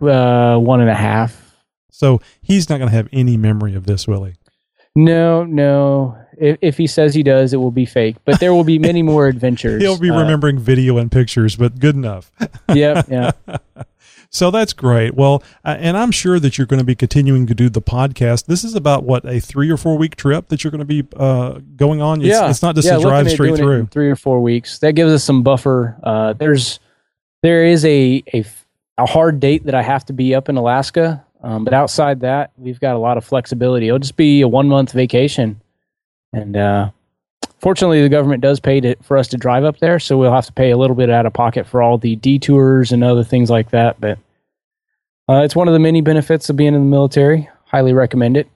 uh, 0.00 0.56
one 0.56 0.80
and 0.80 0.88
a 0.90 0.94
half. 0.94 1.54
So 1.90 2.20
he's 2.42 2.68
not 2.68 2.78
going 2.78 2.88
to 2.88 2.96
have 2.96 3.08
any 3.12 3.36
memory 3.36 3.74
of 3.74 3.86
this, 3.86 4.08
will 4.08 4.24
he? 4.24 4.34
No, 4.96 5.44
no. 5.44 6.16
If, 6.36 6.58
if 6.60 6.76
he 6.76 6.86
says 6.86 7.14
he 7.14 7.22
does, 7.22 7.52
it 7.52 7.56
will 7.58 7.70
be 7.70 7.84
fake. 7.86 8.16
But 8.24 8.40
there 8.40 8.52
will 8.54 8.64
be 8.64 8.78
many 8.78 9.02
more 9.12 9.26
adventures. 9.28 9.82
He'll 9.82 9.98
be 9.98 10.10
Uh, 10.10 10.20
remembering 10.20 10.58
video 10.58 10.98
and 10.98 11.10
pictures, 11.10 11.56
but 11.56 11.78
good 11.78 11.94
enough. 11.96 12.30
Yep, 12.74 13.06
yeah. 13.10 13.30
So 14.30 14.50
that's 14.50 14.72
great. 14.72 15.14
Well, 15.14 15.44
uh, 15.64 15.76
and 15.78 15.96
I'm 15.96 16.10
sure 16.10 16.40
that 16.40 16.58
you're 16.58 16.66
going 16.66 16.80
to 16.80 16.84
be 16.84 16.96
continuing 16.96 17.46
to 17.46 17.54
do 17.54 17.68
the 17.68 17.80
podcast. 17.80 18.46
This 18.46 18.64
is 18.64 18.74
about 18.74 19.04
what 19.04 19.24
a 19.24 19.38
three 19.38 19.70
or 19.70 19.76
four 19.76 19.96
week 19.96 20.16
trip 20.16 20.48
that 20.48 20.64
you're 20.64 20.72
going 20.72 20.80
to 20.80 20.84
be 20.84 21.04
uh, 21.16 21.60
going 21.76 22.02
on. 22.02 22.20
It's, 22.20 22.30
yeah, 22.30 22.50
it's 22.50 22.60
not 22.60 22.74
just 22.74 22.88
yeah, 22.88 22.96
a 22.96 23.00
drive 23.00 23.30
straight 23.30 23.54
through. 23.54 23.86
three 23.92 24.10
or 24.10 24.16
four 24.16 24.42
weeks. 24.42 24.80
That 24.80 24.94
gives 24.94 25.12
us 25.12 25.22
some 25.22 25.44
buffer. 25.44 25.96
Uh, 26.02 26.32
there's 26.32 26.80
there 27.44 27.64
is 27.64 27.84
a 27.84 28.24
hard 28.98 29.38
date 29.38 29.66
that 29.66 29.74
I 29.76 29.82
have 29.82 30.04
to 30.06 30.12
be 30.12 30.34
up 30.34 30.48
in 30.48 30.56
Alaska, 30.56 31.24
um, 31.44 31.62
but 31.62 31.74
outside 31.74 32.20
that, 32.20 32.52
we've 32.56 32.80
got 32.80 32.96
a 32.96 32.98
lot 32.98 33.18
of 33.18 33.24
flexibility. 33.24 33.88
It'll 33.88 33.98
just 33.98 34.16
be 34.16 34.40
a 34.40 34.48
one 34.48 34.66
month 34.66 34.92
vacation, 34.92 35.60
and 36.32 36.56
uh, 36.56 36.90
fortunately, 37.58 38.00
the 38.00 38.08
government 38.08 38.42
does 38.42 38.60
pay 38.60 38.80
to, 38.80 38.96
for 39.02 39.18
us 39.18 39.28
to 39.28 39.36
drive 39.36 39.64
up 39.64 39.78
there, 39.78 39.98
so 39.98 40.16
we'll 40.16 40.32
have 40.32 40.46
to 40.46 40.52
pay 40.52 40.70
a 40.70 40.76
little 40.76 40.96
bit 40.96 41.10
out 41.10 41.26
of 41.26 41.34
pocket 41.34 41.66
for 41.66 41.82
all 41.82 41.98
the 41.98 42.16
detours 42.16 42.92
and 42.92 43.04
other 43.04 43.24
things 43.24 43.50
like 43.50 43.70
that. 43.70 44.00
But 44.00 44.18
uh, 45.28 45.42
it's 45.42 45.54
one 45.54 45.68
of 45.68 45.74
the 45.74 45.80
many 45.80 46.00
benefits 46.00 46.48
of 46.48 46.56
being 46.56 46.74
in 46.74 46.80
the 46.80 46.90
military. 46.90 47.48
Highly 47.66 47.92
recommend 47.92 48.38
it. 48.38 48.48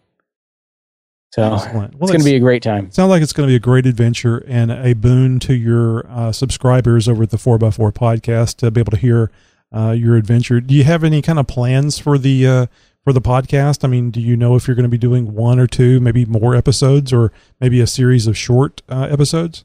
So 1.32 1.42
Well, 1.42 1.84
it's 1.84 2.10
going 2.10 2.20
to 2.20 2.24
be 2.24 2.36
a 2.36 2.40
great 2.40 2.62
time. 2.62 2.90
Sounds 2.90 3.10
like 3.10 3.22
it's 3.22 3.34
going 3.34 3.46
to 3.46 3.50
be 3.50 3.56
a 3.56 3.60
great 3.60 3.84
adventure 3.84 4.38
and 4.48 4.70
a 4.70 4.94
boon 4.94 5.38
to 5.40 5.54
your 5.54 6.06
uh, 6.08 6.32
subscribers 6.32 7.06
over 7.06 7.24
at 7.24 7.30
the 7.30 7.36
4x4 7.36 7.92
podcast 7.92 8.56
to 8.56 8.70
be 8.70 8.80
able 8.80 8.92
to 8.92 8.96
hear 8.98 9.30
uh, 9.72 9.94
your 9.96 10.16
adventure. 10.16 10.60
Do 10.60 10.74
you 10.74 10.84
have 10.84 11.04
any 11.04 11.22
kind 11.22 11.38
of 11.38 11.46
plans 11.46 11.98
for 11.98 12.18
the 12.18 12.46
uh, 12.46 12.66
for 13.04 13.12
the 13.12 13.20
podcast? 13.20 13.84
I 13.84 13.88
mean, 13.88 14.10
do 14.10 14.20
you 14.20 14.36
know 14.36 14.56
if 14.56 14.66
you're 14.66 14.74
going 14.74 14.84
to 14.84 14.88
be 14.88 14.98
doing 14.98 15.34
one 15.34 15.58
or 15.58 15.66
two, 15.66 16.00
maybe 16.00 16.24
more 16.24 16.54
episodes, 16.54 17.12
or 17.12 17.32
maybe 17.60 17.80
a 17.80 17.86
series 17.86 18.26
of 18.26 18.36
short 18.36 18.82
uh, 18.88 19.08
episodes? 19.10 19.64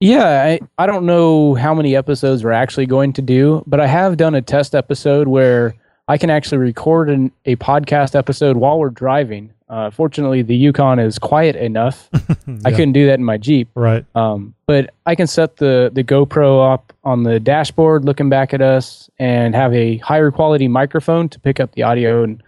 Yeah, 0.00 0.44
I, 0.44 0.60
I 0.76 0.86
don't 0.86 1.06
know 1.06 1.54
how 1.54 1.72
many 1.72 1.96
episodes 1.96 2.44
we're 2.44 2.52
actually 2.52 2.84
going 2.84 3.14
to 3.14 3.22
do, 3.22 3.62
but 3.66 3.80
I 3.80 3.86
have 3.86 4.16
done 4.18 4.34
a 4.34 4.42
test 4.42 4.74
episode 4.74 5.28
where 5.28 5.74
I 6.08 6.18
can 6.18 6.28
actually 6.28 6.58
record 6.58 7.08
an, 7.08 7.32
a 7.46 7.56
podcast 7.56 8.14
episode 8.14 8.58
while 8.58 8.78
we're 8.78 8.90
driving. 8.90 9.53
Uh, 9.68 9.90
fortunately, 9.90 10.42
the 10.42 10.54
Yukon 10.54 10.98
is 10.98 11.18
quiet 11.18 11.56
enough. 11.56 12.10
I 12.64 12.70
couldn't 12.70 12.92
do 12.92 13.06
that 13.06 13.18
in 13.18 13.24
my 13.24 13.38
Jeep. 13.38 13.68
Right. 13.74 14.04
Um, 14.14 14.54
but 14.66 14.92
I 15.06 15.14
can 15.14 15.26
set 15.26 15.56
the, 15.56 15.90
the 15.92 16.04
GoPro 16.04 16.72
up 16.72 16.92
on 17.02 17.22
the 17.22 17.40
dashboard 17.40 18.04
looking 18.04 18.28
back 18.28 18.52
at 18.52 18.60
us 18.60 19.08
and 19.18 19.54
have 19.54 19.72
a 19.72 19.96
higher 19.98 20.30
quality 20.30 20.68
microphone 20.68 21.28
to 21.30 21.40
pick 21.40 21.60
up 21.60 21.72
the 21.72 21.82
audio. 21.82 22.22
And 22.22 22.42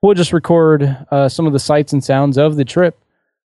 we'll 0.00 0.14
just 0.14 0.32
record 0.32 0.96
uh, 1.10 1.28
some 1.28 1.46
of 1.46 1.52
the 1.52 1.58
sights 1.58 1.92
and 1.92 2.04
sounds 2.04 2.38
of 2.38 2.56
the 2.56 2.64
trip 2.64 2.96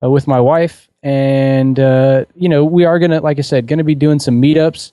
uh, 0.02 0.10
with 0.10 0.26
my 0.26 0.40
wife. 0.40 0.88
And, 1.02 1.78
uh, 1.78 2.24
you 2.34 2.48
know, 2.48 2.64
we 2.64 2.84
are 2.84 2.98
going 2.98 3.10
to, 3.10 3.20
like 3.20 3.38
I 3.38 3.42
said, 3.42 3.66
going 3.66 3.78
to 3.78 3.84
be 3.84 3.94
doing 3.94 4.18
some 4.18 4.40
meetups. 4.40 4.92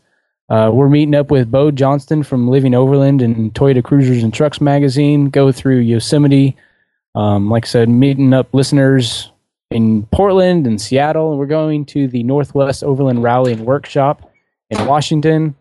Uh, 0.50 0.72
we're 0.74 0.90
meeting 0.90 1.16
up 1.16 1.32
with 1.32 1.52
Bo 1.52 1.72
Johnston 1.72 2.24
from 2.24 2.50
Living 2.50 2.74
Overland 2.74 3.22
and 3.22 3.54
Toyota 3.54 3.84
Cruisers 3.84 4.24
and 4.24 4.34
Trucks 4.34 4.62
magazine. 4.62 5.30
Go 5.30 5.52
through 5.52 5.80
Yosemite. 5.80 6.56
Um, 7.18 7.50
like 7.50 7.66
I 7.66 7.68
said, 7.68 7.90
meeting 7.90 8.32
up 8.32 8.54
listeners 8.54 9.32
in 9.72 10.06
Portland 10.12 10.68
and 10.68 10.80
Seattle. 10.80 11.32
And 11.32 11.40
we're 11.40 11.48
going 11.48 11.84
to 11.86 12.08
the 12.08 12.22
Northwest 12.22 12.84
Overland 12.84 13.24
Rally 13.24 13.54
and 13.54 13.66
Workshop 13.66 14.32
in 14.70 14.86
Washington. 14.86 15.56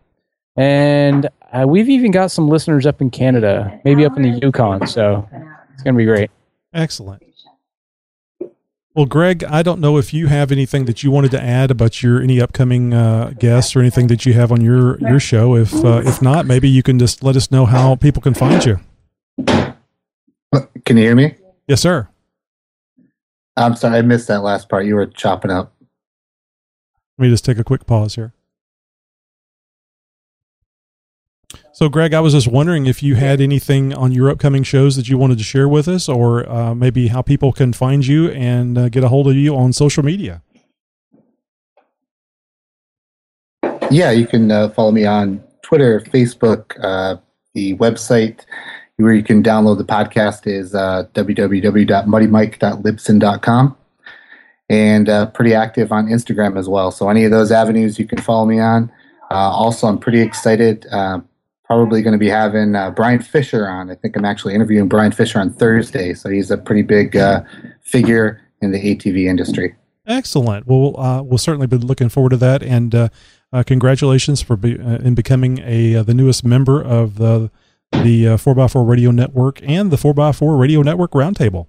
And 0.55 1.27
uh, 1.51 1.65
we've 1.67 1.89
even 1.89 2.11
got 2.11 2.29
some 2.29 2.47
listeners 2.47 2.85
up 2.85 3.01
in 3.01 3.09
Canada, 3.09 3.81
maybe 3.83 4.05
up 4.05 4.15
in 4.17 4.21
the 4.21 4.39
Yukon. 4.39 4.85
So 4.85 5.27
it's 5.73 5.81
going 5.81 5.95
to 5.95 5.97
be 5.97 6.05
great. 6.05 6.29
Excellent. 6.75 7.23
Well, 8.93 9.05
Greg, 9.05 9.43
I 9.43 9.63
don't 9.63 9.79
know 9.79 9.97
if 9.97 10.13
you 10.13 10.27
have 10.27 10.51
anything 10.51 10.85
that 10.85 11.03
you 11.03 11.11
wanted 11.11 11.31
to 11.31 11.41
add 11.41 11.71
about 11.71 12.01
your 12.01 12.21
any 12.21 12.39
upcoming 12.39 12.93
uh, 12.93 13.33
guests 13.37 13.75
or 13.75 13.79
anything 13.79 14.07
that 14.07 14.25
you 14.25 14.33
have 14.33 14.51
on 14.51 14.61
your 14.61 14.99
your 14.99 15.19
show. 15.19 15.55
If 15.55 15.71
uh, 15.85 16.01
if 16.03 16.19
not, 16.19 16.47
maybe 16.47 16.67
you 16.67 16.81
can 16.81 16.97
just 16.97 17.23
let 17.23 17.35
us 17.35 17.51
know 17.51 17.67
how 17.67 17.95
people 17.95 18.23
can 18.23 18.33
find 18.33 18.65
you. 18.65 18.79
Can 19.45 20.97
you 20.97 21.03
hear 21.03 21.15
me? 21.15 21.35
Yes, 21.67 21.81
sir. 21.81 22.07
I'm 23.57 23.75
sorry, 23.75 23.97
I 23.97 24.01
missed 24.01 24.27
that 24.27 24.41
last 24.41 24.69
part. 24.69 24.85
You 24.85 24.95
were 24.95 25.05
chopping 25.05 25.51
up. 25.51 25.73
Let 27.17 27.25
me 27.25 27.29
just 27.29 27.43
take 27.43 27.57
a 27.57 27.63
quick 27.63 27.85
pause 27.85 28.15
here. 28.15 28.33
So, 31.73 31.89
Greg, 31.89 32.13
I 32.13 32.21
was 32.21 32.33
just 32.33 32.47
wondering 32.47 32.85
if 32.85 33.03
you 33.03 33.15
had 33.15 33.41
anything 33.41 33.93
on 33.93 34.11
your 34.11 34.29
upcoming 34.29 34.63
shows 34.63 34.95
that 34.95 35.09
you 35.09 35.17
wanted 35.17 35.37
to 35.39 35.43
share 35.43 35.67
with 35.67 35.87
us, 35.87 36.07
or 36.07 36.49
uh, 36.49 36.73
maybe 36.73 37.07
how 37.07 37.21
people 37.21 37.51
can 37.51 37.73
find 37.73 38.05
you 38.05 38.31
and 38.31 38.77
uh, 38.77 38.89
get 38.89 39.03
a 39.03 39.09
hold 39.09 39.27
of 39.27 39.35
you 39.35 39.55
on 39.55 39.73
social 39.73 40.03
media. 40.03 40.41
Yeah, 43.91 44.11
you 44.11 44.25
can 44.25 44.51
uh, 44.51 44.69
follow 44.69 44.91
me 44.91 45.05
on 45.05 45.43
Twitter, 45.61 45.99
Facebook, 45.99 46.73
uh, 46.83 47.17
the 47.53 47.75
website 47.77 48.45
where 48.97 49.13
you 49.13 49.23
can 49.23 49.41
download 49.43 49.77
the 49.77 49.85
podcast 49.85 50.47
is 50.47 50.73
uh, 50.73 51.03
www.muddymike.libsyn.com 51.13 53.77
and 54.69 55.07
uh, 55.07 55.27
pretty 55.27 55.53
active 55.53 55.91
on 55.91 56.07
Instagram 56.07 56.57
as 56.57 56.67
well. 56.67 56.89
So 56.91 57.09
any 57.09 57.23
of 57.23 57.31
those 57.31 57.51
avenues 57.51 57.99
you 57.99 58.07
can 58.07 58.19
follow 58.19 58.45
me 58.45 58.59
on. 58.59 58.91
Uh, 59.29 59.35
also, 59.35 59.87
I'm 59.87 59.99
pretty 59.99 60.21
excited. 60.21 60.87
Uh, 60.91 61.19
probably 61.63 62.01
going 62.01 62.13
to 62.13 62.17
be 62.17 62.29
having 62.29 62.75
uh, 62.75 62.89
Brian 62.91 63.21
Fisher 63.21 63.67
on. 63.67 63.91
I 63.91 63.95
think 63.95 64.17
I'm 64.17 64.25
actually 64.25 64.55
interviewing 64.55 64.87
Brian 64.87 65.11
Fisher 65.11 65.39
on 65.39 65.53
Thursday. 65.53 66.13
So 66.13 66.29
he's 66.29 66.49
a 66.49 66.57
pretty 66.57 66.81
big 66.81 67.15
uh, 67.15 67.43
figure 67.81 68.41
in 68.61 68.71
the 68.71 68.79
ATV 68.79 69.25
industry. 69.25 69.75
Excellent. 70.07 70.65
Well, 70.65 71.23
we'll 71.23 71.37
certainly 71.37 71.67
be 71.67 71.77
looking 71.77 72.09
forward 72.09 72.29
to 72.29 72.37
that. 72.37 72.63
And 72.63 73.11
congratulations 73.65 74.41
for 74.41 74.55
be, 74.55 74.79
in 74.79 75.13
becoming 75.13 75.59
a 75.59 76.01
the 76.01 76.13
newest 76.13 76.45
member 76.45 76.81
of 76.81 77.17
the 77.17 77.51
the 77.91 78.27
uh, 78.27 78.37
4x4 78.37 78.87
Radio 78.87 79.11
Network 79.11 79.61
and 79.63 79.91
the 79.91 79.97
4x4 79.97 80.59
Radio 80.59 80.81
Network 80.81 81.11
Roundtable. 81.11 81.67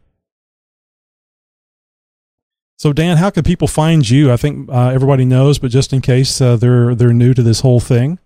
So, 2.76 2.92
Dan, 2.92 3.16
how 3.16 3.30
can 3.30 3.42
people 3.42 3.66
find 3.66 4.08
you? 4.08 4.30
I 4.30 4.36
think 4.36 4.70
uh, 4.70 4.90
everybody 4.90 5.24
knows, 5.24 5.58
but 5.58 5.72
just 5.72 5.92
in 5.92 6.00
case 6.00 6.40
uh, 6.40 6.56
they're 6.56 6.94
they're 6.94 7.12
new 7.12 7.34
to 7.34 7.42
this 7.42 7.60
whole 7.60 7.80
thing. 7.80 8.20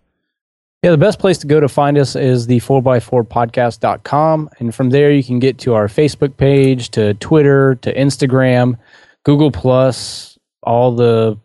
Yeah, 0.82 0.90
the 0.90 0.98
best 0.98 1.20
place 1.20 1.38
to 1.38 1.46
go 1.46 1.60
to 1.60 1.68
find 1.68 1.96
us 1.96 2.16
is 2.16 2.48
the 2.48 2.58
4x4podcast.com. 2.58 4.50
And 4.58 4.74
from 4.74 4.90
there, 4.90 5.12
you 5.12 5.22
can 5.22 5.38
get 5.38 5.58
to 5.58 5.74
our 5.74 5.86
Facebook 5.86 6.36
page, 6.36 6.90
to 6.90 7.14
Twitter, 7.14 7.76
to 7.76 7.94
Instagram, 7.94 8.76
Google, 9.22 9.52
Plus, 9.52 10.36
all 10.64 10.90
the 10.92 11.38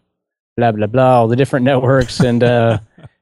blah, 0.57 0.71
blah, 0.71 0.87
blah, 0.87 1.19
all 1.19 1.27
the 1.27 1.35
different 1.35 1.65
networks. 1.71 2.19
And, 2.19 2.43
uh, 2.43 2.79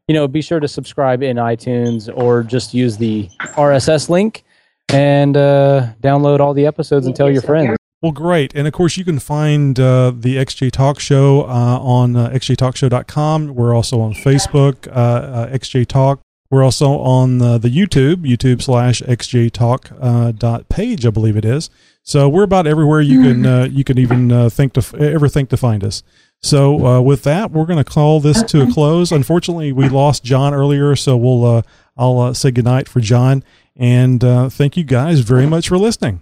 you 0.07 0.13
know, 0.13 0.27
be 0.27 0.41
sure 0.41 0.59
to 0.59 0.67
subscribe 0.67 1.23
in 1.23 1.37
iTunes 1.37 2.15
or 2.15 2.43
just 2.43 2.73
use 2.73 2.97
the 2.97 3.29
RSS 3.55 4.09
link 4.09 4.43
and 4.89 5.35
uh, 5.35 5.87
download 6.01 6.39
all 6.39 6.53
the 6.53 6.65
episodes 6.65 7.07
and 7.07 7.15
tell 7.15 7.31
your 7.31 7.41
friends. 7.41 7.75
Well, 8.01 8.11
great. 8.11 8.53
And 8.53 8.67
of 8.67 8.73
course, 8.73 8.97
you 8.97 9.03
can 9.03 9.17
find 9.17 9.79
uh, 9.79 10.11
the 10.15 10.35
XJ 10.35 10.71
Talk 10.71 10.99
Show 10.99 11.41
uh, 11.43 11.79
on 11.79 12.15
uh, 12.15 12.29
xjtalkshow.com. 12.29 13.55
We're 13.55 13.73
also 13.73 13.99
on 13.99 14.13
Facebook, 14.13 14.87
uh, 14.87 14.91
uh, 14.91 15.49
XJ 15.49 15.87
Talk. 15.87 16.19
We're 16.51 16.63
also 16.63 16.99
on 16.99 17.41
uh, 17.41 17.57
the 17.57 17.69
YouTube, 17.69 18.17
YouTube 18.17 18.61
slash 18.61 19.01
XJ 19.01 19.51
Talk 19.51 19.89
dot 20.37 20.69
page, 20.69 21.05
I 21.05 21.09
believe 21.09 21.35
it 21.35 21.45
is. 21.45 21.71
So 22.03 22.29
we're 22.29 22.43
about 22.43 22.67
everywhere 22.67 23.01
you 23.01 23.23
can 23.23 23.71
you 23.73 23.83
can 23.83 23.97
even 23.97 24.51
think 24.51 24.73
to 24.73 24.97
ever 24.99 25.27
think 25.27 25.49
to 25.49 25.57
find 25.57 25.83
us. 25.83 26.03
So 26.45 26.85
uh, 26.85 27.01
with 27.01 27.23
that, 27.23 27.51
we're 27.51 27.65
going 27.65 27.83
to 27.83 27.89
call 27.89 28.19
this 28.19 28.43
to 28.43 28.61
a 28.61 28.71
close. 28.71 29.11
Unfortunately, 29.11 29.71
we 29.71 29.89
lost 29.89 30.23
John 30.23 30.53
earlier, 30.53 30.95
so 30.95 31.17
we'll 31.17 31.45
uh, 31.45 31.61
I'll 31.97 32.19
uh, 32.19 32.33
say 32.33 32.51
goodnight 32.51 32.87
for 32.87 32.99
John 32.99 33.43
and 33.75 34.23
uh, 34.23 34.49
thank 34.49 34.77
you 34.77 34.83
guys 34.83 35.19
very 35.19 35.45
much 35.45 35.67
for 35.67 35.77
listening. 35.77 36.21